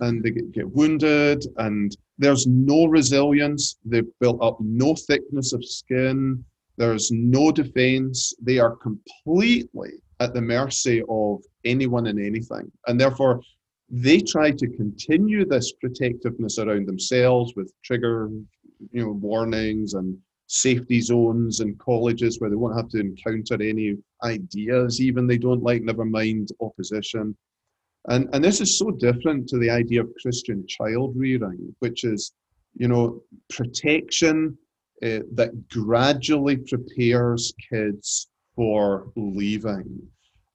and 0.00 0.22
they 0.22 0.30
get, 0.30 0.52
get 0.52 0.70
wounded. 0.70 1.46
And 1.56 1.96
there's 2.18 2.46
no 2.46 2.84
resilience. 2.84 3.76
They've 3.86 4.06
built 4.20 4.42
up 4.42 4.58
no 4.60 4.94
thickness 4.94 5.54
of 5.54 5.64
skin. 5.64 6.44
There's 6.76 7.10
no 7.10 7.50
defense. 7.50 8.34
They 8.42 8.58
are 8.58 8.76
completely 8.76 9.92
at 10.20 10.34
the 10.34 10.40
mercy 10.40 11.02
of 11.08 11.42
anyone 11.64 12.06
and 12.06 12.20
anything. 12.20 12.70
And 12.86 13.00
therefore, 13.00 13.40
they 13.90 14.20
try 14.20 14.50
to 14.50 14.68
continue 14.68 15.44
this 15.44 15.72
protectiveness 15.72 16.58
around 16.58 16.86
themselves 16.86 17.52
with 17.56 17.72
trigger, 17.84 18.30
you 18.90 19.04
know, 19.04 19.12
warnings 19.12 19.94
and 19.94 20.16
safety 20.46 21.00
zones 21.00 21.60
and 21.60 21.78
colleges 21.78 22.38
where 22.38 22.50
they 22.50 22.56
won't 22.56 22.76
have 22.76 22.88
to 22.90 23.00
encounter 23.00 23.60
any 23.62 23.96
ideas 24.22 25.00
even 25.00 25.26
they 25.26 25.38
don't 25.38 25.62
like, 25.62 25.82
never 25.82 26.04
mind 26.04 26.48
opposition. 26.60 27.36
And, 28.08 28.28
and 28.32 28.44
this 28.44 28.60
is 28.60 28.78
so 28.78 28.90
different 28.90 29.48
to 29.48 29.58
the 29.58 29.70
idea 29.70 30.02
of 30.02 30.12
Christian 30.20 30.66
child 30.66 31.14
rearing, 31.16 31.74
which 31.78 32.04
is, 32.04 32.32
you 32.74 32.88
know, 32.88 33.22
protection 33.50 34.58
uh, 35.02 35.20
that 35.32 35.68
gradually 35.70 36.58
prepares 36.58 37.52
kids 37.70 38.28
for 38.54 39.10
leaving 39.16 40.00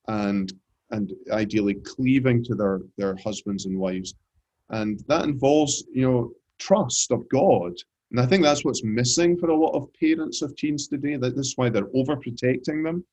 and 0.07 0.53
and 0.91 1.13
ideally 1.31 1.75
cleaving 1.75 2.43
to 2.43 2.55
their 2.55 2.81
their 2.97 3.15
husbands 3.17 3.65
and 3.65 3.77
wives. 3.77 4.15
And 4.69 4.99
that 5.07 5.25
involves 5.25 5.83
you 5.93 6.09
know 6.09 6.31
trust 6.57 7.11
of 7.11 7.27
god. 7.29 7.73
And 8.11 8.19
i 8.19 8.25
think 8.25 8.43
that's 8.43 8.65
what's 8.65 8.83
missing 8.83 9.37
for 9.37 9.49
a 9.49 9.55
lot 9.55 9.75
of 9.75 9.93
parents 9.93 10.41
of 10.41 10.55
teens 10.55 10.87
today. 10.87 11.15
That 11.15 11.35
this 11.35 11.47
is 11.47 11.57
why 11.57 11.69
they're 11.69 11.95
overprotecting 11.95 12.83
them 12.83 13.03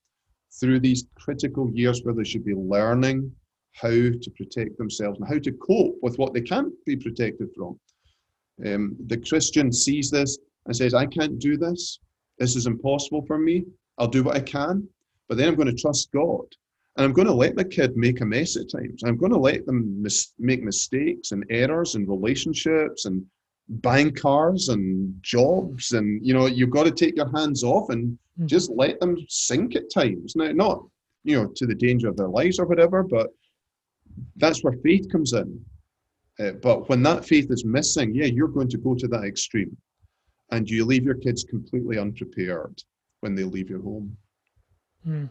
through 0.59 0.81
these 0.81 1.07
critical 1.17 1.71
years 1.71 2.03
where 2.03 2.15
they 2.15 2.25
should 2.25 2.45
be 2.45 2.55
learning 2.55 3.31
how 3.73 3.91
to 3.91 4.31
protect 4.37 4.79
themselves 4.79 5.19
and 5.19 5.29
how 5.29 5.39
to 5.39 5.53
cope 5.53 5.97
with 6.01 6.19
what 6.19 6.33
they 6.33 6.41
can't 6.41 6.73
be 6.87 6.97
protected 6.97 7.51
from. 7.55 7.79
Um, 8.65 8.97
the 9.09 9.19
christian 9.19 9.71
sees 9.71 10.11
this 10.11 10.39
and 10.65 10.75
says 10.75 10.95
i 10.95 11.05
can't 11.05 11.39
do 11.39 11.59
this. 11.59 11.99
This 12.39 12.57
is 12.57 12.67
impossible 12.67 13.25
for 13.27 13.39
me 13.39 13.65
i'll 13.99 14.09
do 14.09 14.23
what 14.23 14.37
i 14.37 14.41
can 14.41 14.87
but 15.29 15.37
then 15.37 15.49
i'm 15.49 15.55
going 15.55 15.69
to 15.69 15.83
trust 15.83 16.11
god 16.13 16.47
and 16.97 17.05
I'm 17.05 17.13
going 17.13 17.27
to 17.27 17.35
let 17.35 17.57
the 17.57 17.65
kid 17.65 17.97
make 17.97 18.23
a 18.23 18.25
mess 18.25 18.57
at 18.57 18.71
times. 18.71 19.03
I'm 19.05 19.19
going 19.19 19.33
to 19.33 19.39
let 19.39 19.67
them 19.67 20.03
mis- 20.03 20.33
make 20.39 20.63
mistakes 20.63 21.33
and 21.33 21.45
errors 21.51 21.95
and 21.95 22.09
relationships 22.09 23.05
and 23.05 23.25
buying 23.69 24.15
cars 24.15 24.71
and 24.71 25.15
jobs. 25.21 25.93
And, 25.93 26.27
you 26.27 26.33
know, 26.33 26.47
you've 26.47 26.71
got 26.71 26.85
to 26.85 26.91
take 26.91 27.17
your 27.17 27.31
hands 27.37 27.63
off 27.63 27.91
and 27.91 28.19
mm. 28.41 28.47
just 28.47 28.71
let 28.71 28.99
them 28.99 29.19
sink 29.29 29.77
at 29.77 29.93
times. 29.93 30.37
Now, 30.37 30.53
not, 30.53 30.87
you 31.23 31.37
know, 31.37 31.53
to 31.57 31.67
the 31.67 31.75
danger 31.75 32.09
of 32.09 32.17
their 32.17 32.29
lives 32.29 32.59
or 32.59 32.65
whatever, 32.65 33.03
but 33.03 33.29
that's 34.37 34.65
where 34.65 34.79
faith 34.83 35.11
comes 35.13 35.35
in. 35.35 35.63
Uh, 36.41 36.53
but 36.63 36.89
when 36.89 37.03
that 37.03 37.27
faith 37.27 37.51
is 37.51 37.65
missing, 37.65 38.15
yeah, 38.15 38.27
you're 38.27 38.49
going 38.49 38.69
to 38.69 38.79
go 38.79 38.95
to 38.95 39.09
that 39.09 39.25
extreme. 39.25 39.77
And 40.51 40.69
you 40.71 40.87
leave 40.87 41.05
your 41.05 41.15
kids 41.15 41.45
completely 41.45 41.99
unprepared 41.99 42.81
when 43.27 43.35
they 43.35 43.43
leave 43.43 43.69
your 43.69 43.83
home. 43.83 44.17
Mm. 45.05 45.29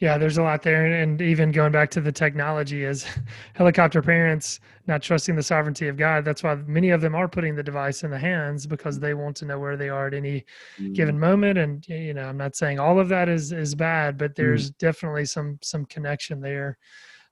Yeah, 0.00 0.16
there's 0.16 0.38
a 0.38 0.42
lot 0.42 0.62
there. 0.62 0.86
And 0.86 1.20
even 1.20 1.52
going 1.52 1.72
back 1.72 1.90
to 1.90 2.00
the 2.00 2.10
technology 2.10 2.84
is 2.84 3.04
helicopter 3.54 4.00
parents 4.00 4.60
not 4.86 5.02
trusting 5.02 5.36
the 5.36 5.42
sovereignty 5.42 5.88
of 5.88 5.98
God. 5.98 6.24
That's 6.24 6.42
why 6.42 6.54
many 6.54 6.88
of 6.88 7.02
them 7.02 7.14
are 7.14 7.28
putting 7.28 7.54
the 7.54 7.62
device 7.62 8.02
in 8.02 8.10
the 8.10 8.18
hands 8.18 8.66
because 8.66 8.98
they 8.98 9.12
want 9.12 9.36
to 9.38 9.44
know 9.44 9.58
where 9.58 9.76
they 9.76 9.90
are 9.90 10.06
at 10.06 10.14
any 10.14 10.46
mm. 10.80 10.94
given 10.94 11.18
moment. 11.18 11.58
And 11.58 11.86
you 11.86 12.14
know, 12.14 12.24
I'm 12.24 12.38
not 12.38 12.56
saying 12.56 12.78
all 12.78 12.98
of 12.98 13.10
that 13.10 13.28
is 13.28 13.52
is 13.52 13.74
bad, 13.74 14.16
but 14.16 14.34
there's 14.34 14.70
mm. 14.70 14.78
definitely 14.78 15.26
some 15.26 15.58
some 15.62 15.84
connection 15.84 16.40
there. 16.40 16.78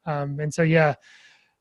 Um, 0.04 0.40
and 0.40 0.52
so 0.52 0.62
yeah, 0.62 0.94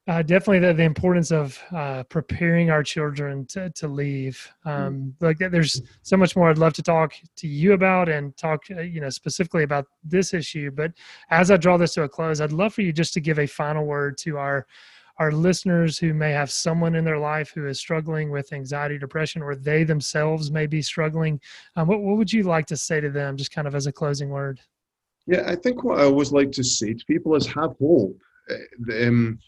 uh, 0.08 0.22
definitely 0.22 0.60
the, 0.60 0.74
the 0.74 0.84
importance 0.84 1.32
of 1.32 1.60
uh, 1.72 2.04
preparing 2.04 2.70
our 2.70 2.84
children 2.84 3.46
to, 3.48 3.72
to 3.72 3.88
leave. 3.88 4.52
Mm. 4.66 4.72
Um, 4.72 5.16
like 5.20 5.40
there's 5.40 5.82
so 6.04 6.16
much 6.16 6.36
more 6.36 6.50
I'd 6.50 6.60
love 6.60 6.74
to 6.74 6.84
talk 6.84 7.14
to 7.38 7.48
you 7.48 7.74
about 7.74 8.08
and 8.08 8.36
talk, 8.38 8.66
uh, 8.70 8.82
you 8.82 9.02
know, 9.02 9.10
specifically 9.10 9.64
about 9.64 9.88
this 10.04 10.34
issue. 10.34 10.70
But 10.72 10.92
as 11.32 11.50
I 11.50 11.58
draw 11.58 11.78
this 11.78 11.96
to 11.96 12.04
a 12.04 12.10
close, 12.10 12.40
I'd 12.40 12.52
love 12.52 12.74
for 12.74 12.82
you 12.82 12.94
just 12.94 13.14
to 13.16 13.20
give 13.20 13.40
a 13.40 13.48
final 13.48 13.86
word 13.86 14.18
to 14.20 14.38
our 14.38 14.68
our 15.18 15.32
listeners 15.32 15.98
who 15.98 16.14
may 16.14 16.32
have 16.32 16.52
someone 16.52 16.94
in 16.94 17.06
their 17.06 17.18
life 17.18 17.50
who 17.56 17.68
is 17.68 17.80
struggling 17.80 18.30
with 18.32 18.52
anxiety, 18.52 18.98
depression, 18.98 19.42
or 19.42 19.56
they 19.56 19.86
themselves 19.86 20.52
may 20.52 20.66
be 20.66 20.82
struggling. 20.82 21.40
Um, 21.78 21.88
what, 21.88 22.02
what 22.02 22.18
would 22.18 22.34
you 22.34 22.44
like 22.44 22.66
to 22.66 22.76
say 22.76 23.00
to 23.00 23.10
them, 23.10 23.38
just 23.38 23.50
kind 23.50 23.66
of 23.66 23.76
as 23.76 23.88
a 23.88 23.94
closing 23.94 24.28
word? 24.28 24.60
Yeah, 25.26 25.44
I 25.48 25.56
think 25.56 25.86
what 25.86 26.00
I 26.00 26.04
always 26.04 26.34
like 26.34 26.52
to 26.52 26.64
say 26.66 26.94
to 26.94 27.06
people 27.06 27.34
is 27.36 27.48
have 27.48 27.76
hope. 27.80 28.20
Um, 28.92 29.40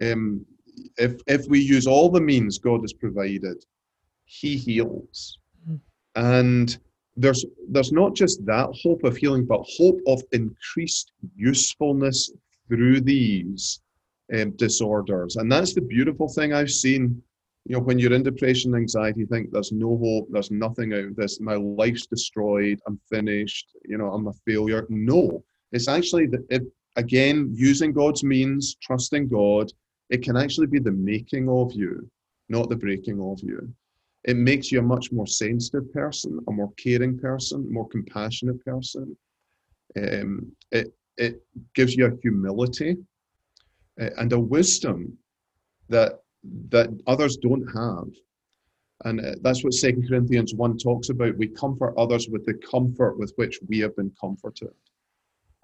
Um, 0.00 0.46
if 0.96 1.20
if 1.26 1.48
we 1.48 1.58
use 1.60 1.88
all 1.88 2.08
the 2.08 2.20
means 2.20 2.58
God 2.58 2.82
has 2.82 2.92
provided, 2.92 3.64
He 4.26 4.56
heals, 4.56 5.38
mm. 5.68 5.80
and 6.14 6.78
there's 7.18 7.44
there's 7.68 7.92
not 7.92 8.14
just 8.14 8.44
that 8.46 8.68
hope 8.82 9.02
of 9.04 9.16
healing, 9.16 9.44
but 9.44 9.66
hope 9.76 10.00
of 10.06 10.22
increased 10.32 11.12
usefulness 11.34 12.30
through 12.68 13.00
these 13.00 13.80
um, 14.34 14.52
disorders. 14.52 15.36
And 15.36 15.50
that's 15.50 15.74
the 15.74 15.80
beautiful 15.80 16.28
thing 16.28 16.52
I've 16.52 16.70
seen. 16.70 17.20
You 17.66 17.76
know, 17.76 17.82
when 17.82 17.98
you're 17.98 18.14
in 18.14 18.22
depression 18.22 18.74
anxiety, 18.74 19.20
you 19.20 19.26
think 19.26 19.50
there's 19.50 19.72
no 19.72 19.98
hope, 19.98 20.28
there's 20.30 20.50
nothing 20.50 20.94
out 20.94 21.04
of 21.04 21.16
this, 21.16 21.40
my 21.40 21.56
life's 21.56 22.06
destroyed, 22.06 22.80
I'm 22.86 22.98
finished, 23.10 23.76
you 23.84 23.98
know, 23.98 24.10
I'm 24.10 24.28
a 24.28 24.32
failure. 24.46 24.86
No, 24.88 25.44
it's 25.72 25.88
actually 25.88 26.26
the, 26.26 26.46
it, 26.48 26.62
again 26.96 27.50
using 27.52 27.92
God's 27.92 28.24
means, 28.24 28.76
trusting 28.80 29.28
God. 29.28 29.70
It 30.08 30.22
can 30.22 30.36
actually 30.36 30.68
be 30.68 30.78
the 30.78 30.92
making 30.92 31.48
of 31.50 31.72
you, 31.72 32.08
not 32.48 32.70
the 32.70 32.76
breaking 32.76 33.20
of 33.20 33.40
you. 33.42 33.70
It 34.24 34.36
makes 34.36 34.72
you 34.72 34.80
a 34.80 34.82
much 34.82 35.12
more 35.12 35.26
sensitive 35.26 35.92
person, 35.92 36.38
a 36.48 36.52
more 36.52 36.72
caring 36.76 37.18
person, 37.18 37.72
more 37.72 37.88
compassionate 37.88 38.64
person. 38.64 39.16
Um, 39.96 40.52
it 40.70 40.92
it 41.16 41.42
gives 41.74 41.96
you 41.96 42.06
a 42.06 42.16
humility 42.22 42.96
uh, 44.00 44.10
and 44.18 44.32
a 44.32 44.38
wisdom 44.38 45.16
that 45.88 46.20
that 46.70 46.90
others 47.06 47.36
don't 47.36 47.66
have. 47.74 48.08
And 49.04 49.20
uh, 49.20 49.36
that's 49.42 49.62
what 49.62 49.74
Second 49.74 50.08
Corinthians 50.08 50.54
1 50.54 50.78
talks 50.78 51.08
about. 51.08 51.36
We 51.36 51.48
comfort 51.48 51.94
others 51.96 52.28
with 52.28 52.44
the 52.44 52.54
comfort 52.54 53.16
with 53.18 53.32
which 53.36 53.60
we 53.68 53.78
have 53.78 53.94
been 53.94 54.12
comforted. 54.20 54.74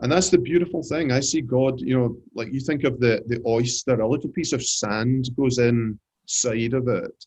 And 0.00 0.10
that's 0.10 0.30
the 0.30 0.38
beautiful 0.38 0.82
thing. 0.82 1.10
I 1.10 1.20
see 1.20 1.40
God, 1.40 1.80
you 1.80 1.98
know, 1.98 2.16
like 2.34 2.52
you 2.52 2.60
think 2.60 2.84
of 2.84 3.00
the, 3.00 3.22
the 3.26 3.40
oyster, 3.46 4.00
a 4.00 4.08
little 4.08 4.30
piece 4.30 4.52
of 4.52 4.64
sand 4.64 5.30
goes 5.36 5.58
inside 5.58 6.74
of 6.74 6.88
it 6.88 7.26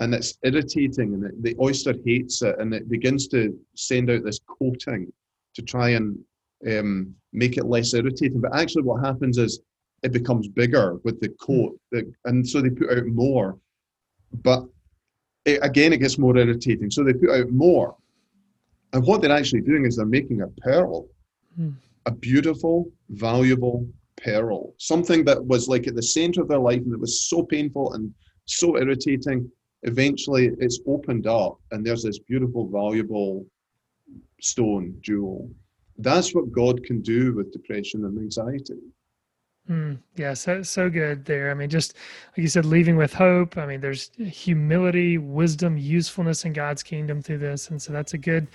and 0.00 0.14
it's 0.14 0.38
irritating 0.42 1.14
and 1.14 1.24
it, 1.24 1.42
the 1.42 1.56
oyster 1.60 1.94
hates 2.04 2.42
it 2.42 2.58
and 2.58 2.72
it 2.72 2.88
begins 2.88 3.28
to 3.28 3.58
send 3.74 4.10
out 4.10 4.24
this 4.24 4.40
coating 4.46 5.12
to 5.54 5.62
try 5.62 5.90
and 5.90 6.18
um, 6.68 7.14
make 7.32 7.56
it 7.56 7.66
less 7.66 7.94
irritating. 7.94 8.40
But 8.40 8.56
actually, 8.56 8.82
what 8.82 9.04
happens 9.04 9.38
is 9.38 9.60
it 10.02 10.12
becomes 10.12 10.48
bigger 10.48 10.96
with 11.04 11.20
the 11.20 11.30
coat, 11.40 11.78
and 12.24 12.48
so 12.48 12.60
they 12.60 12.70
put 12.70 12.96
out 12.96 13.06
more. 13.06 13.58
But 14.42 14.64
it, 15.44 15.60
again, 15.62 15.92
it 15.92 15.98
gets 15.98 16.18
more 16.18 16.36
irritating, 16.36 16.90
so 16.90 17.02
they 17.02 17.14
put 17.14 17.30
out 17.30 17.50
more. 17.50 17.96
And 18.92 19.04
what 19.04 19.20
they're 19.20 19.32
actually 19.32 19.62
doing 19.62 19.84
is 19.84 19.96
they're 19.96 20.06
making 20.06 20.42
a 20.42 20.48
pearl, 20.60 21.08
mm. 21.58 21.74
a 22.06 22.10
beautiful, 22.10 22.90
valuable 23.10 23.86
pearl, 24.16 24.74
something 24.78 25.24
that 25.24 25.44
was 25.44 25.68
like 25.68 25.86
at 25.86 25.94
the 25.94 26.02
center 26.02 26.42
of 26.42 26.48
their 26.48 26.58
life 26.58 26.80
and 26.80 26.94
it 26.94 27.00
was 27.00 27.28
so 27.28 27.42
painful 27.42 27.92
and 27.94 28.12
so 28.46 28.78
irritating. 28.78 29.50
Eventually, 29.82 30.50
it's 30.58 30.80
opened 30.86 31.26
up, 31.26 31.58
and 31.70 31.84
there's 31.84 32.02
this 32.02 32.18
beautiful, 32.18 32.68
valuable 32.68 33.46
stone 34.40 34.94
jewel 35.00 35.50
that's 35.98 36.34
what 36.34 36.52
God 36.52 36.84
can 36.84 37.00
do 37.00 37.34
with 37.34 37.52
depression 37.52 38.04
and 38.04 38.18
anxiety. 38.18 38.78
Mm, 39.68 39.98
yeah, 40.16 40.32
so 40.32 40.62
so 40.62 40.88
good 40.88 41.26
there. 41.26 41.50
I 41.50 41.54
mean, 41.54 41.68
just 41.68 41.94
like 42.28 42.38
you 42.38 42.48
said, 42.48 42.64
leaving 42.64 42.96
with 42.96 43.12
hope. 43.12 43.58
I 43.58 43.66
mean, 43.66 43.80
there's 43.82 44.10
humility, 44.16 45.18
wisdom, 45.18 45.76
usefulness 45.76 46.46
in 46.46 46.54
God's 46.54 46.82
kingdom 46.82 47.20
through 47.20 47.38
this, 47.38 47.68
and 47.68 47.82
so 47.82 47.92
that's 47.92 48.14
a 48.14 48.18
good 48.18 48.46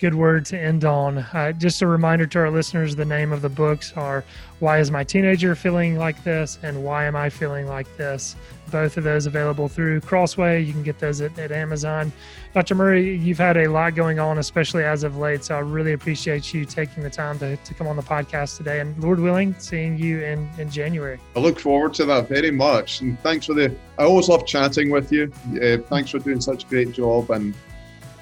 good 0.00 0.14
word 0.14 0.46
to 0.46 0.58
end 0.58 0.84
on. 0.84 1.18
Uh, 1.18 1.52
just 1.52 1.82
a 1.82 1.86
reminder 1.86 2.26
to 2.26 2.38
our 2.38 2.50
listeners: 2.50 2.96
the 2.96 3.04
name 3.04 3.32
of 3.32 3.42
the 3.42 3.48
books 3.48 3.92
are 3.96 4.24
"Why 4.58 4.78
Is 4.78 4.90
My 4.90 5.04
Teenager 5.04 5.54
Feeling 5.54 5.96
Like 5.96 6.24
This" 6.24 6.58
and 6.62 6.82
"Why 6.82 7.04
Am 7.04 7.14
I 7.14 7.28
Feeling 7.28 7.66
Like 7.66 7.86
This." 7.96 8.36
Both 8.70 8.96
of 8.96 9.04
those 9.04 9.26
available 9.26 9.68
through 9.68 10.00
Crossway. 10.00 10.62
You 10.62 10.72
can 10.72 10.82
get 10.82 10.98
those 11.00 11.20
at, 11.20 11.36
at 11.38 11.50
Amazon. 11.50 12.12
Dr. 12.52 12.74
Murray, 12.74 13.16
you've 13.16 13.38
had 13.38 13.56
a 13.56 13.68
lot 13.68 13.94
going 13.94 14.18
on, 14.18 14.38
especially 14.38 14.84
as 14.84 15.04
of 15.04 15.16
late. 15.16 15.44
So 15.44 15.56
I 15.56 15.60
really 15.60 15.92
appreciate 15.92 16.52
you 16.52 16.64
taking 16.64 17.02
the 17.02 17.10
time 17.10 17.38
to, 17.40 17.56
to 17.56 17.74
come 17.74 17.86
on 17.86 17.96
the 17.96 18.02
podcast 18.02 18.56
today. 18.56 18.80
And 18.80 19.00
Lord 19.02 19.20
willing, 19.20 19.54
seeing 19.58 19.96
you 19.98 20.20
in, 20.20 20.48
in 20.58 20.70
January. 20.70 21.20
I 21.36 21.40
look 21.40 21.60
forward 21.60 21.94
to 21.94 22.04
that 22.06 22.28
very 22.28 22.50
much. 22.50 23.02
And 23.02 23.18
thanks 23.20 23.46
for 23.46 23.54
the, 23.54 23.74
I 23.98 24.04
always 24.04 24.28
love 24.28 24.46
chatting 24.46 24.90
with 24.90 25.12
you. 25.12 25.32
Uh, 25.62 25.78
thanks 25.88 26.10
for 26.10 26.18
doing 26.18 26.40
such 26.40 26.64
a 26.64 26.66
great 26.66 26.92
job. 26.92 27.30
And 27.30 27.54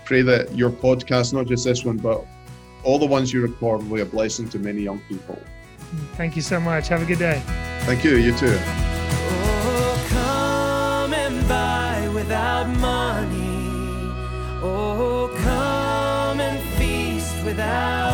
pray 0.09 0.23
that 0.23 0.57
your 0.57 0.71
podcast, 0.71 1.35
not 1.35 1.47
just 1.47 1.67
this 1.67 1.85
one, 1.85 1.99
but 1.99 2.25
all 2.83 2.99
the 2.99 3.07
ones 3.07 3.31
you 3.31 3.43
record, 3.43 3.83
will 3.83 3.97
be 3.97 4.01
a 4.01 4.07
blessing 4.07 4.49
to 4.49 4.59
many 4.59 4.81
young 4.81 5.01
people. 5.01 5.39
Thank 6.15 6.35
you 6.35 6.41
so 6.41 6.59
much. 6.59 6.89
Have 6.89 7.03
a 7.03 7.05
good 7.05 7.19
day. 7.19 7.43
Thank 7.81 8.05
you. 8.05 8.17
You 8.17 8.35
too. 8.37 8.59
Oh, 9.41 10.05
come 10.09 11.13
and 11.13 11.47
oh, 16.59 16.79
feast 16.79 17.45
without 17.45 18.08